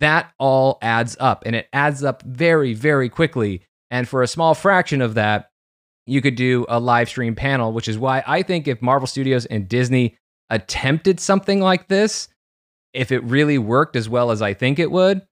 That 0.00 0.32
all 0.38 0.78
adds 0.80 1.16
up 1.20 1.42
and 1.46 1.54
it 1.54 1.68
adds 1.72 2.02
up 2.02 2.22
very, 2.22 2.72
very 2.72 3.08
quickly. 3.08 3.62
And 3.90 4.08
for 4.08 4.22
a 4.22 4.28
small 4.28 4.54
fraction 4.54 5.02
of 5.02 5.14
that, 5.14 5.50
you 6.06 6.22
could 6.22 6.34
do 6.34 6.64
a 6.68 6.80
live 6.80 7.08
stream 7.08 7.34
panel, 7.34 7.72
which 7.72 7.88
is 7.88 7.98
why 7.98 8.24
I 8.26 8.42
think 8.42 8.66
if 8.66 8.80
Marvel 8.80 9.06
Studios 9.06 9.44
and 9.46 9.68
Disney 9.68 10.16
attempted 10.48 11.20
something 11.20 11.60
like 11.60 11.88
this, 11.88 12.28
if 12.94 13.12
it 13.12 13.22
really 13.24 13.58
worked 13.58 13.94
as 13.94 14.08
well 14.08 14.30
as 14.30 14.40
I 14.40 14.54
think 14.54 14.78
it 14.78 14.90
would, 14.90 15.26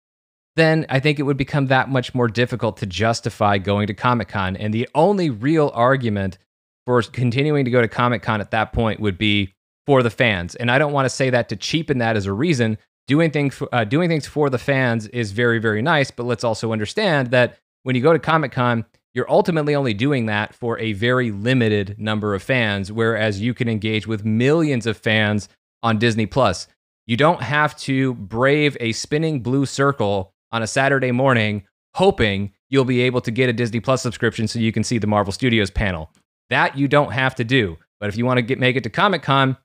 then 0.56 0.84
I 0.90 1.00
think 1.00 1.18
it 1.18 1.22
would 1.22 1.38
become 1.38 1.66
that 1.66 1.88
much 1.88 2.14
more 2.14 2.28
difficult 2.28 2.76
to 2.78 2.86
justify 2.86 3.56
going 3.56 3.86
to 3.86 3.94
Comic 3.94 4.28
Con. 4.28 4.56
And 4.56 4.74
the 4.74 4.88
only 4.94 5.30
real 5.30 5.70
argument 5.74 6.36
for 6.84 7.00
continuing 7.02 7.64
to 7.64 7.70
go 7.70 7.80
to 7.80 7.88
Comic 7.88 8.22
Con 8.22 8.40
at 8.40 8.50
that 8.50 8.72
point 8.72 9.00
would 9.00 9.16
be 9.16 9.54
for 9.86 10.02
the 10.02 10.10
fans. 10.10 10.54
And 10.56 10.70
I 10.70 10.78
don't 10.78 10.92
want 10.92 11.06
to 11.06 11.10
say 11.10 11.30
that 11.30 11.48
to 11.48 11.56
cheapen 11.56 11.98
that 11.98 12.16
as 12.16 12.26
a 12.26 12.32
reason. 12.32 12.78
Doing 13.06 13.30
things, 13.30 13.62
uh, 13.72 13.84
doing 13.84 14.08
things 14.08 14.26
for 14.26 14.50
the 14.50 14.58
fans 14.58 15.06
is 15.08 15.30
very, 15.30 15.58
very 15.60 15.80
nice. 15.80 16.10
But 16.10 16.24
let's 16.24 16.44
also 16.44 16.72
understand 16.72 17.30
that 17.30 17.58
when 17.84 17.94
you 17.94 18.02
go 18.02 18.12
to 18.12 18.18
Comic 18.18 18.52
Con, 18.52 18.84
you're 19.14 19.30
ultimately 19.30 19.74
only 19.74 19.94
doing 19.94 20.26
that 20.26 20.54
for 20.54 20.78
a 20.78 20.92
very 20.92 21.30
limited 21.30 21.98
number 21.98 22.34
of 22.34 22.42
fans, 22.42 22.92
whereas 22.92 23.40
you 23.40 23.54
can 23.54 23.68
engage 23.68 24.06
with 24.06 24.24
millions 24.24 24.86
of 24.86 24.96
fans 24.96 25.48
on 25.82 25.98
Disney 25.98 26.26
Plus. 26.26 26.66
You 27.06 27.16
don't 27.16 27.40
have 27.40 27.76
to 27.78 28.14
brave 28.14 28.76
a 28.80 28.92
spinning 28.92 29.40
blue 29.40 29.64
circle 29.64 30.34
on 30.52 30.62
a 30.62 30.66
Saturday 30.66 31.12
morning 31.12 31.62
hoping 31.94 32.52
you'll 32.68 32.84
be 32.84 33.00
able 33.00 33.22
to 33.22 33.30
get 33.30 33.48
a 33.48 33.52
Disney 33.52 33.80
Plus 33.80 34.02
subscription 34.02 34.46
so 34.48 34.58
you 34.58 34.72
can 34.72 34.84
see 34.84 34.98
the 34.98 35.06
Marvel 35.06 35.32
Studios 35.32 35.70
panel. 35.70 36.10
That 36.50 36.76
you 36.76 36.88
don't 36.88 37.12
have 37.12 37.34
to 37.36 37.44
do. 37.44 37.78
But 38.00 38.10
if 38.10 38.18
you 38.18 38.26
want 38.26 38.38
to 38.38 38.42
get 38.42 38.58
make 38.58 38.76
it 38.76 38.82
to 38.82 38.90
Comic 38.90 39.22
Con, 39.22 39.56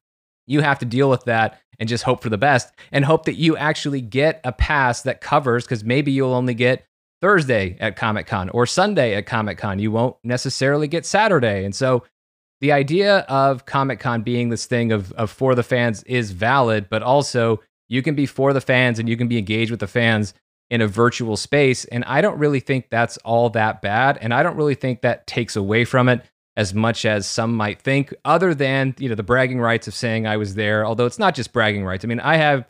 you 0.47 0.61
have 0.61 0.79
to 0.79 0.85
deal 0.85 1.09
with 1.09 1.23
that 1.25 1.59
and 1.79 1.89
just 1.89 2.03
hope 2.03 2.21
for 2.21 2.29
the 2.29 2.37
best 2.37 2.71
and 2.91 3.05
hope 3.05 3.25
that 3.25 3.35
you 3.35 3.57
actually 3.57 4.01
get 4.01 4.39
a 4.43 4.51
pass 4.51 5.01
that 5.01 5.21
covers 5.21 5.63
because 5.65 5.83
maybe 5.83 6.11
you'll 6.11 6.33
only 6.33 6.53
get 6.53 6.85
Thursday 7.21 7.77
at 7.79 7.95
Comic 7.95 8.27
Con 8.27 8.49
or 8.49 8.65
Sunday 8.65 9.15
at 9.15 9.25
Comic 9.25 9.57
Con. 9.57 9.79
You 9.79 9.91
won't 9.91 10.15
necessarily 10.23 10.87
get 10.87 11.05
Saturday. 11.05 11.65
And 11.65 11.75
so 11.75 12.03
the 12.59 12.71
idea 12.71 13.19
of 13.21 13.65
Comic 13.65 13.99
Con 13.99 14.21
being 14.21 14.49
this 14.49 14.65
thing 14.65 14.91
of, 14.91 15.11
of 15.13 15.31
for 15.31 15.55
the 15.55 15.63
fans 15.63 16.03
is 16.03 16.31
valid, 16.31 16.87
but 16.89 17.01
also 17.01 17.59
you 17.89 18.01
can 18.01 18.15
be 18.15 18.25
for 18.25 18.53
the 18.53 18.61
fans 18.61 18.99
and 18.99 19.09
you 19.09 19.17
can 19.17 19.27
be 19.27 19.37
engaged 19.37 19.71
with 19.71 19.79
the 19.79 19.87
fans 19.87 20.33
in 20.69 20.81
a 20.81 20.87
virtual 20.87 21.35
space. 21.35 21.85
And 21.85 22.03
I 22.05 22.21
don't 22.21 22.37
really 22.37 22.59
think 22.59 22.89
that's 22.89 23.17
all 23.17 23.49
that 23.51 23.81
bad. 23.81 24.17
And 24.21 24.33
I 24.33 24.43
don't 24.43 24.55
really 24.55 24.75
think 24.75 25.01
that 25.01 25.27
takes 25.27 25.55
away 25.55 25.83
from 25.83 26.09
it 26.09 26.23
as 26.61 26.73
much 26.73 27.05
as 27.05 27.25
some 27.27 27.53
might 27.55 27.81
think, 27.81 28.13
other 28.23 28.53
than, 28.53 28.95
you 28.99 29.09
know, 29.09 29.15
the 29.15 29.23
bragging 29.23 29.59
rights 29.59 29.87
of 29.87 29.93
saying 29.93 30.27
I 30.27 30.37
was 30.37 30.55
there, 30.55 30.85
although 30.85 31.07
it's 31.07 31.19
not 31.19 31.35
just 31.35 31.51
bragging 31.51 31.83
rights. 31.83 32.05
I 32.05 32.07
mean, 32.07 32.19
I 32.19 32.37
have 32.37 32.65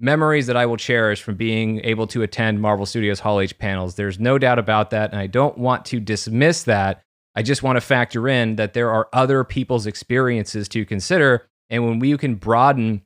memories 0.00 0.46
that 0.48 0.56
I 0.56 0.66
will 0.66 0.76
cherish 0.76 1.22
from 1.22 1.36
being 1.36 1.80
able 1.84 2.06
to 2.08 2.22
attend 2.22 2.60
Marvel 2.60 2.84
Studios 2.84 3.20
Hall 3.20 3.40
H 3.40 3.56
panels. 3.58 3.94
There's 3.94 4.18
no 4.18 4.36
doubt 4.36 4.58
about 4.58 4.90
that. 4.90 5.12
And 5.12 5.20
I 5.20 5.26
don't 5.26 5.56
want 5.56 5.86
to 5.86 6.00
dismiss 6.00 6.64
that. 6.64 7.02
I 7.34 7.42
just 7.42 7.62
want 7.62 7.76
to 7.76 7.80
factor 7.80 8.28
in 8.28 8.56
that 8.56 8.74
there 8.74 8.90
are 8.90 9.08
other 9.12 9.44
people's 9.44 9.86
experiences 9.86 10.68
to 10.70 10.84
consider. 10.84 11.46
And 11.70 11.86
when 11.86 11.98
we 11.98 12.16
can 12.18 12.34
broaden 12.34 13.02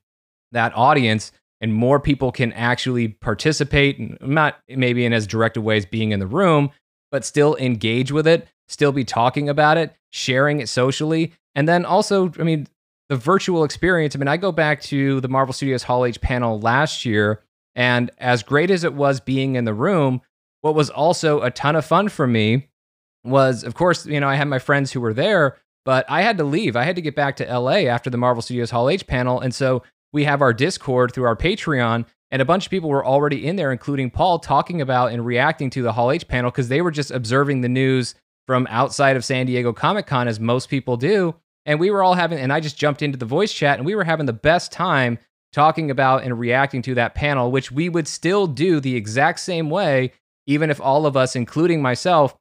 that 0.53 0.73
audience 0.75 1.33
and 1.61 1.75
more 1.75 2.01
people 2.01 2.33
can 2.33 2.53
actually 2.55 3.09
participate, 3.09 4.21
not 4.23 4.59
maybe 4.69 5.05
in 5.05 5.13
as 5.13 5.27
direct 5.27 5.57
a 5.57 5.61
way 5.61 5.77
as 5.77 5.87
being 5.87 6.11
in 6.11 6.19
the 6.19 6.27
room, 6.27 6.71
but 7.13 7.25
still 7.25 7.55
engage 7.57 8.11
with 8.11 8.27
it, 8.27 8.49
still 8.71 8.93
be 8.93 9.05
talking 9.05 9.49
about 9.49 9.77
it, 9.77 9.95
sharing 10.11 10.61
it 10.61 10.69
socially. 10.69 11.33
And 11.55 11.69
then 11.69 11.85
also, 11.85 12.33
I 12.39 12.45
mean, 12.45 12.69
the 13.09 13.17
virtual 13.17 13.65
experience. 13.65 14.15
I 14.15 14.21
mean, 14.21 14.29
I 14.29 14.37
go 14.37 14.53
back 14.53 14.81
to 14.83 15.21
the 15.21 15.29
Marvel 15.29 15.53
Studios 15.53 15.83
Hall 15.83 16.05
H 16.05 16.21
panel 16.21 16.61
last 16.61 17.05
year, 17.05 17.43
and 17.75 18.11
as 18.19 18.45
great 18.45 18.71
as 18.71 18.85
it 18.85 18.95
was 18.95 19.19
being 19.19 19.57
in 19.57 19.65
the 19.65 19.75
room, 19.75 20.21
what 20.61 20.77
was 20.77 20.91
also 20.91 21.43
a 21.43 21.51
ton 21.51 21.75
of 21.75 21.85
fun 21.85 22.09
for 22.09 22.27
me 22.27 22.69
was, 23.25 23.65
of 23.65 23.75
course, 23.75 24.07
you 24.07 24.21
know, 24.21 24.29
I 24.29 24.37
had 24.37 24.47
my 24.47 24.61
friends 24.61 24.93
who 24.93 25.01
were 25.01 25.13
there, 25.13 25.59
but 25.85 26.09
I 26.09 26.23
had 26.23 26.39
to 26.39 26.45
leave. 26.45 26.77
I 26.77 26.85
had 26.85 26.97
to 26.97 27.03
get 27.03 27.17
back 27.17 27.37
to 27.37 27.59
LA 27.59 27.89
after 27.89 28.11
the 28.11 28.17
Marvel 28.17 28.43
Studios 28.43 28.71
Hall 28.71 28.89
H 28.89 29.07
panel. 29.07 29.41
And 29.41 29.53
so 29.55 29.83
we 30.13 30.25
have 30.25 30.41
our 30.41 30.53
Discord 30.53 31.13
through 31.13 31.25
our 31.25 31.37
Patreon, 31.37 32.07
and 32.31 32.41
a 32.41 32.45
bunch 32.45 32.67
of 32.67 32.71
people 32.71 32.91
were 32.91 33.05
already 33.05 33.45
in 33.45 33.57
there, 33.57 33.73
including 33.73 34.11
Paul, 34.11 34.39
talking 34.39 34.81
about 34.81 35.11
and 35.11 35.27
reacting 35.27 35.69
to 35.71 35.83
the 35.83 35.93
Hall 35.93 36.13
H 36.13 36.29
panel 36.29 36.53
because 36.53 36.69
they 36.69 36.81
were 36.81 36.93
just 36.93 37.11
observing 37.11 37.63
the 37.63 37.69
news 37.69 38.15
from 38.51 38.67
outside 38.69 39.15
of 39.15 39.25
San 39.25 39.47
Diego 39.47 39.73
Comic 39.73 40.09
Con, 40.09 40.27
as 40.27 40.41
most 40.41 40.69
people 40.69 40.97
do. 40.97 41.37
And 41.67 41.79
we 41.79 41.89
were 41.89 42.03
all 42.03 42.15
having, 42.15 42.37
and 42.37 42.53
I 42.53 42.59
just 42.59 42.77
jumped 42.77 43.01
into 43.01 43.17
the 43.17 43.25
voice 43.25 43.53
chat 43.53 43.79
and 43.79 43.87
we 43.87 43.95
were 43.95 44.03
having 44.03 44.27
the 44.27 44.33
best 44.33 44.73
time 44.73 45.21
talking 45.53 45.89
about 45.89 46.25
and 46.25 46.37
reacting 46.37 46.83
to 46.83 46.97
that 46.97 47.15
panel, 47.15 47.53
which 47.53 47.71
we 47.71 47.89
would 47.89 48.09
still 48.09 48.49
do 48.49 48.81
the 48.81 48.97
exact 48.97 49.39
same 49.39 49.71
way, 49.71 50.13
even 50.49 50.69
if 50.69 50.81
all 50.81 51.07
of 51.07 51.17
us, 51.17 51.37
including 51.37 51.81
myself, 51.81 52.37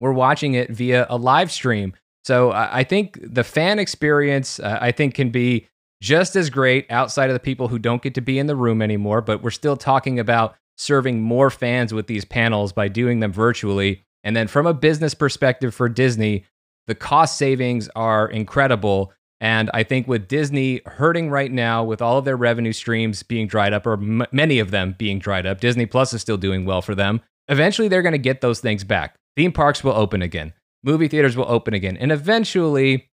were 0.00 0.12
watching 0.12 0.52
it 0.52 0.68
via 0.68 1.06
a 1.08 1.16
live 1.16 1.50
stream. 1.50 1.94
So 2.26 2.52
I 2.52 2.84
think 2.84 3.18
the 3.22 3.42
fan 3.42 3.78
experience, 3.78 4.60
uh, 4.60 4.76
I 4.82 4.92
think, 4.92 5.14
can 5.14 5.30
be 5.30 5.66
just 6.02 6.36
as 6.36 6.50
great 6.50 6.84
outside 6.90 7.30
of 7.30 7.34
the 7.34 7.40
people 7.40 7.68
who 7.68 7.78
don't 7.78 8.02
get 8.02 8.14
to 8.16 8.20
be 8.20 8.38
in 8.38 8.48
the 8.48 8.54
room 8.54 8.82
anymore. 8.82 9.22
But 9.22 9.42
we're 9.42 9.50
still 9.50 9.78
talking 9.78 10.20
about 10.20 10.56
serving 10.76 11.22
more 11.22 11.48
fans 11.48 11.94
with 11.94 12.06
these 12.06 12.26
panels 12.26 12.74
by 12.74 12.88
doing 12.88 13.20
them 13.20 13.32
virtually. 13.32 14.04
And 14.24 14.36
then 14.36 14.48
from 14.48 14.66
a 14.66 14.74
business 14.74 15.14
perspective 15.14 15.74
for 15.74 15.88
Disney, 15.88 16.44
the 16.86 16.94
cost 16.94 17.36
savings 17.36 17.88
are 17.94 18.28
incredible. 18.28 19.12
And 19.40 19.70
I 19.72 19.82
think 19.84 20.08
with 20.08 20.26
Disney 20.26 20.80
hurting 20.86 21.30
right 21.30 21.52
now, 21.52 21.84
with 21.84 22.02
all 22.02 22.18
of 22.18 22.24
their 22.24 22.36
revenue 22.36 22.72
streams 22.72 23.22
being 23.22 23.46
dried 23.46 23.72
up, 23.72 23.86
or 23.86 23.94
m- 23.94 24.26
many 24.32 24.58
of 24.58 24.70
them 24.70 24.96
being 24.98 25.18
dried 25.18 25.46
up, 25.46 25.60
Disney 25.60 25.86
Plus 25.86 26.12
is 26.12 26.20
still 26.20 26.36
doing 26.36 26.64
well 26.64 26.82
for 26.82 26.94
them. 26.94 27.20
Eventually, 27.48 27.88
they're 27.88 28.02
going 28.02 28.12
to 28.12 28.18
get 28.18 28.40
those 28.40 28.60
things 28.60 28.84
back. 28.84 29.16
Theme 29.36 29.52
parks 29.52 29.84
will 29.84 29.92
open 29.92 30.22
again, 30.22 30.52
movie 30.82 31.08
theaters 31.08 31.36
will 31.36 31.48
open 31.48 31.74
again. 31.74 31.96
And 31.96 32.10
eventually, 32.10 33.08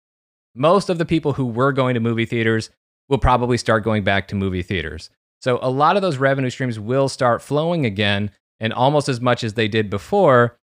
most 0.54 0.90
of 0.90 0.98
the 0.98 1.06
people 1.06 1.32
who 1.32 1.46
were 1.46 1.72
going 1.72 1.94
to 1.94 2.00
movie 2.00 2.26
theaters 2.26 2.70
will 3.08 3.18
probably 3.18 3.56
start 3.56 3.84
going 3.84 4.04
back 4.04 4.28
to 4.28 4.34
movie 4.34 4.62
theaters. 4.62 5.10
So 5.40 5.58
a 5.62 5.70
lot 5.70 5.96
of 5.96 6.02
those 6.02 6.18
revenue 6.18 6.50
streams 6.50 6.78
will 6.78 7.08
start 7.08 7.40
flowing 7.40 7.86
again 7.86 8.30
and 8.60 8.72
almost 8.72 9.08
as 9.08 9.20
much 9.20 9.42
as 9.42 9.54
they 9.54 9.68
did 9.68 9.88
before. 9.88 10.58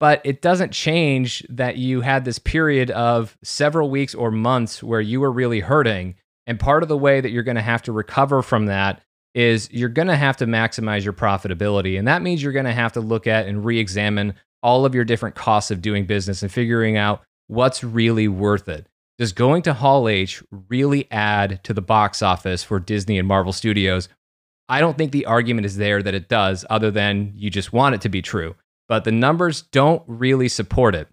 But 0.00 0.22
it 0.24 0.40
doesn't 0.40 0.72
change 0.72 1.46
that 1.50 1.76
you 1.76 2.00
had 2.00 2.24
this 2.24 2.38
period 2.38 2.90
of 2.90 3.36
several 3.44 3.90
weeks 3.90 4.14
or 4.14 4.30
months 4.30 4.82
where 4.82 5.00
you 5.00 5.20
were 5.20 5.30
really 5.30 5.60
hurting. 5.60 6.16
And 6.46 6.58
part 6.58 6.82
of 6.82 6.88
the 6.88 6.96
way 6.96 7.20
that 7.20 7.30
you're 7.30 7.42
going 7.42 7.56
to 7.56 7.62
have 7.62 7.82
to 7.82 7.92
recover 7.92 8.42
from 8.42 8.66
that 8.66 9.02
is 9.34 9.70
you're 9.70 9.90
going 9.90 10.08
to 10.08 10.16
have 10.16 10.38
to 10.38 10.46
maximize 10.46 11.04
your 11.04 11.12
profitability. 11.12 11.98
And 11.98 12.08
that 12.08 12.22
means 12.22 12.42
you're 12.42 12.52
going 12.52 12.64
to 12.64 12.72
have 12.72 12.94
to 12.94 13.00
look 13.00 13.26
at 13.26 13.46
and 13.46 13.64
re 13.64 13.78
examine 13.78 14.34
all 14.62 14.84
of 14.84 14.94
your 14.94 15.04
different 15.04 15.36
costs 15.36 15.70
of 15.70 15.82
doing 15.82 16.06
business 16.06 16.42
and 16.42 16.50
figuring 16.50 16.96
out 16.96 17.22
what's 17.46 17.84
really 17.84 18.26
worth 18.26 18.68
it. 18.68 18.86
Does 19.18 19.32
going 19.32 19.62
to 19.62 19.74
Hall 19.74 20.08
H 20.08 20.42
really 20.68 21.06
add 21.10 21.62
to 21.64 21.74
the 21.74 21.82
box 21.82 22.22
office 22.22 22.64
for 22.64 22.80
Disney 22.80 23.18
and 23.18 23.28
Marvel 23.28 23.52
Studios? 23.52 24.08
I 24.68 24.80
don't 24.80 24.96
think 24.96 25.12
the 25.12 25.26
argument 25.26 25.66
is 25.66 25.76
there 25.76 26.02
that 26.02 26.14
it 26.14 26.28
does, 26.28 26.64
other 26.70 26.90
than 26.90 27.32
you 27.34 27.50
just 27.50 27.72
want 27.72 27.94
it 27.94 28.00
to 28.02 28.08
be 28.08 28.22
true. 28.22 28.54
But 28.90 29.04
the 29.04 29.12
numbers 29.12 29.62
don't 29.62 30.02
really 30.08 30.48
support 30.48 30.96
it. 30.96 31.06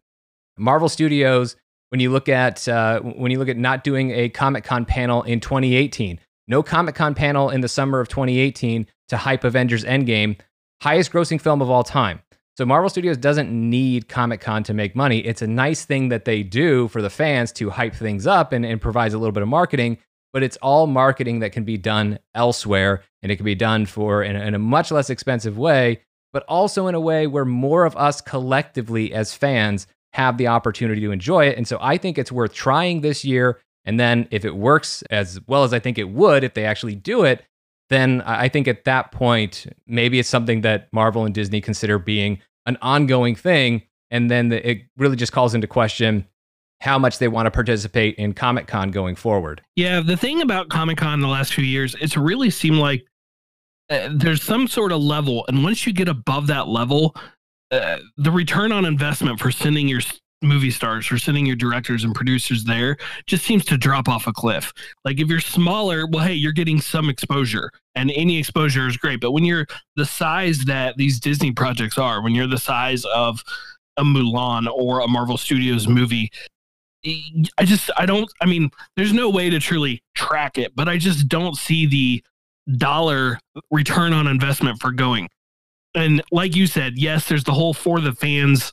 Marvel 0.57 0.89
Studios, 0.89 1.55
when 1.89 2.01
you 2.01 2.09
look 2.09 2.27
at 2.27 2.67
uh, 2.67 3.01
when 3.01 3.31
you 3.31 3.37
look 3.37 3.49
at 3.49 3.57
not 3.57 3.83
doing 3.83 4.09
a 4.09 4.29
Comic 4.29 4.63
Con 4.63 4.83
panel 4.83 5.21
in 5.21 5.39
2018, 5.39 6.19
no 6.47 6.63
Comic 6.63 6.95
Con 6.95 7.13
panel 7.13 7.51
in 7.51 7.61
the 7.61 7.67
summer 7.67 7.99
of 7.99 8.09
2018 8.09 8.87
to 9.09 9.17
hype 9.17 9.43
Avengers 9.43 9.83
Endgame, 9.83 10.39
highest 10.81 11.11
grossing 11.11 11.39
film 11.39 11.61
of 11.61 11.69
all 11.69 11.83
time. 11.83 12.19
So 12.57 12.65
Marvel 12.65 12.89
Studios 12.89 13.15
doesn't 13.15 13.51
need 13.51 14.09
Comic 14.09 14.41
Con 14.41 14.63
to 14.63 14.73
make 14.73 14.95
money. 14.95 15.19
It's 15.19 15.43
a 15.43 15.47
nice 15.47 15.85
thing 15.85 16.09
that 16.09 16.25
they 16.25 16.41
do 16.41 16.87
for 16.87 17.03
the 17.03 17.11
fans 17.11 17.51
to 17.53 17.69
hype 17.69 17.93
things 17.93 18.25
up 18.25 18.53
and, 18.53 18.65
and 18.65 18.81
provides 18.81 19.13
a 19.13 19.19
little 19.19 19.31
bit 19.31 19.43
of 19.43 19.49
marketing, 19.49 19.99
but 20.33 20.41
it's 20.41 20.57
all 20.63 20.87
marketing 20.87 21.41
that 21.41 21.51
can 21.51 21.63
be 21.63 21.77
done 21.77 22.17
elsewhere 22.33 23.03
and 23.21 23.31
it 23.31 23.35
can 23.35 23.45
be 23.45 23.53
done 23.53 23.85
for 23.85 24.23
in, 24.23 24.35
in 24.35 24.55
a 24.55 24.59
much 24.59 24.89
less 24.89 25.11
expensive 25.11 25.59
way, 25.59 26.01
but 26.37 26.43
also 26.43 26.85
in 26.85 26.93
a 26.93 26.99
way 26.99 27.25
where 27.25 27.45
more 27.45 27.83
of 27.83 27.97
us 27.97 28.21
collectively 28.21 29.11
as 29.11 29.33
fans 29.33 29.87
have 30.13 30.37
the 30.37 30.45
opportunity 30.45 31.01
to 31.01 31.09
enjoy 31.09 31.47
it. 31.47 31.57
And 31.57 31.67
so 31.67 31.79
I 31.81 31.97
think 31.97 32.19
it's 32.19 32.31
worth 32.31 32.53
trying 32.53 33.01
this 33.01 33.25
year. 33.25 33.59
And 33.85 33.99
then 33.99 34.27
if 34.29 34.45
it 34.45 34.55
works 34.55 35.01
as 35.09 35.39
well 35.47 35.63
as 35.63 35.73
I 35.73 35.79
think 35.79 35.97
it 35.97 36.09
would 36.09 36.43
if 36.43 36.53
they 36.53 36.63
actually 36.63 36.93
do 36.93 37.23
it, 37.23 37.43
then 37.89 38.21
I 38.21 38.49
think 38.49 38.67
at 38.67 38.83
that 38.83 39.11
point, 39.11 39.65
maybe 39.87 40.19
it's 40.19 40.29
something 40.29 40.61
that 40.61 40.89
Marvel 40.93 41.25
and 41.25 41.33
Disney 41.33 41.59
consider 41.59 41.97
being 41.97 42.37
an 42.67 42.77
ongoing 42.83 43.33
thing. 43.33 43.81
And 44.11 44.29
then 44.29 44.49
the, 44.49 44.69
it 44.69 44.83
really 44.95 45.15
just 45.15 45.31
calls 45.31 45.55
into 45.55 45.65
question 45.65 46.27
how 46.81 46.99
much 46.99 47.17
they 47.17 47.29
want 47.29 47.47
to 47.47 47.51
participate 47.51 48.13
in 48.17 48.33
Comic 48.33 48.67
Con 48.67 48.91
going 48.91 49.15
forward. 49.15 49.63
Yeah, 49.75 50.01
the 50.01 50.15
thing 50.15 50.43
about 50.43 50.69
Comic 50.69 50.99
Con 50.99 51.19
the 51.19 51.27
last 51.27 51.55
few 51.55 51.63
years, 51.63 51.95
it's 51.99 52.15
really 52.15 52.51
seemed 52.51 52.77
like 52.77 53.07
uh, 53.89 54.09
there's 54.13 54.43
some 54.43 54.67
sort 54.67 54.91
of 54.91 55.01
level. 55.01 55.45
And 55.47 55.63
once 55.63 55.85
you 55.85 55.93
get 55.93 56.07
above 56.07 56.47
that 56.47 56.67
level, 56.67 57.15
uh, 57.71 57.97
the 58.17 58.31
return 58.31 58.71
on 58.71 58.85
investment 58.85 59.39
for 59.39 59.51
sending 59.51 59.87
your 59.87 60.01
movie 60.41 60.71
stars 60.71 61.05
for 61.05 61.17
sending 61.17 61.45
your 61.45 61.55
directors 61.55 62.03
and 62.03 62.13
producers 62.13 62.63
there 62.63 62.97
just 63.25 63.43
seems 63.43 63.65
to 63.65 63.77
drop 63.77 64.07
off 64.07 64.27
a 64.27 64.33
cliff. 64.33 64.71
Like 65.03 65.19
if 65.19 65.27
you're 65.27 65.39
smaller, 65.39 66.05
well, 66.07 66.25
hey, 66.25 66.33
you're 66.33 66.51
getting 66.51 66.79
some 66.79 67.09
exposure 67.09 67.71
and 67.95 68.11
any 68.15 68.37
exposure 68.37 68.87
is 68.87 68.97
great. 68.97 69.19
But 69.19 69.31
when 69.31 69.45
you're 69.45 69.65
the 69.95 70.05
size 70.05 70.65
that 70.65 70.97
these 70.97 71.19
Disney 71.19 71.51
projects 71.51 71.97
are, 71.97 72.21
when 72.21 72.35
you're 72.35 72.47
the 72.47 72.59
size 72.59 73.03
of 73.05 73.43
a 73.97 74.03
Mulan 74.03 74.67
or 74.71 74.99
a 74.99 75.07
Marvel 75.07 75.37
Studios 75.37 75.87
movie, 75.87 76.31
I 77.57 77.63
just, 77.63 77.89
I 77.97 78.05
don't, 78.05 78.29
I 78.41 78.45
mean, 78.45 78.69
there's 78.95 79.13
no 79.13 79.29
way 79.29 79.49
to 79.49 79.59
truly 79.59 80.03
track 80.13 80.57
it, 80.57 80.75
but 80.75 80.87
I 80.87 80.97
just 80.97 81.27
don't 81.27 81.55
see 81.55 81.85
the 81.85 82.23
dollar 82.77 83.39
return 83.71 84.13
on 84.13 84.27
investment 84.27 84.79
for 84.81 84.91
going. 84.91 85.29
And 85.95 86.21
like 86.31 86.55
you 86.55 86.67
said, 86.67 86.97
yes, 86.97 87.27
there's 87.27 87.43
the 87.43 87.53
whole 87.53 87.73
for 87.73 87.99
the 87.99 88.13
fans 88.13 88.71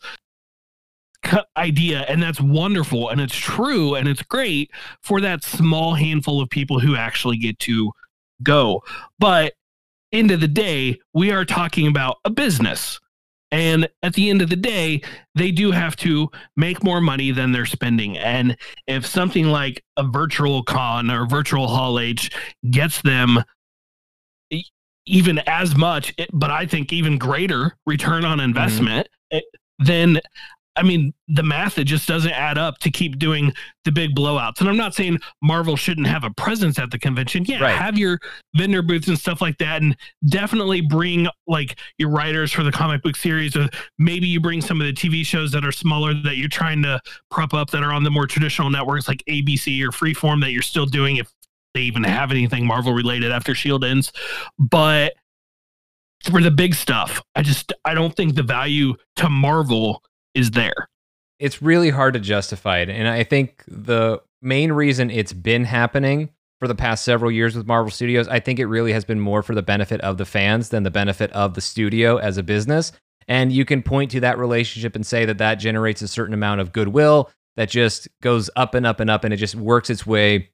idea 1.57 2.01
and 2.03 2.23
that's 2.23 2.41
wonderful 2.41 3.09
and 3.09 3.21
it's 3.21 3.37
true 3.37 3.95
and 3.95 4.09
it's 4.09 4.23
great 4.23 4.71
for 5.03 5.21
that 5.21 5.43
small 5.43 5.95
handful 5.95 6.41
of 6.41 6.51
people 6.51 6.79
who 6.79 6.97
actually 6.97 7.37
get 7.37 7.59
to 7.59 7.93
go 8.43 8.83
but 9.19 9.55
end 10.13 10.31
of 10.31 10.41
the 10.41 10.49
day 10.49 10.99
we 11.13 11.31
are 11.31 11.45
talking 11.45 11.87
about 11.87 12.19
a 12.25 12.31
business 12.31 13.01
and 13.51 13.89
at 14.03 14.15
the 14.15 14.29
end 14.31 14.43
of 14.43 14.51
the 14.51 14.57
day 14.57 15.01
they 15.35 15.51
do 15.51 15.71
have 15.71 15.97
to 15.97 16.29
make 16.57 16.85
more 16.85 17.01
money 17.01 17.31
than 17.31 17.53
they're 17.53 17.67
spending 17.67 18.19
and 18.19 18.57
if 18.87 19.07
something 19.07 19.47
like 19.47 19.83
a 19.97 20.07
virtual 20.07 20.63
con 20.63 21.11
or 21.11 21.27
virtual 21.27 21.69
hall 21.69 21.99
h 21.99 22.31
gets 22.71 23.01
them 23.03 23.43
even 25.07 25.39
as 25.47 25.77
much 25.77 26.15
but 26.33 26.51
i 26.51 26.67
think 26.67 26.93
even 26.93 27.19
greater 27.19 27.77
return 27.87 28.25
on 28.25 28.39
mm-hmm. 28.39 28.47
investment 28.47 29.09
mm-hmm. 29.33 29.85
then 29.85 30.21
I 30.77 30.83
mean, 30.83 31.15
the 31.29 31.43
math 31.43 31.79
it 31.79 31.85
just 31.85 32.09
doesn't 32.09 32.33
add 32.33 32.59
up 32.59 32.79
to 32.79 32.91
keep 32.91 33.19
doing 33.19 33.53
the 33.85 33.93
big 33.93 34.15
blowouts. 34.15 34.59
And 34.61 34.69
I'm 34.69 34.77
not 34.77 34.95
saying 34.95 35.21
Marvel 35.41 35.77
shouldn't 35.77 36.09
have 36.09 36.25
a 36.25 36.31
presence 36.31 36.79
at 36.79 36.91
the 36.91 36.99
convention. 36.99 37.45
Yeah, 37.45 37.63
right. 37.63 37.77
have 37.77 37.97
your 37.97 38.19
vendor 38.57 38.83
booths 38.83 39.07
and 39.07 39.19
stuff 39.19 39.41
like 39.41 39.59
that, 39.59 39.83
and 39.83 39.97
definitely 40.29 40.81
bring 40.81 41.29
like 41.47 41.79
your 41.99 42.09
writers 42.09 42.51
for 42.51 42.65
the 42.65 42.73
comic 42.73 43.03
book 43.03 43.15
series, 43.15 43.57
or 43.57 43.69
maybe 43.99 44.27
you 44.27 44.41
bring 44.41 44.61
some 44.61 44.81
of 44.81 44.87
the 44.87 44.93
TV 44.93 45.25
shows 45.25 45.53
that 45.53 45.65
are 45.65 45.73
smaller 45.73 46.13
that 46.23 46.39
you're 46.39 46.49
trying 46.49 46.83
to 46.83 47.01
prop 47.31 47.55
up 47.55 47.71
that 47.71 47.83
are 47.83 47.93
on 47.93 48.03
the 48.03 48.11
more 48.11 48.27
traditional 48.27 48.69
networks 48.69 49.07
like 49.07 49.23
ABC 49.29 49.81
or 49.83 49.91
Freeform 49.91 50.41
that 50.41 50.51
you're 50.51 50.63
still 50.63 50.87
doing 50.87 51.17
if 51.17 51.31
they 51.75 51.81
even 51.81 52.05
have 52.05 52.31
anything 52.31 52.67
Marvel 52.67 52.95
related 52.95 53.33
after 53.33 53.55
Shield 53.55 53.85
ends. 53.85 54.13
But 54.59 55.15
for 56.31 56.41
the 56.41 56.51
big 56.51 56.75
stuff, 56.75 57.21
I 57.35 57.43
just 57.43 57.73
I 57.85 57.95
don't 57.95 58.17
think 58.17 58.35
the 58.35 58.43
value 58.43 58.95
to 59.17 59.29
Marvel 59.29 60.03
is 60.35 60.53
there. 60.53 60.89
It's 61.39 61.61
really 61.61 61.91
hard 61.91 62.15
to 62.15 62.21
justify 62.21 62.79
it. 62.79 62.89
And 62.89 63.09
I 63.09 63.25
think 63.25 63.65
the 63.67 64.23
main 64.41 64.73
reason 64.73 65.11
it's 65.11 65.33
been 65.33 65.65
happening 65.65 66.31
for 66.61 66.69
the 66.69 66.75
past 66.75 67.05
several 67.05 67.31
years 67.31 67.57
with 67.57 67.67
Marvel 67.67 67.91
Studios, 67.91 68.29
I 68.29 68.41
think 68.41 68.59
it 68.59 68.67
really 68.67 68.93
has 68.93 69.05
been 69.05 69.21
more 69.21 69.43
for 69.43 69.55
the 69.55 69.63
benefit 69.63 70.01
of 70.03 70.17
the 70.17 70.25
fans 70.25 70.69
than 70.69 70.85
the 70.85 70.91
benefit 70.91 71.31
of 71.33 71.55
the 71.55 71.61
studio 71.61 72.17
as 72.17 72.39
a 72.39 72.43
business. 72.43 72.93
And 73.27 73.53
you 73.53 73.65
can 73.65 73.83
point 73.83 74.11
to 74.13 74.21
that 74.21 74.39
relationship 74.39 74.95
and 74.95 75.05
say 75.05 75.25
that 75.25 75.39
that 75.39 75.57
generates 75.57 76.03
a 76.03 76.09
certain 76.09 76.35
amount 76.35 76.61
of 76.61 76.73
goodwill 76.73 77.31
that 77.57 77.69
just 77.69 78.09
goes 78.21 78.49
up 78.57 78.75
and 78.75 78.87
up 78.87 79.01
and 79.01 79.11
up 79.11 79.25
and 79.25 79.35
it 79.35 79.39
just 79.39 79.55
works 79.55 79.91
its 79.91 80.07
way 80.07 80.51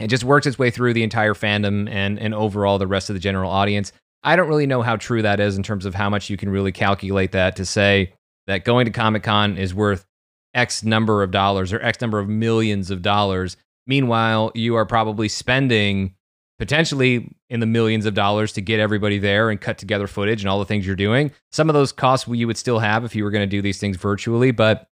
it 0.00 0.08
just 0.08 0.24
works 0.24 0.46
its 0.46 0.58
way 0.58 0.70
through 0.70 0.94
the 0.94 1.02
entire 1.02 1.34
fandom 1.34 1.88
and 1.90 2.18
and 2.18 2.34
overall 2.34 2.78
the 2.78 2.86
rest 2.86 3.10
of 3.10 3.14
the 3.14 3.20
general 3.20 3.50
audience. 3.50 3.92
I 4.22 4.36
don't 4.36 4.48
really 4.48 4.66
know 4.66 4.82
how 4.82 4.96
true 4.96 5.22
that 5.22 5.40
is 5.40 5.56
in 5.56 5.62
terms 5.62 5.86
of 5.86 5.94
how 5.94 6.10
much 6.10 6.28
you 6.28 6.36
can 6.36 6.50
really 6.50 6.72
calculate 6.72 7.32
that 7.32 7.56
to 7.56 7.64
say 7.64 8.12
that 8.46 8.64
going 8.64 8.84
to 8.84 8.90
Comic 8.90 9.22
Con 9.22 9.56
is 9.56 9.74
worth 9.74 10.06
X 10.54 10.82
number 10.82 11.22
of 11.22 11.30
dollars 11.30 11.72
or 11.72 11.80
X 11.82 12.00
number 12.00 12.18
of 12.18 12.28
millions 12.28 12.90
of 12.90 13.02
dollars. 13.02 13.56
Meanwhile, 13.86 14.52
you 14.54 14.74
are 14.74 14.84
probably 14.84 15.28
spending 15.28 16.14
potentially 16.58 17.34
in 17.48 17.60
the 17.60 17.66
millions 17.66 18.04
of 18.04 18.12
dollars 18.12 18.52
to 18.52 18.60
get 18.60 18.78
everybody 18.78 19.18
there 19.18 19.48
and 19.48 19.60
cut 19.60 19.78
together 19.78 20.06
footage 20.06 20.42
and 20.42 20.50
all 20.50 20.58
the 20.58 20.66
things 20.66 20.86
you're 20.86 20.94
doing. 20.94 21.32
Some 21.50 21.70
of 21.70 21.74
those 21.74 21.90
costs 21.90 22.28
you 22.28 22.46
would 22.46 22.58
still 22.58 22.78
have 22.78 23.04
if 23.04 23.14
you 23.14 23.24
were 23.24 23.30
going 23.30 23.48
to 23.48 23.56
do 23.56 23.62
these 23.62 23.78
things 23.78 23.96
virtually, 23.96 24.50
but 24.50 24.86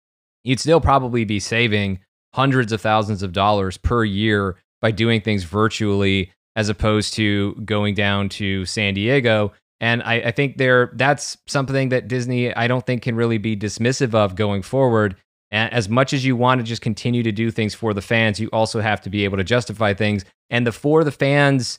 you'd 0.42 0.60
still 0.60 0.80
probably 0.80 1.24
be 1.24 1.40
saving 1.40 2.00
hundreds 2.34 2.70
of 2.72 2.82
thousands 2.82 3.22
of 3.22 3.32
dollars 3.32 3.78
per 3.78 4.04
year 4.04 4.56
by 4.84 4.90
doing 4.90 5.20
things 5.20 5.44
virtually 5.44 6.30
as 6.56 6.68
opposed 6.68 7.14
to 7.14 7.54
going 7.64 7.94
down 7.94 8.28
to 8.28 8.66
San 8.66 8.92
Diego 8.92 9.52
and 9.80 10.02
I, 10.02 10.14
I 10.14 10.30
think 10.30 10.56
there 10.56 10.90
that's 10.94 11.36
something 11.46 11.90
that 11.90 12.08
Disney 12.08 12.54
I 12.54 12.66
don't 12.68 12.86
think 12.86 13.02
can 13.02 13.16
really 13.16 13.38
be 13.38 13.56
dismissive 13.56 14.14
of 14.14 14.34
going 14.34 14.62
forward. 14.62 15.16
And 15.50 15.72
as 15.72 15.88
much 15.88 16.12
as 16.12 16.24
you 16.24 16.36
want 16.36 16.60
to 16.60 16.64
just 16.64 16.80
continue 16.80 17.22
to 17.22 17.32
do 17.32 17.50
things 17.50 17.74
for 17.74 17.92
the 17.92 18.00
fans, 18.00 18.40
you 18.40 18.48
also 18.50 18.80
have 18.80 19.00
to 19.02 19.10
be 19.10 19.24
able 19.24 19.36
to 19.36 19.44
justify 19.44 19.92
things. 19.92 20.24
And 20.48 20.66
the 20.66 20.72
for 20.72 21.04
the 21.04 21.12
fans 21.12 21.78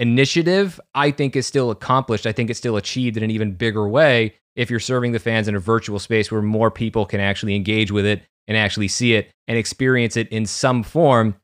initiative, 0.00 0.80
I 0.94 1.10
think, 1.10 1.36
is 1.36 1.46
still 1.46 1.70
accomplished. 1.70 2.26
I 2.26 2.32
think 2.32 2.50
it's 2.50 2.58
still 2.58 2.76
achieved 2.76 3.16
in 3.16 3.22
an 3.22 3.30
even 3.30 3.52
bigger 3.52 3.86
way 3.88 4.34
if 4.56 4.68
you're 4.68 4.80
serving 4.80 5.12
the 5.12 5.18
fans 5.18 5.46
in 5.46 5.54
a 5.54 5.60
virtual 5.60 5.98
space 5.98 6.32
where 6.32 6.42
more 6.42 6.70
people 6.70 7.06
can 7.06 7.20
actually 7.20 7.54
engage 7.54 7.90
with 7.92 8.04
it 8.04 8.22
and 8.48 8.56
actually 8.56 8.88
see 8.88 9.14
it 9.14 9.30
and 9.46 9.56
experience 9.56 10.16
it 10.16 10.28
in 10.28 10.44
some 10.44 10.82
form, 10.82 11.36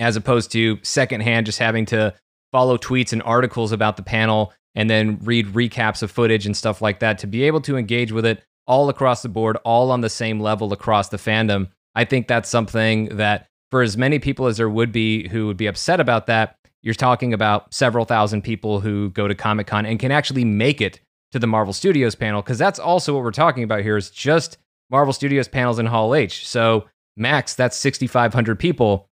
as 0.00 0.16
opposed 0.16 0.50
to 0.52 0.78
secondhand 0.82 1.46
just 1.46 1.58
having 1.58 1.86
to 1.86 2.14
follow 2.52 2.76
tweets 2.76 3.12
and 3.12 3.22
articles 3.22 3.72
about 3.72 3.96
the 3.96 4.02
panel 4.02 4.52
and 4.74 4.88
then 4.88 5.18
read 5.22 5.46
recaps 5.48 6.02
of 6.02 6.10
footage 6.10 6.46
and 6.46 6.56
stuff 6.56 6.80
like 6.80 7.00
that 7.00 7.18
to 7.18 7.26
be 7.26 7.44
able 7.44 7.60
to 7.60 7.76
engage 7.76 8.12
with 8.12 8.24
it 8.24 8.42
all 8.66 8.88
across 8.88 9.22
the 9.22 9.28
board, 9.28 9.56
all 9.64 9.90
on 9.90 10.00
the 10.00 10.08
same 10.08 10.40
level 10.40 10.72
across 10.72 11.08
the 11.08 11.16
fandom. 11.16 11.68
I 11.94 12.04
think 12.04 12.28
that's 12.28 12.48
something 12.48 13.16
that 13.16 13.48
for 13.70 13.82
as 13.82 13.96
many 13.96 14.18
people 14.18 14.46
as 14.46 14.56
there 14.56 14.68
would 14.68 14.92
be 14.92 15.28
who 15.28 15.46
would 15.46 15.56
be 15.56 15.66
upset 15.66 16.00
about 16.00 16.26
that, 16.26 16.56
you're 16.82 16.94
talking 16.94 17.34
about 17.34 17.72
several 17.74 18.04
thousand 18.04 18.42
people 18.42 18.80
who 18.80 19.10
go 19.10 19.28
to 19.28 19.34
Comic 19.34 19.66
Con 19.66 19.86
and 19.86 19.98
can 19.98 20.12
actually 20.12 20.44
make 20.44 20.80
it 20.80 21.00
to 21.32 21.38
the 21.38 21.46
Marvel 21.46 21.72
Studios 21.72 22.14
panel 22.14 22.42
because 22.42 22.58
that's 22.58 22.78
also 22.78 23.14
what 23.14 23.22
we're 23.22 23.30
talking 23.30 23.62
about 23.62 23.82
here 23.82 23.96
is 23.96 24.10
just 24.10 24.58
Marvel 24.90 25.12
Studios 25.12 25.48
panels 25.48 25.78
in 25.78 25.86
Hall 25.86 26.14
H. 26.14 26.46
So 26.46 26.86
max, 27.16 27.54
that's 27.54 27.76
6,500 27.76 28.58
people. 28.58 29.08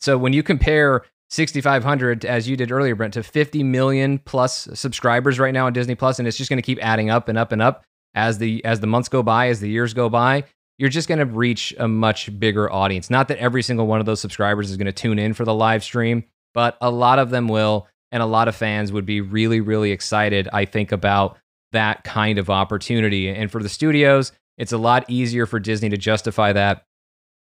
So 0.00 0.18
when 0.18 0.32
you 0.32 0.42
compare 0.42 1.04
6,500, 1.30 2.24
as 2.24 2.48
you 2.48 2.56
did 2.56 2.70
earlier, 2.70 2.94
Brent, 2.94 3.14
to 3.14 3.22
50 3.22 3.62
million 3.62 4.18
plus 4.18 4.68
subscribers 4.74 5.38
right 5.38 5.52
now 5.52 5.66
on 5.66 5.72
Disney 5.72 5.94
Plus, 5.94 6.18
and 6.18 6.28
it's 6.28 6.36
just 6.36 6.50
going 6.50 6.58
to 6.58 6.62
keep 6.62 6.78
adding 6.80 7.10
up 7.10 7.28
and 7.28 7.36
up 7.36 7.52
and 7.52 7.60
up 7.60 7.84
as 8.14 8.38
the 8.38 8.64
as 8.64 8.80
the 8.80 8.86
months 8.86 9.08
go 9.08 9.22
by, 9.22 9.48
as 9.48 9.60
the 9.60 9.68
years 9.68 9.94
go 9.94 10.08
by. 10.08 10.44
You're 10.78 10.90
just 10.90 11.08
going 11.08 11.18
to 11.18 11.24
reach 11.26 11.74
a 11.78 11.88
much 11.88 12.38
bigger 12.38 12.70
audience. 12.70 13.08
Not 13.08 13.28
that 13.28 13.38
every 13.38 13.62
single 13.62 13.86
one 13.86 13.98
of 13.98 14.06
those 14.06 14.20
subscribers 14.20 14.70
is 14.70 14.76
going 14.76 14.86
to 14.86 14.92
tune 14.92 15.18
in 15.18 15.32
for 15.32 15.44
the 15.44 15.54
live 15.54 15.82
stream, 15.82 16.24
but 16.52 16.76
a 16.80 16.90
lot 16.90 17.18
of 17.18 17.30
them 17.30 17.48
will, 17.48 17.88
and 18.12 18.22
a 18.22 18.26
lot 18.26 18.46
of 18.46 18.54
fans 18.54 18.92
would 18.92 19.06
be 19.06 19.20
really, 19.20 19.60
really 19.60 19.90
excited. 19.90 20.48
I 20.52 20.66
think 20.66 20.92
about 20.92 21.38
that 21.72 22.04
kind 22.04 22.38
of 22.38 22.50
opportunity, 22.50 23.28
and 23.28 23.50
for 23.50 23.62
the 23.62 23.68
studios, 23.68 24.32
it's 24.58 24.72
a 24.72 24.78
lot 24.78 25.04
easier 25.08 25.46
for 25.46 25.58
Disney 25.58 25.88
to 25.90 25.96
justify 25.96 26.52
that 26.52 26.85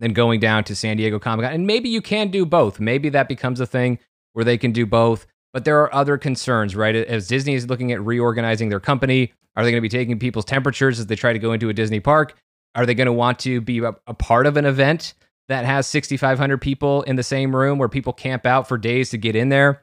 than 0.05 0.13
going 0.13 0.39
down 0.39 0.63
to 0.65 0.77
San 0.77 0.99
Diego 0.99 1.19
Comic 1.19 1.45
Con. 1.45 1.55
And 1.55 1.67
maybe 1.67 1.89
you 1.89 2.03
can 2.03 2.29
do 2.29 2.45
both. 2.45 2.79
Maybe 2.79 3.09
that 3.09 3.27
becomes 3.27 3.59
a 3.59 3.67
thing 3.67 3.99
where 4.35 4.45
they 4.45 4.59
can 4.59 4.71
do 4.71 4.85
both. 4.85 5.27
But 5.55 5.65
there 5.65 5.81
are 5.81 5.95
other 5.95 6.19
concerns, 6.19 6.77
right? 6.77 6.95
As 6.95 7.27
Disney 7.27 7.55
is 7.55 7.69
looking 7.69 7.91
at 7.91 8.05
reorganizing 8.05 8.69
their 8.69 8.81
company, 8.81 9.33
are 9.57 9.65
they 9.65 9.71
going 9.71 9.81
to 9.81 9.83
be 9.83 9.89
taking 9.89 10.19
people's 10.19 10.45
temperatures 10.45 11.01
as 11.01 11.07
they 11.07 11.17
try 11.17 11.33
to 11.33 11.39
go 11.39 11.53
into 11.53 11.71
a 11.71 11.73
Disney 11.73 12.01
park? 12.01 12.37
Are 12.75 12.85
they 12.85 12.95
going 12.95 13.07
to 13.07 13.13
want 13.13 13.39
to 13.41 13.63
be 13.63 13.79
a 13.79 13.93
part 14.15 14.47
of 14.47 14.59
an 14.59 14.67
event 14.67 15.15
that 15.49 15.65
has 15.65 15.87
6,500 15.87 16.59
people 16.61 17.03
in 17.03 17.17
the 17.17 17.23
same 17.23 17.57
room 17.57 17.79
where 17.79 17.89
people 17.89 18.13
camp 18.13 18.45
out 18.45 18.69
for 18.69 18.77
days 18.77 19.11
to 19.11 19.17
get 19.17 19.35
in 19.35 19.49
there? 19.49 19.83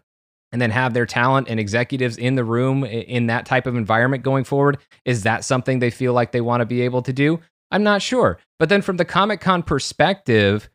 and 0.51 0.61
then 0.61 0.69
have 0.69 0.93
their 0.93 1.05
talent 1.05 1.47
and 1.49 1.59
executives 1.59 2.17
in 2.17 2.35
the 2.35 2.43
room 2.43 2.83
in 2.83 3.27
that 3.27 3.45
type 3.45 3.65
of 3.65 3.77
environment 3.77 4.21
going 4.21 4.43
forward? 4.43 4.77
Is 5.05 5.23
that 5.23 5.45
something 5.45 5.79
they 5.79 5.89
feel 5.89 6.11
like 6.13 6.33
they 6.33 6.41
want 6.41 6.59
to 6.59 6.65
be 6.65 6.81
able 6.81 7.01
to 7.03 7.13
do? 7.13 7.39
I'm 7.71 7.83
not 7.83 8.01
sure. 8.01 8.39
But 8.59 8.69
then 8.69 8.81
from 8.81 8.97
the 8.97 9.05
Comic 9.05 9.41
Con 9.41 9.63
perspective, 9.63 10.69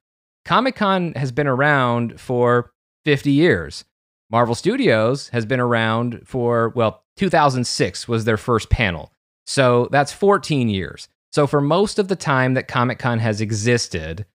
Comic 0.44 0.76
Con 0.76 1.12
has 1.14 1.32
been 1.32 1.46
around 1.46 2.20
for 2.20 2.72
50 3.04 3.30
years. 3.30 3.84
Marvel 4.30 4.54
Studios 4.54 5.28
has 5.28 5.46
been 5.46 5.60
around 5.60 6.22
for, 6.24 6.70
well, 6.74 7.04
2006 7.16 8.08
was 8.08 8.24
their 8.24 8.36
first 8.36 8.70
panel. 8.70 9.12
So 9.46 9.88
that's 9.92 10.12
14 10.12 10.68
years. 10.68 11.08
So 11.32 11.46
for 11.46 11.60
most 11.60 11.98
of 11.98 12.08
the 12.08 12.16
time 12.16 12.54
that 12.54 12.68
Comic 12.68 12.98
Con 12.98 13.18
has 13.18 13.40
existed, 13.40 14.26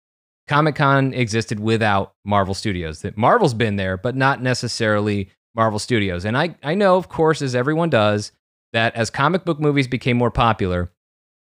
Comic 0.46 0.74
Con 0.76 1.14
existed 1.14 1.60
without 1.60 2.14
Marvel 2.24 2.54
Studios. 2.54 3.02
That 3.02 3.16
Marvel's 3.16 3.54
been 3.54 3.76
there, 3.76 3.96
but 3.96 4.16
not 4.16 4.42
necessarily 4.42 5.30
Marvel 5.54 5.78
Studios. 5.78 6.24
And 6.24 6.36
I, 6.36 6.56
I 6.62 6.74
know, 6.74 6.96
of 6.96 7.08
course, 7.08 7.42
as 7.42 7.54
everyone 7.54 7.90
does, 7.90 8.32
that 8.72 8.94
as 8.94 9.10
comic 9.10 9.44
book 9.44 9.60
movies 9.60 9.88
became 9.88 10.16
more 10.16 10.30
popular, 10.30 10.92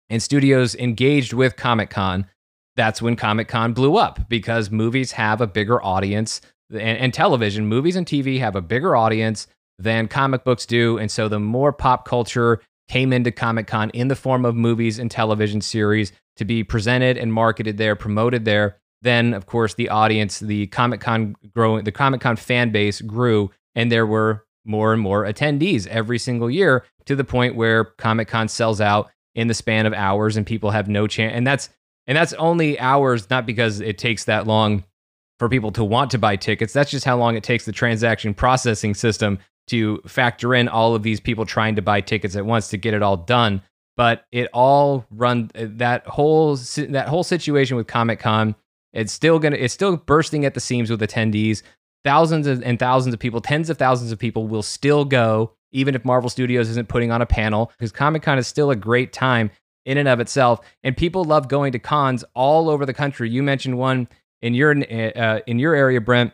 and 0.09 0.21
studios 0.21 0.75
engaged 0.75 1.33
with 1.33 1.55
Comic 1.55 1.89
Con, 1.89 2.25
that's 2.75 3.01
when 3.01 3.15
Comic 3.15 3.47
Con 3.47 3.73
blew 3.73 3.97
up 3.97 4.27
because 4.29 4.71
movies 4.71 5.11
have 5.13 5.41
a 5.41 5.47
bigger 5.47 5.83
audience 5.83 6.41
and, 6.71 6.97
and, 6.97 7.13
television, 7.13 7.65
movies 7.65 7.95
and 7.95 8.05
TV 8.05 8.39
have 8.39 8.55
a 8.55 8.61
bigger 8.61 8.95
audience 8.95 9.47
than 9.79 10.07
comic 10.07 10.43
books 10.43 10.65
do. 10.65 10.97
And 10.97 11.09
so 11.09 11.27
the 11.27 11.39
more 11.39 11.73
pop 11.73 12.05
culture 12.07 12.61
came 12.87 13.11
into 13.13 13.31
Comic 13.31 13.67
Con 13.67 13.89
in 13.91 14.07
the 14.07 14.15
form 14.15 14.45
of 14.45 14.55
movies 14.55 14.99
and 14.99 15.09
television 15.09 15.61
series 15.61 16.11
to 16.37 16.45
be 16.45 16.63
presented 16.63 17.17
and 17.17 17.33
marketed 17.33 17.77
there, 17.77 17.95
promoted 17.95 18.45
there, 18.45 18.77
then 19.01 19.33
of 19.33 19.45
course 19.45 19.73
the 19.73 19.89
audience, 19.89 20.39
the 20.39 20.67
Comic 20.67 21.01
Con 21.01 21.35
growing, 21.53 21.83
the 21.83 21.91
Comic 21.91 22.21
Con 22.21 22.35
fan 22.35 22.71
base 22.71 23.01
grew, 23.01 23.51
and 23.75 23.91
there 23.91 24.05
were 24.05 24.45
more 24.65 24.93
and 24.93 25.01
more 25.01 25.23
attendees 25.23 25.87
every 25.87 26.19
single 26.19 26.49
year 26.49 26.85
to 27.05 27.15
the 27.15 27.23
point 27.23 27.55
where 27.55 27.85
Comic 27.85 28.27
Con 28.27 28.47
sells 28.47 28.81
out 28.81 29.09
in 29.39 29.47
the 29.47 29.53
span 29.53 29.85
of 29.85 29.93
hours 29.93 30.37
and 30.37 30.45
people 30.45 30.71
have 30.71 30.87
no 30.87 31.07
chance 31.07 31.33
and 31.35 31.47
that's 31.47 31.69
and 32.07 32.17
that's 32.17 32.33
only 32.33 32.79
hours 32.79 33.29
not 33.29 33.45
because 33.45 33.79
it 33.79 33.97
takes 33.97 34.25
that 34.25 34.47
long 34.47 34.83
for 35.37 35.47
people 35.47 35.71
to 35.71 35.83
want 35.83 36.11
to 36.11 36.17
buy 36.17 36.35
tickets. 36.35 36.73
That's 36.73 36.91
just 36.91 37.05
how 37.05 37.17
long 37.17 37.35
it 37.35 37.43
takes 37.43 37.65
the 37.65 37.71
transaction 37.71 38.33
processing 38.33 38.93
system 38.93 39.39
to 39.67 40.01
factor 40.07 40.53
in 40.55 40.67
all 40.67 40.95
of 40.95 41.03
these 41.03 41.19
people 41.19 41.45
trying 41.45 41.75
to 41.75 41.81
buy 41.81 42.01
tickets 42.01 42.35
at 42.35 42.45
once 42.45 42.67
to 42.69 42.77
get 42.77 42.93
it 42.93 43.03
all 43.03 43.15
done. 43.15 43.61
But 43.95 44.25
it 44.31 44.49
all 44.53 45.05
run 45.11 45.51
that 45.53 46.05
whole 46.07 46.55
that 46.55 47.07
whole 47.07 47.23
situation 47.23 47.77
with 47.77 47.87
comic-con 47.87 48.55
it's 48.91 49.13
still 49.13 49.39
gonna 49.39 49.57
it's 49.57 49.73
still 49.73 49.97
bursting 49.97 50.45
at 50.45 50.53
the 50.53 50.59
seams 50.59 50.89
with 50.89 51.01
attendees. 51.01 51.61
Thousands 52.03 52.47
and 52.47 52.79
thousands 52.79 53.13
of 53.13 53.19
people 53.19 53.41
tens 53.41 53.69
of 53.69 53.77
thousands 53.77 54.11
of 54.11 54.19
people 54.19 54.47
will 54.47 54.63
still 54.63 55.05
go 55.05 55.51
even 55.71 55.95
if 55.95 56.05
Marvel 56.05 56.29
Studios 56.29 56.69
isn't 56.69 56.89
putting 56.89 57.11
on 57.11 57.21
a 57.21 57.25
panel, 57.25 57.71
because 57.77 57.91
Comic 57.91 58.23
Con 58.23 58.37
is 58.37 58.47
still 58.47 58.71
a 58.71 58.75
great 58.75 59.13
time 59.13 59.51
in 59.85 59.97
and 59.97 60.07
of 60.07 60.19
itself. 60.19 60.59
And 60.83 60.95
people 60.95 61.23
love 61.23 61.47
going 61.47 61.71
to 61.71 61.79
cons 61.79 62.23
all 62.33 62.69
over 62.69 62.85
the 62.85 62.93
country. 62.93 63.29
You 63.29 63.43
mentioned 63.43 63.77
one 63.77 64.07
in 64.41 64.53
your 64.53 64.71
uh, 64.71 65.39
in 65.47 65.59
your 65.59 65.75
area, 65.75 66.01
Brent, 66.01 66.33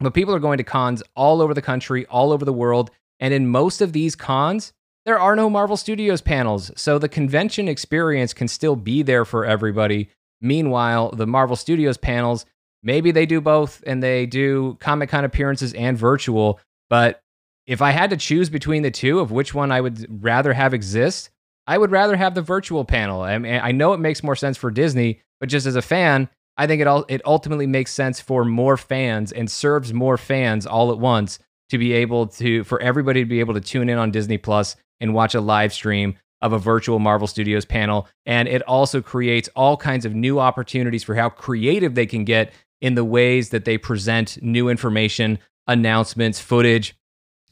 but 0.00 0.14
people 0.14 0.34
are 0.34 0.40
going 0.40 0.58
to 0.58 0.64
cons 0.64 1.02
all 1.14 1.40
over 1.40 1.54
the 1.54 1.62
country, 1.62 2.06
all 2.06 2.32
over 2.32 2.44
the 2.44 2.52
world. 2.52 2.90
And 3.20 3.34
in 3.34 3.48
most 3.48 3.80
of 3.80 3.92
these 3.92 4.14
cons, 4.14 4.72
there 5.04 5.18
are 5.18 5.34
no 5.34 5.48
Marvel 5.48 5.76
Studios 5.76 6.20
panels. 6.20 6.70
So 6.76 6.98
the 6.98 7.08
convention 7.08 7.68
experience 7.68 8.34
can 8.34 8.48
still 8.48 8.76
be 8.76 9.02
there 9.02 9.24
for 9.24 9.44
everybody. 9.44 10.10
Meanwhile, 10.40 11.12
the 11.12 11.26
Marvel 11.26 11.56
Studios 11.56 11.96
panels, 11.96 12.46
maybe 12.82 13.10
they 13.10 13.26
do 13.26 13.40
both 13.40 13.82
and 13.86 14.02
they 14.02 14.26
do 14.26 14.76
Comic 14.80 15.08
Con 15.08 15.24
appearances 15.24 15.72
and 15.74 15.98
virtual, 15.98 16.60
but 16.90 17.22
if 17.68 17.82
I 17.82 17.90
had 17.90 18.10
to 18.10 18.16
choose 18.16 18.48
between 18.48 18.82
the 18.82 18.90
two 18.90 19.20
of 19.20 19.30
which 19.30 19.54
one 19.54 19.70
I 19.70 19.82
would 19.82 20.24
rather 20.24 20.54
have 20.54 20.72
exist, 20.72 21.28
I 21.66 21.76
would 21.76 21.90
rather 21.90 22.16
have 22.16 22.34
the 22.34 22.40
virtual 22.40 22.86
panel. 22.86 23.20
I 23.20 23.36
mean, 23.36 23.60
I 23.62 23.72
know 23.72 23.92
it 23.92 24.00
makes 24.00 24.24
more 24.24 24.34
sense 24.34 24.56
for 24.56 24.70
Disney, 24.70 25.20
but 25.38 25.50
just 25.50 25.66
as 25.66 25.76
a 25.76 25.82
fan, 25.82 26.30
I 26.56 26.66
think 26.66 26.80
it 26.80 26.86
all 26.86 27.04
it 27.08 27.20
ultimately 27.26 27.66
makes 27.66 27.92
sense 27.92 28.20
for 28.20 28.44
more 28.44 28.78
fans 28.78 29.32
and 29.32 29.50
serves 29.50 29.92
more 29.92 30.16
fans 30.16 30.66
all 30.66 30.90
at 30.90 30.98
once 30.98 31.38
to 31.68 31.76
be 31.76 31.92
able 31.92 32.28
to 32.28 32.64
for 32.64 32.80
everybody 32.80 33.20
to 33.20 33.28
be 33.28 33.40
able 33.40 33.52
to 33.52 33.60
tune 33.60 33.90
in 33.90 33.98
on 33.98 34.10
Disney 34.10 34.38
Plus 34.38 34.74
and 34.98 35.12
watch 35.12 35.34
a 35.34 35.40
live 35.40 35.74
stream 35.74 36.16
of 36.40 36.54
a 36.54 36.58
virtual 36.58 36.98
Marvel 36.98 37.26
Studios 37.26 37.66
panel. 37.66 38.08
And 38.24 38.48
it 38.48 38.62
also 38.62 39.02
creates 39.02 39.50
all 39.54 39.76
kinds 39.76 40.06
of 40.06 40.14
new 40.14 40.40
opportunities 40.40 41.04
for 41.04 41.14
how 41.14 41.28
creative 41.28 41.94
they 41.94 42.06
can 42.06 42.24
get 42.24 42.50
in 42.80 42.94
the 42.94 43.04
ways 43.04 43.50
that 43.50 43.66
they 43.66 43.76
present 43.76 44.38
new 44.40 44.70
information, 44.70 45.38
announcements, 45.66 46.40
footage, 46.40 46.94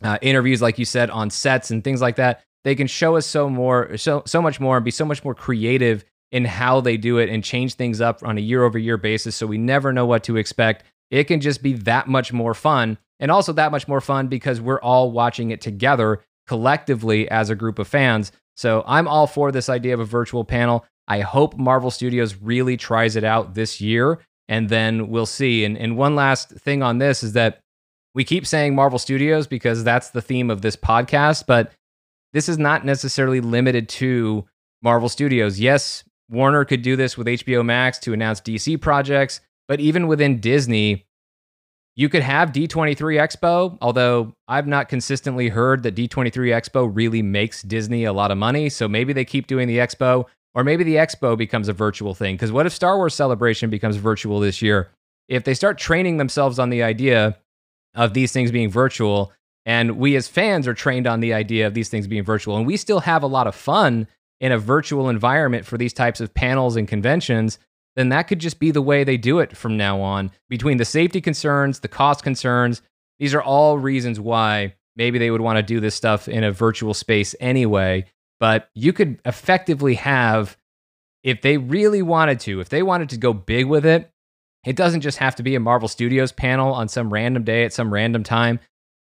uh, 0.02 0.18
interviews, 0.22 0.62
like 0.62 0.78
you 0.78 0.84
said, 0.84 1.10
on 1.10 1.30
sets 1.30 1.70
and 1.70 1.82
things 1.82 2.00
like 2.00 2.16
that. 2.16 2.42
They 2.64 2.74
can 2.74 2.86
show 2.86 3.16
us 3.16 3.26
so 3.26 3.48
more, 3.48 3.96
so 3.96 4.22
so 4.26 4.42
much 4.42 4.58
more, 4.60 4.76
and 4.76 4.84
be 4.84 4.90
so 4.90 5.04
much 5.04 5.24
more 5.24 5.34
creative 5.34 6.04
in 6.32 6.44
how 6.44 6.80
they 6.80 6.96
do 6.96 7.18
it 7.18 7.28
and 7.28 7.44
change 7.44 7.74
things 7.74 8.00
up 8.00 8.22
on 8.24 8.36
a 8.36 8.40
year 8.40 8.64
over 8.64 8.78
year 8.78 8.96
basis. 8.96 9.36
So 9.36 9.46
we 9.46 9.58
never 9.58 9.92
know 9.92 10.06
what 10.06 10.24
to 10.24 10.36
expect. 10.36 10.84
It 11.10 11.24
can 11.24 11.40
just 11.40 11.62
be 11.62 11.74
that 11.74 12.08
much 12.08 12.32
more 12.32 12.54
fun, 12.54 12.98
and 13.20 13.30
also 13.30 13.52
that 13.52 13.70
much 13.70 13.86
more 13.86 14.00
fun 14.00 14.26
because 14.26 14.60
we're 14.60 14.80
all 14.80 15.12
watching 15.12 15.50
it 15.50 15.60
together 15.60 16.20
collectively 16.46 17.30
as 17.30 17.50
a 17.50 17.54
group 17.54 17.78
of 17.78 17.88
fans. 17.88 18.32
So 18.56 18.82
I'm 18.86 19.06
all 19.06 19.26
for 19.26 19.52
this 19.52 19.68
idea 19.68 19.94
of 19.94 20.00
a 20.00 20.04
virtual 20.04 20.44
panel. 20.44 20.84
I 21.08 21.20
hope 21.20 21.56
Marvel 21.56 21.90
Studios 21.90 22.36
really 22.36 22.76
tries 22.76 23.14
it 23.14 23.24
out 23.24 23.54
this 23.54 23.80
year, 23.80 24.18
and 24.48 24.68
then 24.68 25.08
we'll 25.08 25.26
see. 25.26 25.64
And, 25.64 25.78
and 25.78 25.96
one 25.96 26.16
last 26.16 26.50
thing 26.50 26.82
on 26.82 26.98
this 26.98 27.22
is 27.22 27.34
that 27.34 27.60
we 28.16 28.24
keep 28.24 28.46
saying 28.46 28.74
Marvel 28.74 28.98
Studios 28.98 29.46
because 29.46 29.84
that's 29.84 30.08
the 30.08 30.22
theme 30.22 30.50
of 30.50 30.62
this 30.62 30.74
podcast, 30.74 31.44
but 31.46 31.70
this 32.32 32.48
is 32.48 32.56
not 32.56 32.82
necessarily 32.82 33.40
limited 33.40 33.90
to 33.90 34.46
Marvel 34.82 35.10
Studios. 35.10 35.60
Yes, 35.60 36.02
Warner 36.30 36.64
could 36.64 36.80
do 36.80 36.96
this 36.96 37.18
with 37.18 37.26
HBO 37.26 37.62
Max 37.62 37.98
to 38.00 38.14
announce 38.14 38.40
DC 38.40 38.80
projects, 38.80 39.42
but 39.68 39.80
even 39.80 40.06
within 40.06 40.40
Disney, 40.40 41.04
you 41.94 42.08
could 42.08 42.22
have 42.22 42.52
D23 42.52 42.96
Expo, 42.96 43.76
although 43.82 44.32
I've 44.48 44.66
not 44.66 44.88
consistently 44.88 45.48
heard 45.48 45.82
that 45.82 45.94
D23 45.94 46.32
Expo 46.32 46.90
really 46.90 47.20
makes 47.20 47.62
Disney 47.62 48.04
a 48.04 48.14
lot 48.14 48.30
of 48.30 48.38
money. 48.38 48.70
So 48.70 48.88
maybe 48.88 49.12
they 49.12 49.26
keep 49.26 49.46
doing 49.46 49.68
the 49.68 49.78
Expo, 49.78 50.24
or 50.54 50.64
maybe 50.64 50.84
the 50.84 50.96
Expo 50.96 51.36
becomes 51.36 51.68
a 51.68 51.74
virtual 51.74 52.14
thing. 52.14 52.36
Because 52.36 52.50
what 52.52 52.64
if 52.64 52.72
Star 52.72 52.96
Wars 52.96 53.14
Celebration 53.14 53.68
becomes 53.68 53.96
virtual 53.96 54.40
this 54.40 54.62
year? 54.62 54.90
If 55.28 55.44
they 55.44 55.54
start 55.54 55.76
training 55.76 56.16
themselves 56.16 56.58
on 56.58 56.70
the 56.70 56.82
idea 56.82 57.36
of 57.96 58.14
these 58.14 58.30
things 58.30 58.52
being 58.52 58.70
virtual. 58.70 59.32
And 59.64 59.98
we 59.98 60.14
as 60.14 60.28
fans 60.28 60.68
are 60.68 60.74
trained 60.74 61.08
on 61.08 61.18
the 61.18 61.34
idea 61.34 61.66
of 61.66 61.74
these 61.74 61.88
things 61.88 62.06
being 62.06 62.22
virtual. 62.22 62.56
And 62.56 62.66
we 62.66 62.76
still 62.76 63.00
have 63.00 63.24
a 63.24 63.26
lot 63.26 63.48
of 63.48 63.56
fun 63.56 64.06
in 64.40 64.52
a 64.52 64.58
virtual 64.58 65.08
environment 65.08 65.66
for 65.66 65.76
these 65.76 65.92
types 65.92 66.20
of 66.20 66.34
panels 66.34 66.76
and 66.76 66.86
conventions. 66.86 67.58
Then 67.96 68.10
that 68.10 68.24
could 68.24 68.38
just 68.38 68.60
be 68.60 68.70
the 68.70 68.82
way 68.82 69.02
they 69.02 69.16
do 69.16 69.40
it 69.40 69.56
from 69.56 69.76
now 69.76 70.00
on. 70.00 70.30
Between 70.48 70.76
the 70.76 70.84
safety 70.84 71.20
concerns, 71.20 71.80
the 71.80 71.88
cost 71.88 72.22
concerns, 72.22 72.82
these 73.18 73.34
are 73.34 73.42
all 73.42 73.78
reasons 73.78 74.20
why 74.20 74.74
maybe 74.94 75.18
they 75.18 75.30
would 75.30 75.40
want 75.40 75.56
to 75.56 75.62
do 75.62 75.80
this 75.80 75.94
stuff 75.94 76.28
in 76.28 76.44
a 76.44 76.52
virtual 76.52 76.94
space 76.94 77.34
anyway. 77.40 78.04
But 78.38 78.68
you 78.74 78.92
could 78.92 79.18
effectively 79.24 79.94
have, 79.94 80.58
if 81.24 81.40
they 81.40 81.56
really 81.56 82.02
wanted 82.02 82.38
to, 82.40 82.60
if 82.60 82.68
they 82.68 82.82
wanted 82.82 83.08
to 83.10 83.16
go 83.16 83.32
big 83.32 83.66
with 83.66 83.86
it, 83.86 84.10
it 84.66 84.76
doesn't 84.76 85.00
just 85.00 85.18
have 85.18 85.36
to 85.36 85.42
be 85.42 85.54
a 85.54 85.60
Marvel 85.60 85.88
Studios 85.88 86.32
panel 86.32 86.74
on 86.74 86.88
some 86.88 87.12
random 87.12 87.44
day 87.44 87.64
at 87.64 87.72
some 87.72 87.92
random 87.92 88.22
time. 88.24 88.58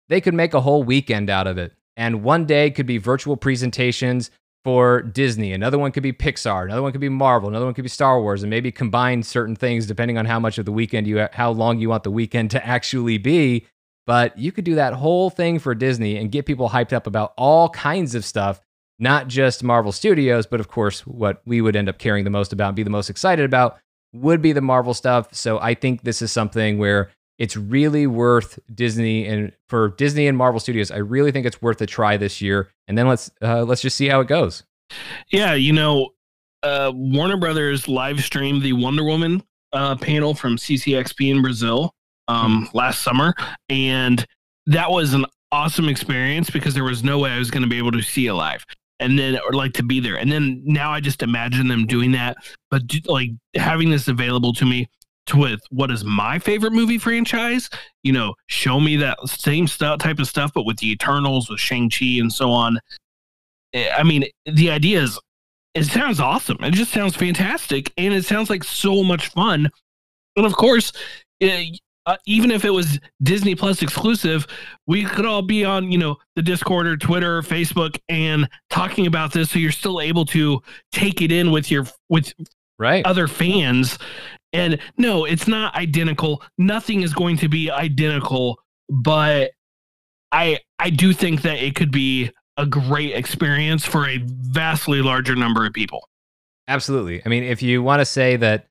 They 0.08 0.20
could 0.20 0.34
make 0.34 0.52
a 0.52 0.60
whole 0.60 0.82
weekend 0.82 1.30
out 1.30 1.46
of 1.46 1.56
it. 1.56 1.72
And 1.96 2.24
one 2.24 2.44
day 2.46 2.70
could 2.70 2.86
be 2.86 2.98
virtual 2.98 3.36
presentations 3.36 4.30
for 4.64 5.02
Disney. 5.02 5.52
Another 5.52 5.78
one 5.78 5.92
could 5.92 6.02
be 6.02 6.12
Pixar. 6.12 6.64
Another 6.64 6.82
one 6.82 6.92
could 6.92 7.00
be 7.00 7.08
Marvel. 7.08 7.48
Another 7.48 7.64
one 7.64 7.74
could 7.74 7.82
be 7.84 7.88
Star 7.88 8.20
Wars. 8.20 8.42
And 8.42 8.50
maybe 8.50 8.72
combine 8.72 9.22
certain 9.22 9.54
things 9.56 9.86
depending 9.86 10.18
on 10.18 10.26
how 10.26 10.40
much 10.40 10.58
of 10.58 10.64
the 10.64 10.72
weekend 10.72 11.06
you, 11.06 11.26
how 11.32 11.50
long 11.50 11.78
you 11.78 11.88
want 11.88 12.02
the 12.02 12.10
weekend 12.10 12.50
to 12.52 12.66
actually 12.66 13.18
be. 13.18 13.66
but 14.06 14.36
you 14.38 14.52
could 14.52 14.64
do 14.64 14.74
that 14.74 14.94
whole 14.94 15.30
thing 15.30 15.58
for 15.58 15.74
Disney 15.74 16.16
and 16.16 16.32
get 16.32 16.46
people 16.46 16.70
hyped 16.70 16.92
up 16.92 17.06
about 17.06 17.32
all 17.36 17.68
kinds 17.70 18.14
of 18.14 18.24
stuff, 18.24 18.60
not 18.98 19.28
just 19.28 19.62
Marvel 19.62 19.92
Studios, 19.92 20.46
but 20.46 20.60
of 20.60 20.68
course, 20.68 21.06
what 21.06 21.40
we 21.46 21.60
would 21.60 21.76
end 21.76 21.88
up 21.88 21.98
caring 21.98 22.24
the 22.24 22.30
most 22.30 22.52
about 22.52 22.68
and 22.68 22.76
be 22.76 22.82
the 22.82 22.90
most 22.90 23.10
excited 23.10 23.44
about 23.44 23.78
would 24.12 24.42
be 24.42 24.52
the 24.52 24.60
Marvel 24.60 24.94
stuff. 24.94 25.34
So 25.34 25.58
I 25.58 25.74
think 25.74 26.02
this 26.02 26.22
is 26.22 26.32
something 26.32 26.78
where 26.78 27.10
it's 27.38 27.56
really 27.56 28.06
worth 28.06 28.58
Disney 28.72 29.26
and 29.26 29.52
for 29.68 29.88
Disney 29.88 30.26
and 30.26 30.36
Marvel 30.36 30.60
Studios, 30.60 30.90
I 30.90 30.98
really 30.98 31.32
think 31.32 31.46
it's 31.46 31.62
worth 31.62 31.80
a 31.80 31.86
try 31.86 32.16
this 32.16 32.40
year. 32.40 32.68
And 32.88 32.96
then 32.96 33.08
let's 33.08 33.30
uh, 33.40 33.64
let's 33.64 33.82
just 33.82 33.96
see 33.96 34.08
how 34.08 34.20
it 34.20 34.28
goes. 34.28 34.64
Yeah, 35.30 35.54
you 35.54 35.72
know, 35.72 36.10
uh, 36.62 36.92
Warner 36.94 37.36
Brothers 37.36 37.88
live 37.88 38.22
streamed 38.22 38.62
the 38.62 38.74
Wonder 38.74 39.04
Woman 39.04 39.42
uh, 39.72 39.96
panel 39.96 40.34
from 40.34 40.56
CCXP 40.56 41.30
in 41.30 41.42
Brazil 41.42 41.94
um, 42.28 42.66
mm-hmm. 42.66 42.76
last 42.76 43.02
summer, 43.02 43.34
and 43.68 44.26
that 44.66 44.90
was 44.90 45.14
an 45.14 45.24
awesome 45.50 45.88
experience 45.88 46.50
because 46.50 46.74
there 46.74 46.84
was 46.84 47.02
no 47.02 47.18
way 47.18 47.30
I 47.30 47.38
was 47.38 47.50
going 47.50 47.62
to 47.62 47.68
be 47.68 47.78
able 47.78 47.92
to 47.92 48.02
see 48.02 48.26
it 48.26 48.34
live 48.34 48.64
and 49.02 49.18
then 49.18 49.38
or 49.46 49.52
like 49.52 49.72
to 49.74 49.82
be 49.82 50.00
there. 50.00 50.16
And 50.16 50.30
then 50.30 50.62
now 50.64 50.92
i 50.92 51.00
just 51.00 51.22
imagine 51.22 51.68
them 51.68 51.86
doing 51.86 52.12
that 52.12 52.36
but 52.70 52.82
like 53.06 53.30
having 53.54 53.90
this 53.90 54.08
available 54.08 54.52
to 54.54 54.64
me 54.64 54.88
to 55.26 55.36
with 55.36 55.60
what 55.70 55.90
is 55.90 56.04
my 56.04 56.38
favorite 56.38 56.72
movie 56.72 56.98
franchise 56.98 57.70
you 58.02 58.12
know 58.12 58.34
show 58.48 58.80
me 58.80 58.96
that 58.96 59.18
same 59.28 59.68
stuff 59.68 59.98
type 60.00 60.18
of 60.18 60.26
stuff 60.26 60.50
but 60.54 60.64
with 60.64 60.78
the 60.78 60.90
eternals 60.90 61.48
with 61.48 61.60
shang-chi 61.60 62.18
and 62.18 62.32
so 62.32 62.50
on. 62.50 62.78
Eh, 63.74 63.88
i 63.96 64.02
mean 64.02 64.24
the 64.46 64.70
idea 64.70 65.00
is 65.00 65.18
it 65.74 65.84
sounds 65.84 66.20
awesome. 66.20 66.58
It 66.60 66.72
just 66.72 66.92
sounds 66.92 67.16
fantastic 67.16 67.92
and 67.96 68.12
it 68.12 68.26
sounds 68.26 68.50
like 68.50 68.62
so 68.62 69.02
much 69.02 69.28
fun. 69.28 69.70
And 70.36 70.46
of 70.46 70.54
course 70.54 70.92
eh, 71.40 71.66
uh, 72.06 72.16
even 72.26 72.50
if 72.50 72.64
it 72.64 72.70
was 72.70 72.98
Disney 73.22 73.54
Plus 73.54 73.82
exclusive, 73.82 74.46
we 74.86 75.04
could 75.04 75.26
all 75.26 75.42
be 75.42 75.64
on, 75.64 75.90
you 75.92 75.98
know, 75.98 76.16
the 76.36 76.42
Discord 76.42 76.86
or 76.86 76.96
Twitter 76.96 77.38
or 77.38 77.42
Facebook 77.42 77.98
and 78.08 78.48
talking 78.70 79.06
about 79.06 79.32
this, 79.32 79.50
so 79.50 79.58
you're 79.58 79.70
still 79.70 80.00
able 80.00 80.24
to 80.26 80.60
take 80.90 81.22
it 81.22 81.30
in 81.30 81.50
with 81.50 81.70
your 81.70 81.86
with 82.08 82.32
right 82.78 83.04
other 83.06 83.28
fans. 83.28 83.98
And 84.52 84.78
no, 84.98 85.24
it's 85.24 85.46
not 85.46 85.74
identical. 85.74 86.42
Nothing 86.58 87.02
is 87.02 87.12
going 87.14 87.38
to 87.38 87.48
be 87.48 87.70
identical, 87.70 88.60
but 88.88 89.52
I 90.32 90.58
I 90.78 90.90
do 90.90 91.12
think 91.12 91.42
that 91.42 91.62
it 91.62 91.74
could 91.74 91.92
be 91.92 92.30
a 92.56 92.66
great 92.66 93.14
experience 93.14 93.84
for 93.84 94.06
a 94.08 94.18
vastly 94.24 95.00
larger 95.00 95.34
number 95.34 95.64
of 95.64 95.72
people. 95.72 96.08
Absolutely. 96.68 97.22
I 97.24 97.28
mean, 97.28 97.44
if 97.44 97.62
you 97.62 97.82
want 97.82 98.00
to 98.00 98.04
say 98.04 98.36
that 98.36 98.68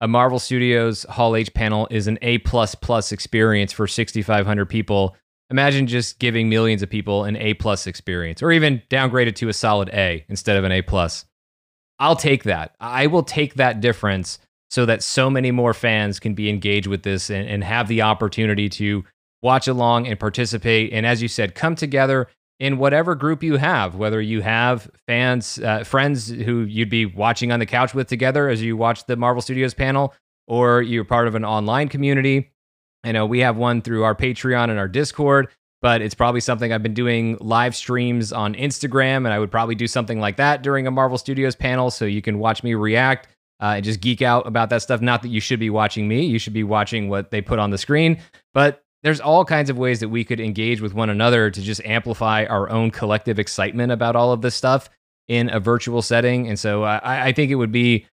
a 0.00 0.08
Marvel 0.08 0.38
Studios 0.38 1.04
Hall 1.04 1.34
H 1.34 1.52
panel 1.54 1.88
is 1.90 2.06
an 2.06 2.18
A 2.22 2.38
plus 2.38 2.74
plus 2.74 3.12
experience 3.12 3.72
for 3.72 3.86
6,500 3.86 4.66
people. 4.66 5.16
Imagine 5.50 5.86
just 5.86 6.18
giving 6.18 6.48
millions 6.48 6.82
of 6.82 6.90
people 6.90 7.24
an 7.24 7.36
A 7.36 7.54
plus 7.54 7.86
experience, 7.86 8.42
or 8.42 8.52
even 8.52 8.82
downgraded 8.90 9.34
to 9.36 9.48
a 9.48 9.52
solid 9.52 9.88
A 9.92 10.24
instead 10.28 10.56
of 10.56 10.64
an 10.64 10.72
A 10.72 10.82
plus. 10.82 11.24
I'll 11.98 12.16
take 12.16 12.44
that. 12.44 12.74
I 12.78 13.06
will 13.08 13.24
take 13.24 13.54
that 13.54 13.80
difference 13.80 14.38
so 14.70 14.86
that 14.86 15.02
so 15.02 15.30
many 15.30 15.50
more 15.50 15.74
fans 15.74 16.20
can 16.20 16.34
be 16.34 16.48
engaged 16.48 16.86
with 16.86 17.02
this 17.02 17.30
and, 17.30 17.48
and 17.48 17.64
have 17.64 17.88
the 17.88 18.02
opportunity 18.02 18.68
to 18.68 19.04
watch 19.42 19.66
along 19.66 20.06
and 20.06 20.20
participate. 20.20 20.92
And 20.92 21.06
as 21.06 21.22
you 21.22 21.28
said, 21.28 21.54
come 21.54 21.74
together 21.74 22.28
in 22.60 22.78
whatever 22.78 23.14
group 23.14 23.42
you 23.42 23.56
have, 23.56 23.94
whether 23.94 24.20
you 24.20 24.42
have 24.42 24.90
fans, 25.06 25.58
uh, 25.60 25.84
friends 25.84 26.28
who 26.28 26.62
you'd 26.62 26.90
be 26.90 27.06
watching 27.06 27.52
on 27.52 27.60
the 27.60 27.66
couch 27.66 27.94
with 27.94 28.08
together 28.08 28.48
as 28.48 28.62
you 28.62 28.76
watch 28.76 29.06
the 29.06 29.16
Marvel 29.16 29.40
Studios 29.40 29.74
panel, 29.74 30.14
or 30.46 30.82
you're 30.82 31.04
part 31.04 31.28
of 31.28 31.34
an 31.34 31.44
online 31.44 31.88
community. 31.88 32.50
I 33.04 33.12
know 33.12 33.26
we 33.26 33.40
have 33.40 33.56
one 33.56 33.80
through 33.80 34.02
our 34.02 34.14
Patreon 34.14 34.70
and 34.70 34.78
our 34.78 34.88
Discord, 34.88 35.48
but 35.80 36.02
it's 36.02 36.14
probably 36.14 36.40
something 36.40 36.72
I've 36.72 36.82
been 36.82 36.94
doing 36.94 37.36
live 37.40 37.76
streams 37.76 38.32
on 38.32 38.54
Instagram, 38.54 39.18
and 39.18 39.28
I 39.28 39.38
would 39.38 39.52
probably 39.52 39.76
do 39.76 39.86
something 39.86 40.18
like 40.18 40.36
that 40.36 40.62
during 40.62 40.88
a 40.88 40.90
Marvel 40.90 41.18
Studios 41.18 41.54
panel 41.54 41.90
so 41.92 42.04
you 42.04 42.22
can 42.22 42.40
watch 42.40 42.64
me 42.64 42.74
react. 42.74 43.28
Uh, 43.60 43.74
and 43.74 43.84
just 43.84 44.00
geek 44.00 44.22
out 44.22 44.46
about 44.46 44.70
that 44.70 44.82
stuff. 44.82 45.00
Not 45.00 45.22
that 45.22 45.30
you 45.30 45.40
should 45.40 45.58
be 45.58 45.68
watching 45.68 46.06
me, 46.06 46.24
you 46.24 46.38
should 46.38 46.52
be 46.52 46.62
watching 46.62 47.08
what 47.08 47.32
they 47.32 47.40
put 47.40 47.58
on 47.58 47.70
the 47.70 47.78
screen. 47.78 48.20
But 48.54 48.84
there's 49.02 49.20
all 49.20 49.44
kinds 49.44 49.70
of 49.70 49.78
ways 49.78 50.00
that 50.00 50.08
we 50.08 50.24
could 50.24 50.40
engage 50.40 50.80
with 50.80 50.94
one 50.94 51.10
another 51.10 51.50
to 51.50 51.62
just 51.62 51.80
amplify 51.84 52.44
our 52.46 52.68
own 52.70 52.90
collective 52.90 53.38
excitement 53.38 53.92
about 53.92 54.16
all 54.16 54.32
of 54.32 54.42
this 54.42 54.54
stuff 54.54 54.90
in 55.28 55.50
a 55.50 55.60
virtual 55.60 56.02
setting. 56.02 56.48
And 56.48 56.58
so 56.58 56.82
I, 56.82 57.28
I 57.28 57.32
think 57.32 57.50
it 57.50 57.56
would 57.56 57.72
be, 57.72 58.06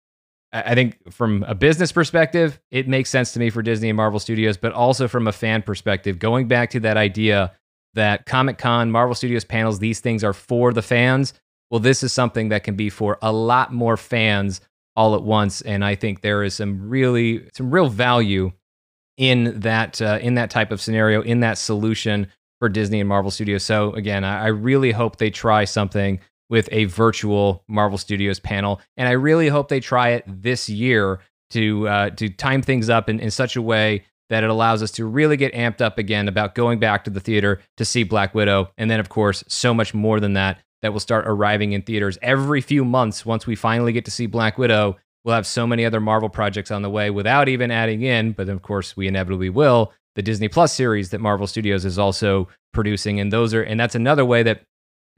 I 0.53 0.75
think 0.75 1.13
from 1.13 1.45
a 1.47 1.55
business 1.55 1.93
perspective, 1.93 2.61
it 2.71 2.89
makes 2.89 3.11
sense 3.11 3.33
to 3.33 3.39
me 3.39 3.49
for 3.49 3.63
Disney 3.63 3.91
and 3.91 3.97
Marvel 3.97 4.19
Studios, 4.19 4.57
but 4.57 4.73
also 4.73 5.09
from 5.09 5.27
a 5.27 5.33
fan 5.33 5.63
perspective, 5.63 6.19
going 6.19 6.49
back 6.49 6.71
to 6.71 6.81
that 6.81 6.97
idea 6.97 7.53
that 7.95 8.27
Comic 8.27 8.59
Con, 8.59 8.91
Marvel 8.91 9.15
Studios 9.15 9.45
panels, 9.45 9.79
these 9.79 10.01
things 10.01 10.25
are 10.25 10.33
for 10.33 10.73
the 10.73 10.83
fans. 10.83 11.35
Well, 11.71 11.81
this 11.81 12.03
is 12.03 12.13
something 12.13 12.49
that 12.49 12.65
can 12.65 12.75
be 12.75 12.91
for 12.91 13.19
a 13.23 13.33
lot 13.33 13.73
more 13.73 13.97
fans 13.97 14.61
all 14.97 15.15
at 15.15 15.23
once. 15.23 15.63
And 15.63 15.85
I 15.85 15.95
think 15.95 16.21
there 16.21 16.43
is 16.43 16.55
some 16.55 16.89
really, 16.89 17.49
some 17.55 17.71
real 17.71 17.89
value 17.89 18.53
in 19.17 19.61
that 19.61 20.01
uh, 20.01 20.19
in 20.21 20.35
that 20.35 20.51
type 20.51 20.71
of 20.71 20.81
scenario, 20.81 21.23
in 21.23 21.41
that 21.41 21.59
solution 21.59 22.29
for 22.59 22.69
Disney 22.69 23.01
and 23.01 23.09
Marvel 23.09 23.31
Studios. 23.31 23.65
So 23.65 23.93
again, 23.93 24.25
I, 24.25 24.45
I 24.45 24.47
really 24.49 24.93
hope 24.93 25.17
they 25.17 25.31
try 25.31 25.65
something 25.65 26.21
with 26.49 26.69
a 26.71 26.85
virtual 26.85 27.65
Marvel 27.69 27.99
Studios 27.99 28.39
panel, 28.39 28.81
and 28.97 29.09
I 29.09 29.13
really 29.13 29.49
hope 29.49 29.69
they 29.69 29.81
try 29.81 30.11
it 30.11 30.25
this 30.27 30.69
year 30.69 31.21
to 31.51 31.89
uh, 31.89 32.11
to 32.11 32.29
time 32.29 32.63
things 32.63 32.89
up 32.89 33.09
in, 33.09 33.21
in 33.21 33.31
such 33.31 33.57
a 33.57 33.63
way 33.63 34.05
that 34.31 34.45
it 34.45 34.51
allows 34.51 34.83
us 34.83 34.91
to 34.93 35.05
really 35.05 35.37
get 35.37 35.53
amped 35.53 35.83
up 35.83 35.99
again 35.99 36.27
about 36.27 36.55
going 36.55 36.79
back 36.79 37.05
to 37.05 37.11
the 37.11 37.21
theater 37.21 37.61
to 37.77 37.85
see 37.85 38.03
Black 38.03 38.35
Widow, 38.35 38.71
and 38.79 38.91
then 38.91 39.01
of 39.01 39.09
course 39.09 39.45
so 39.49 39.75
much 39.75 39.93
more 39.93 40.21
than 40.21 40.33
that 40.35 40.59
that 40.81 40.93
will 40.93 41.01
start 41.01 41.27
arriving 41.27 41.73
in 41.73 41.83
theaters 41.83 42.19
every 42.23 42.61
few 42.61 42.85
months 42.85 43.25
once 43.25 43.47
we 43.47 43.55
finally 43.55 43.93
get 43.93 44.05
to 44.05 44.11
see 44.11 44.27
Black 44.27 44.59
Widow 44.59 44.97
We'll 45.25 45.35
have 45.35 45.47
so 45.47 45.67
many 45.67 45.85
other 45.85 46.01
Marvel 46.01 46.29
projects 46.29 46.71
on 46.71 46.83
the 46.83 46.91
way 46.91 47.11
without 47.11 47.49
even 47.49 47.71
adding 47.71 48.03
in, 48.03 48.33
but 48.33 48.49
of 48.49 48.63
course 48.63 48.97
we 48.97 49.07
inevitably 49.07 49.51
will, 49.51 49.93
the 50.15 50.23
Disney 50.23 50.49
Plus 50.49 50.73
series 50.73 51.11
that 51.11 51.21
Marvel 51.21 51.47
Studios 51.47 51.85
is 51.85 51.99
also 51.99 52.49
producing. 52.73 53.21
And 53.21 53.33
those 53.33 53.55
are 53.55 53.63
and 53.63 53.79
that's 53.79 53.95
another 53.95 54.25
way 54.25 54.43
that 54.43 54.63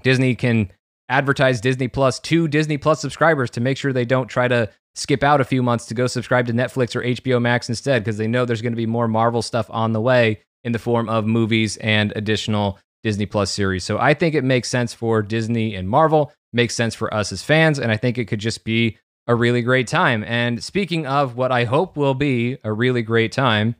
Disney 0.02 0.34
can 0.34 0.70
advertise 1.08 1.60
Disney 1.60 1.88
Plus 1.88 2.18
to 2.20 2.48
Disney 2.48 2.78
Plus 2.78 3.00
subscribers 3.00 3.50
to 3.50 3.60
make 3.60 3.76
sure 3.76 3.92
they 3.92 4.04
don't 4.04 4.28
try 4.28 4.48
to 4.48 4.70
skip 4.94 5.22
out 5.22 5.40
a 5.40 5.44
few 5.44 5.62
months 5.62 5.86
to 5.86 5.94
go 5.94 6.06
subscribe 6.06 6.46
to 6.46 6.52
Netflix 6.52 6.94
or 6.94 7.02
HBO 7.02 7.40
Max 7.40 7.68
instead, 7.68 8.04
because 8.04 8.16
they 8.16 8.28
know 8.28 8.44
there's 8.44 8.62
going 8.62 8.72
to 8.72 8.76
be 8.76 8.86
more 8.86 9.08
Marvel 9.08 9.42
stuff 9.42 9.66
on 9.70 9.92
the 9.92 10.00
way 10.00 10.40
in 10.62 10.72
the 10.72 10.78
form 10.78 11.08
of 11.08 11.26
movies 11.26 11.76
and 11.78 12.12
additional 12.16 12.78
Disney 13.02 13.26
Plus 13.26 13.50
series. 13.50 13.84
So 13.84 13.98
I 13.98 14.14
think 14.14 14.34
it 14.34 14.44
makes 14.44 14.68
sense 14.68 14.94
for 14.94 15.20
Disney 15.20 15.74
and 15.74 15.88
Marvel, 15.88 16.32
makes 16.52 16.74
sense 16.74 16.94
for 16.94 17.12
us 17.12 17.32
as 17.32 17.42
fans, 17.42 17.78
and 17.78 17.90
I 17.90 17.96
think 17.96 18.18
it 18.18 18.26
could 18.26 18.38
just 18.38 18.64
be 18.64 18.96
a 19.26 19.34
really 19.34 19.62
great 19.62 19.86
time. 19.86 20.24
And 20.24 20.62
speaking 20.62 21.06
of 21.06 21.36
what 21.36 21.52
I 21.52 21.64
hope 21.64 21.96
will 21.96 22.14
be 22.14 22.58
a 22.64 22.72
really 22.72 23.02
great 23.02 23.32
time, 23.32 23.76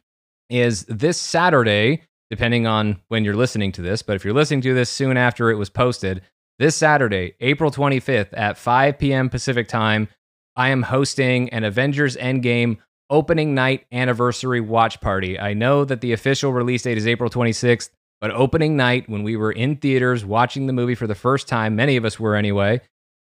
is 0.51 0.85
this 0.85 1.21
Saturday, 1.21 2.03
depending 2.31 2.67
on 2.67 3.01
when 3.09 3.25
you're 3.25 3.37
listening 3.37 3.73
to 3.73 3.83
this, 3.83 4.03
but 4.03 4.17
if 4.17 4.25
you're 4.25 4.35
listening 4.35 4.61
to 4.63 4.75
this 4.75 4.91
soon 4.91 5.17
after 5.17 5.51
it 5.51 5.57
was 5.57 5.71
posted, 5.71 6.23
this 6.59 6.77
Saturday, 6.77 7.35
April 7.41 7.71
25th 7.71 8.29
at 8.33 8.57
5 8.57 8.99
p.m. 8.99 9.29
Pacific 9.29 9.67
time, 9.67 10.09
I 10.57 10.69
am 10.69 10.83
hosting 10.83 11.49
an 11.51 11.65
Avengers 11.65 12.17
Endgame 12.17 12.79
opening 13.11 13.55
night 13.55 13.87
anniversary 13.91 14.61
watch 14.61 15.01
party. 15.01 15.39
I 15.39 15.53
know 15.55 15.85
that 15.85 16.01
the 16.01 16.13
official 16.13 16.53
release 16.53 16.83
date 16.83 16.97
is 16.97 17.07
April 17.07 17.29
26th, 17.29 17.91
but 18.21 18.31
opening 18.31 18.77
night, 18.77 19.09
when 19.09 19.25
we 19.25 19.37
were 19.37 19.53
in 19.53 19.77
theaters 19.77 20.25
watching 20.25 20.67
the 20.67 20.73
movie 20.73 20.95
for 20.95 21.07
the 21.07 21.15
first 21.15 21.49
time, 21.49 21.75
many 21.75 21.97
of 21.97 22.05
us 22.05 22.21
were 22.21 22.37
anyway, 22.37 22.81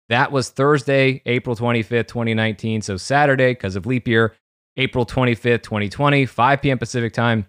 that 0.09 0.31
was 0.31 0.49
Thursday, 0.49 1.21
April 1.25 1.55
25th, 1.55 2.07
2019. 2.07 2.81
So 2.81 2.97
Saturday, 2.97 3.51
because 3.51 3.75
of 3.75 3.85
leap 3.85 4.07
year, 4.07 4.35
April 4.77 5.05
25th, 5.05 5.63
2020, 5.63 6.25
5 6.25 6.61
p.m. 6.61 6.77
Pacific 6.77 7.13
time. 7.13 7.45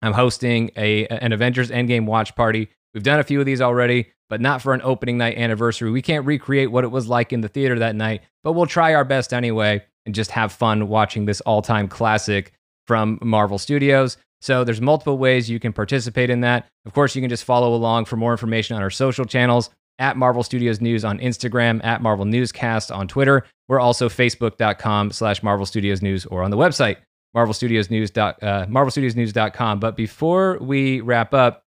I'm 0.00 0.12
hosting 0.12 0.70
a 0.76 1.06
an 1.06 1.32
Avengers 1.32 1.70
Endgame 1.70 2.06
watch 2.06 2.34
party. 2.34 2.68
We've 2.92 3.02
done 3.02 3.20
a 3.20 3.24
few 3.24 3.40
of 3.40 3.46
these 3.46 3.60
already, 3.60 4.08
but 4.28 4.40
not 4.40 4.60
for 4.60 4.74
an 4.74 4.82
opening 4.82 5.16
night 5.16 5.38
anniversary. 5.38 5.90
We 5.90 6.02
can't 6.02 6.26
recreate 6.26 6.70
what 6.70 6.84
it 6.84 6.90
was 6.90 7.06
like 7.06 7.32
in 7.32 7.40
the 7.40 7.48
theater 7.48 7.78
that 7.78 7.94
night, 7.94 8.22
but 8.42 8.52
we'll 8.52 8.66
try 8.66 8.94
our 8.94 9.04
best 9.04 9.32
anyway 9.32 9.84
and 10.04 10.14
just 10.14 10.32
have 10.32 10.52
fun 10.52 10.88
watching 10.88 11.24
this 11.24 11.40
all-time 11.42 11.86
classic 11.86 12.52
from 12.86 13.18
Marvel 13.22 13.58
Studios. 13.58 14.16
So 14.40 14.64
there's 14.64 14.80
multiple 14.80 15.16
ways 15.16 15.48
you 15.48 15.60
can 15.60 15.72
participate 15.72 16.28
in 16.28 16.40
that. 16.40 16.66
Of 16.84 16.92
course, 16.92 17.14
you 17.14 17.22
can 17.22 17.30
just 17.30 17.44
follow 17.44 17.74
along 17.74 18.06
for 18.06 18.16
more 18.16 18.32
information 18.32 18.74
on 18.74 18.82
our 18.82 18.90
social 18.90 19.24
channels 19.24 19.70
at 19.98 20.16
Marvel 20.16 20.42
Studios 20.42 20.80
News 20.80 21.04
on 21.04 21.18
Instagram, 21.18 21.82
at 21.84 22.02
Marvel 22.02 22.24
Newscast 22.24 22.90
on 22.90 23.08
Twitter. 23.08 23.44
We're 23.68 23.80
also 23.80 24.08
facebook.com 24.08 25.12
slash 25.12 25.42
Marvel 25.42 25.66
Studios 25.66 26.02
News 26.02 26.26
or 26.26 26.42
on 26.42 26.50
the 26.50 26.56
website, 26.56 26.96
marvelstudiosnews. 27.36 28.16
Uh, 28.18 28.66
marvelstudiosnews.com. 28.66 29.80
But 29.80 29.96
before 29.96 30.58
we 30.60 31.00
wrap 31.00 31.34
up, 31.34 31.64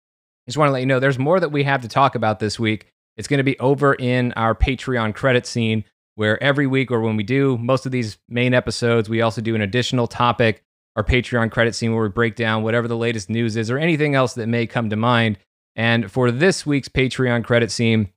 I 0.47 0.51
just 0.51 0.59
want 0.59 0.69
to 0.69 0.73
let 0.73 0.81
you 0.81 0.87
know 0.87 1.01
there's 1.01 1.19
more 1.19 1.41
that 1.41 1.53
we 1.53 1.63
have 1.63 1.83
to 1.83 1.89
talk 1.89 2.15
about 2.15 2.39
this 2.41 2.59
week. 2.59 2.87
It's 3.17 3.29
going 3.29 3.39
to 3.39 3.45
be 3.45 3.59
over 3.61 3.95
in 3.95 4.33
our 4.33 4.55
Patreon 4.55 5.15
credit 5.15 5.47
scene, 5.47 5.85
where 6.17 6.43
every 6.43 6.67
week 6.67 6.91
or 6.91 7.01
when 7.01 7.17
we 7.17 7.23
do 7.23 7.57
most 7.59 7.87
of 7.87 7.93
these 7.93 8.19
main 8.29 8.53
episodes, 8.53 9.09
we 9.09 9.23
also 9.23 9.41
do 9.41 9.55
an 9.55 9.61
additional 9.61 10.07
topic 10.07 10.65
our 10.97 11.05
Patreon 11.05 11.51
credit 11.51 11.75
scene 11.75 11.93
where 11.93 12.03
we 12.03 12.09
break 12.09 12.37
down 12.37 12.63
whatever 12.63 12.87
the 12.87 12.97
latest 12.97 13.29
news 13.29 13.57
is 13.57 13.71
or 13.71 13.79
anything 13.79 14.15
else 14.15 14.35
that 14.35 14.47
may 14.47 14.67
come 14.67 14.91
to 14.91 14.97
mind. 14.97 15.39
And 15.77 16.11
for 16.11 16.31
this 16.31 16.65
week's 16.65 16.89
Patreon 16.89 17.45
credit 17.45 17.71
scene, 17.71 18.11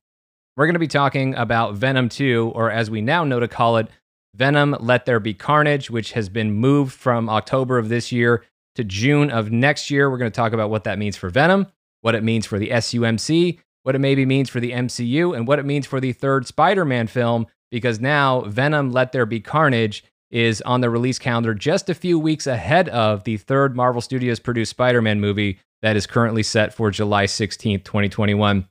we're 0.58 0.66
going 0.66 0.74
to 0.74 0.80
be 0.80 0.88
talking 0.88 1.36
about 1.36 1.76
Venom 1.76 2.08
2, 2.08 2.50
or 2.52 2.68
as 2.68 2.90
we 2.90 3.00
now 3.00 3.22
know 3.22 3.38
to 3.38 3.46
call 3.46 3.76
it, 3.76 3.86
Venom 4.34 4.76
Let 4.80 5.06
There 5.06 5.20
Be 5.20 5.32
Carnage, 5.32 5.88
which 5.88 6.12
has 6.12 6.28
been 6.28 6.50
moved 6.50 6.92
from 6.92 7.30
October 7.30 7.78
of 7.78 7.88
this 7.88 8.10
year 8.10 8.44
to 8.74 8.82
June 8.82 9.30
of 9.30 9.52
next 9.52 9.88
year. 9.88 10.10
We're 10.10 10.18
going 10.18 10.32
to 10.32 10.36
talk 10.36 10.52
about 10.52 10.68
what 10.68 10.82
that 10.82 10.98
means 10.98 11.16
for 11.16 11.30
Venom, 11.30 11.68
what 12.00 12.16
it 12.16 12.24
means 12.24 12.44
for 12.44 12.58
the 12.58 12.70
SUMC, 12.70 13.60
what 13.84 13.94
it 13.94 14.00
maybe 14.00 14.26
means 14.26 14.50
for 14.50 14.58
the 14.58 14.72
MCU, 14.72 15.36
and 15.36 15.46
what 15.46 15.60
it 15.60 15.64
means 15.64 15.86
for 15.86 16.00
the 16.00 16.12
third 16.12 16.44
Spider 16.44 16.84
Man 16.84 17.06
film, 17.06 17.46
because 17.70 18.00
now 18.00 18.40
Venom 18.40 18.90
Let 18.90 19.12
There 19.12 19.26
Be 19.26 19.38
Carnage 19.38 20.02
is 20.32 20.60
on 20.62 20.80
the 20.80 20.90
release 20.90 21.20
calendar 21.20 21.54
just 21.54 21.88
a 21.88 21.94
few 21.94 22.18
weeks 22.18 22.48
ahead 22.48 22.88
of 22.88 23.22
the 23.22 23.36
third 23.36 23.76
Marvel 23.76 24.00
Studios 24.00 24.40
produced 24.40 24.70
Spider 24.70 25.02
Man 25.02 25.20
movie 25.20 25.60
that 25.82 25.94
is 25.94 26.08
currently 26.08 26.42
set 26.42 26.74
for 26.74 26.90
July 26.90 27.26
16th, 27.26 27.84
2021. 27.84 28.66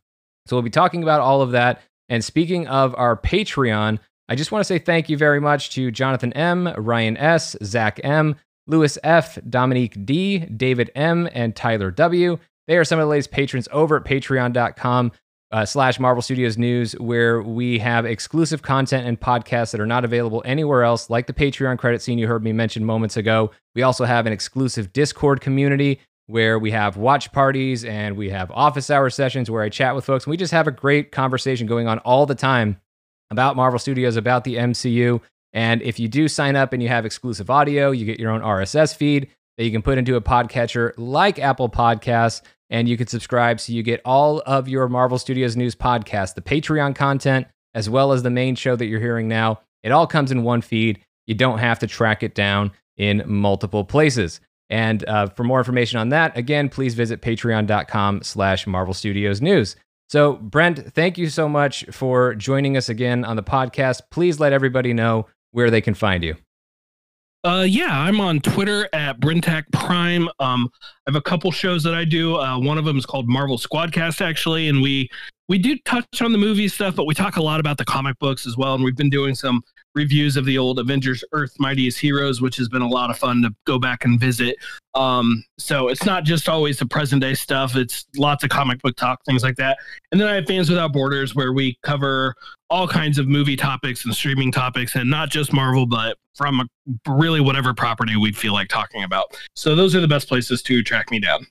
So 0.47 0.55
we'll 0.55 0.63
be 0.63 0.69
talking 0.69 1.03
about 1.03 1.21
all 1.21 1.41
of 1.41 1.51
that. 1.51 1.81
And 2.09 2.23
speaking 2.23 2.67
of 2.67 2.95
our 2.97 3.17
Patreon, 3.17 3.99
I 4.29 4.35
just 4.35 4.51
want 4.51 4.61
to 4.61 4.65
say 4.65 4.79
thank 4.79 5.09
you 5.09 5.17
very 5.17 5.39
much 5.39 5.71
to 5.71 5.91
Jonathan 5.91 6.33
M., 6.33 6.73
Ryan 6.77 7.17
S., 7.17 7.55
Zach 7.63 7.99
M., 8.03 8.35
Lewis 8.65 8.97
F., 9.03 9.37
Dominique 9.49 10.05
D., 10.05 10.39
David 10.39 10.91
M., 10.95 11.29
and 11.33 11.55
Tyler 11.55 11.91
W. 11.91 12.37
They 12.67 12.77
are 12.77 12.83
some 12.83 12.99
of 12.99 13.03
the 13.03 13.09
latest 13.09 13.31
patrons 13.31 13.67
over 13.71 13.97
at 13.97 14.03
patreon.com 14.03 15.11
uh, 15.51 15.65
slash 15.65 15.99
Marvel 15.99 16.21
Studios 16.21 16.57
News, 16.57 16.91
where 16.93 17.41
we 17.41 17.79
have 17.79 18.05
exclusive 18.05 18.61
content 18.61 19.07
and 19.07 19.19
podcasts 19.19 19.71
that 19.71 19.79
are 19.79 19.85
not 19.85 20.03
available 20.03 20.41
anywhere 20.45 20.83
else, 20.83 21.09
like 21.09 21.27
the 21.27 21.33
Patreon 21.33 21.77
credit 21.77 22.01
scene 22.01 22.17
you 22.17 22.27
heard 22.27 22.43
me 22.43 22.51
mention 22.51 22.83
moments 22.83 23.15
ago. 23.15 23.51
We 23.75 23.83
also 23.83 24.03
have 24.03 24.25
an 24.25 24.33
exclusive 24.33 24.91
Discord 24.91 25.39
community 25.39 26.01
where 26.27 26.59
we 26.59 26.71
have 26.71 26.97
watch 26.97 27.31
parties 27.31 27.83
and 27.83 28.15
we 28.15 28.29
have 28.29 28.51
office 28.51 28.89
hour 28.89 29.09
sessions 29.09 29.49
where 29.49 29.63
I 29.63 29.69
chat 29.69 29.95
with 29.95 30.05
folks. 30.05 30.25
And 30.25 30.31
we 30.31 30.37
just 30.37 30.51
have 30.51 30.67
a 30.67 30.71
great 30.71 31.11
conversation 31.11 31.67
going 31.67 31.87
on 31.87 31.99
all 31.99 32.25
the 32.25 32.35
time 32.35 32.79
about 33.31 33.55
Marvel 33.55 33.79
Studios, 33.79 34.15
about 34.15 34.43
the 34.43 34.55
MCU. 34.55 35.21
And 35.53 35.81
if 35.81 35.99
you 35.99 36.07
do 36.07 36.27
sign 36.27 36.55
up 36.55 36.73
and 36.73 36.83
you 36.83 36.89
have 36.89 37.05
exclusive 37.05 37.49
audio, 37.49 37.91
you 37.91 38.05
get 38.05 38.19
your 38.19 38.31
own 38.31 38.41
RSS 38.41 38.95
feed 38.95 39.29
that 39.57 39.63
you 39.63 39.71
can 39.71 39.81
put 39.81 39.97
into 39.97 40.15
a 40.15 40.21
podcatcher 40.21 40.93
like 40.97 41.39
Apple 41.39 41.69
Podcasts 41.69 42.41
and 42.69 42.87
you 42.89 42.97
can 42.97 43.07
subscribe 43.07 43.59
so 43.59 43.73
you 43.73 43.81
get 43.81 44.01
all 44.03 44.41
of 44.45 44.67
your 44.67 44.87
Marvel 44.89 45.17
Studios 45.17 45.55
news 45.55 45.75
podcast, 45.75 46.35
the 46.35 46.41
Patreon 46.41 46.95
content, 46.95 47.47
as 47.73 47.89
well 47.89 48.11
as 48.11 48.23
the 48.23 48.29
main 48.29 48.55
show 48.55 48.75
that 48.75 48.85
you're 48.85 48.99
hearing 48.99 49.27
now. 49.27 49.61
It 49.83 49.91
all 49.91 50.07
comes 50.07 50.31
in 50.31 50.43
one 50.43 50.61
feed. 50.61 50.99
You 51.25 51.35
don't 51.35 51.59
have 51.59 51.79
to 51.79 51.87
track 51.87 52.23
it 52.23 52.35
down 52.35 52.71
in 52.97 53.23
multiple 53.25 53.85
places. 53.85 54.41
And 54.69 55.07
uh, 55.07 55.27
for 55.27 55.43
more 55.43 55.59
information 55.59 55.99
on 55.99 56.09
that, 56.09 56.35
again, 56.37 56.69
please 56.69 56.93
visit 56.93 57.21
patreon.com 57.21 58.23
slash 58.23 58.67
Marvel 58.67 58.93
Studios 58.93 59.41
News. 59.41 59.75
So, 60.09 60.33
Brent, 60.35 60.93
thank 60.93 61.17
you 61.17 61.29
so 61.29 61.49
much 61.49 61.85
for 61.91 62.33
joining 62.35 62.77
us 62.77 62.89
again 62.89 63.25
on 63.25 63.35
the 63.35 63.43
podcast. 63.43 64.01
Please 64.11 64.39
let 64.39 64.53
everybody 64.53 64.93
know 64.93 65.27
where 65.51 65.69
they 65.69 65.81
can 65.81 65.93
find 65.93 66.23
you. 66.23 66.35
Uh, 67.43 67.65
yeah, 67.67 67.97
I'm 67.97 68.19
on 68.19 68.39
Twitter 68.41 68.89
at 68.93 69.19
Brentak 69.19 69.63
Prime. 69.71 70.27
Um, 70.39 70.69
I 71.05 71.11
have 71.11 71.15
a 71.15 71.21
couple 71.21 71.51
shows 71.51 71.83
that 71.83 71.93
I 71.93 72.03
do. 72.03 72.35
Uh, 72.35 72.59
one 72.59 72.77
of 72.77 72.85
them 72.85 72.97
is 72.97 73.05
called 73.05 73.29
Marvel 73.29 73.57
Squadcast, 73.57 74.21
actually, 74.21 74.67
and 74.67 74.81
we 74.81 75.09
we 75.47 75.57
do 75.57 75.77
touch 75.85 76.21
on 76.21 76.33
the 76.33 76.37
movie 76.37 76.67
stuff, 76.67 76.95
but 76.95 77.05
we 77.05 77.13
talk 77.13 77.37
a 77.37 77.41
lot 77.41 77.59
about 77.59 77.77
the 77.77 77.85
comic 77.85 78.19
books 78.19 78.45
as 78.45 78.57
well. 78.57 78.75
And 78.75 78.83
we've 78.83 78.97
been 78.97 79.09
doing 79.09 79.33
some 79.33 79.61
reviews 79.97 80.37
of 80.37 80.45
the 80.45 80.57
old 80.57 80.79
Avengers 80.79 81.23
Earth 81.33 81.53
Mightiest 81.59 81.99
Heroes, 81.99 82.39
which 82.39 82.55
has 82.57 82.69
been 82.69 82.83
a 82.83 82.87
lot 82.87 83.09
of 83.09 83.17
fun 83.17 83.41
to 83.41 83.49
go 83.65 83.79
back 83.79 84.05
and 84.05 84.19
visit. 84.19 84.55
Um, 84.93 85.43
so 85.57 85.89
it's 85.89 86.05
not 86.05 86.23
just 86.23 86.47
always 86.47 86.77
the 86.77 86.85
present 86.85 87.21
day 87.21 87.33
stuff, 87.33 87.75
it's 87.75 88.05
lots 88.15 88.43
of 88.43 88.49
comic 88.49 88.81
book 88.81 88.95
talk, 88.95 89.23
things 89.25 89.43
like 89.43 89.55
that. 89.57 89.77
And 90.11 90.21
then 90.21 90.27
I 90.27 90.35
have 90.35 90.45
Fans 90.45 90.69
Without 90.69 90.93
Borders, 90.93 91.35
where 91.35 91.51
we 91.51 91.77
cover 91.83 92.35
all 92.69 92.87
kinds 92.87 93.17
of 93.17 93.27
movie 93.27 93.55
topics 93.55 94.05
and 94.05 94.13
streaming 94.13 94.51
topics, 94.51 94.95
and 94.95 95.09
not 95.09 95.29
just 95.29 95.51
Marvel, 95.51 95.85
but 95.85 96.17
from 96.35 96.61
a, 96.61 96.65
really 97.11 97.41
whatever 97.41 97.73
property 97.73 98.15
we'd 98.15 98.37
feel 98.37 98.53
like 98.53 98.69
talking 98.69 99.03
about. 99.03 99.35
So 99.55 99.75
those 99.75 99.95
are 99.95 99.99
the 99.99 100.07
best 100.07 100.27
places 100.27 100.61
to 100.63 100.83
track 100.83 101.11
me 101.11 101.19
down. 101.19 101.47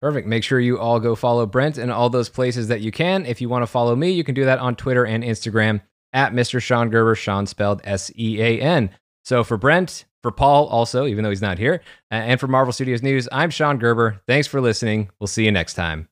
Perfect. 0.00 0.26
Make 0.26 0.42
sure 0.42 0.58
you 0.58 0.80
all 0.80 0.98
go 0.98 1.14
follow 1.14 1.46
Brent 1.46 1.78
in 1.78 1.90
all 1.90 2.10
those 2.10 2.28
places 2.28 2.66
that 2.68 2.80
you 2.80 2.90
can. 2.90 3.24
If 3.24 3.40
you 3.40 3.48
want 3.48 3.62
to 3.62 3.68
follow 3.68 3.94
me, 3.94 4.10
you 4.10 4.24
can 4.24 4.34
do 4.34 4.44
that 4.46 4.58
on 4.58 4.74
Twitter 4.74 5.04
and 5.04 5.22
Instagram 5.22 5.80
at 6.12 6.32
Mr. 6.32 6.60
Sean 6.60 6.90
Gerber, 6.90 7.14
Sean 7.14 7.46
spelled 7.46 7.80
S 7.84 8.10
E 8.16 8.40
A 8.40 8.60
N. 8.60 8.90
So 9.24 9.44
for 9.44 9.56
Brent, 9.56 10.04
for 10.22 10.32
Paul 10.32 10.66
also, 10.66 11.06
even 11.06 11.24
though 11.24 11.30
he's 11.30 11.42
not 11.42 11.58
here, 11.58 11.80
and 12.10 12.38
for 12.38 12.46
Marvel 12.46 12.72
Studios 12.72 13.02
News, 13.02 13.28
I'm 13.32 13.50
Sean 13.50 13.78
Gerber. 13.78 14.20
Thanks 14.26 14.46
for 14.46 14.60
listening. 14.60 15.10
We'll 15.18 15.26
see 15.26 15.44
you 15.44 15.52
next 15.52 15.74
time. 15.74 16.08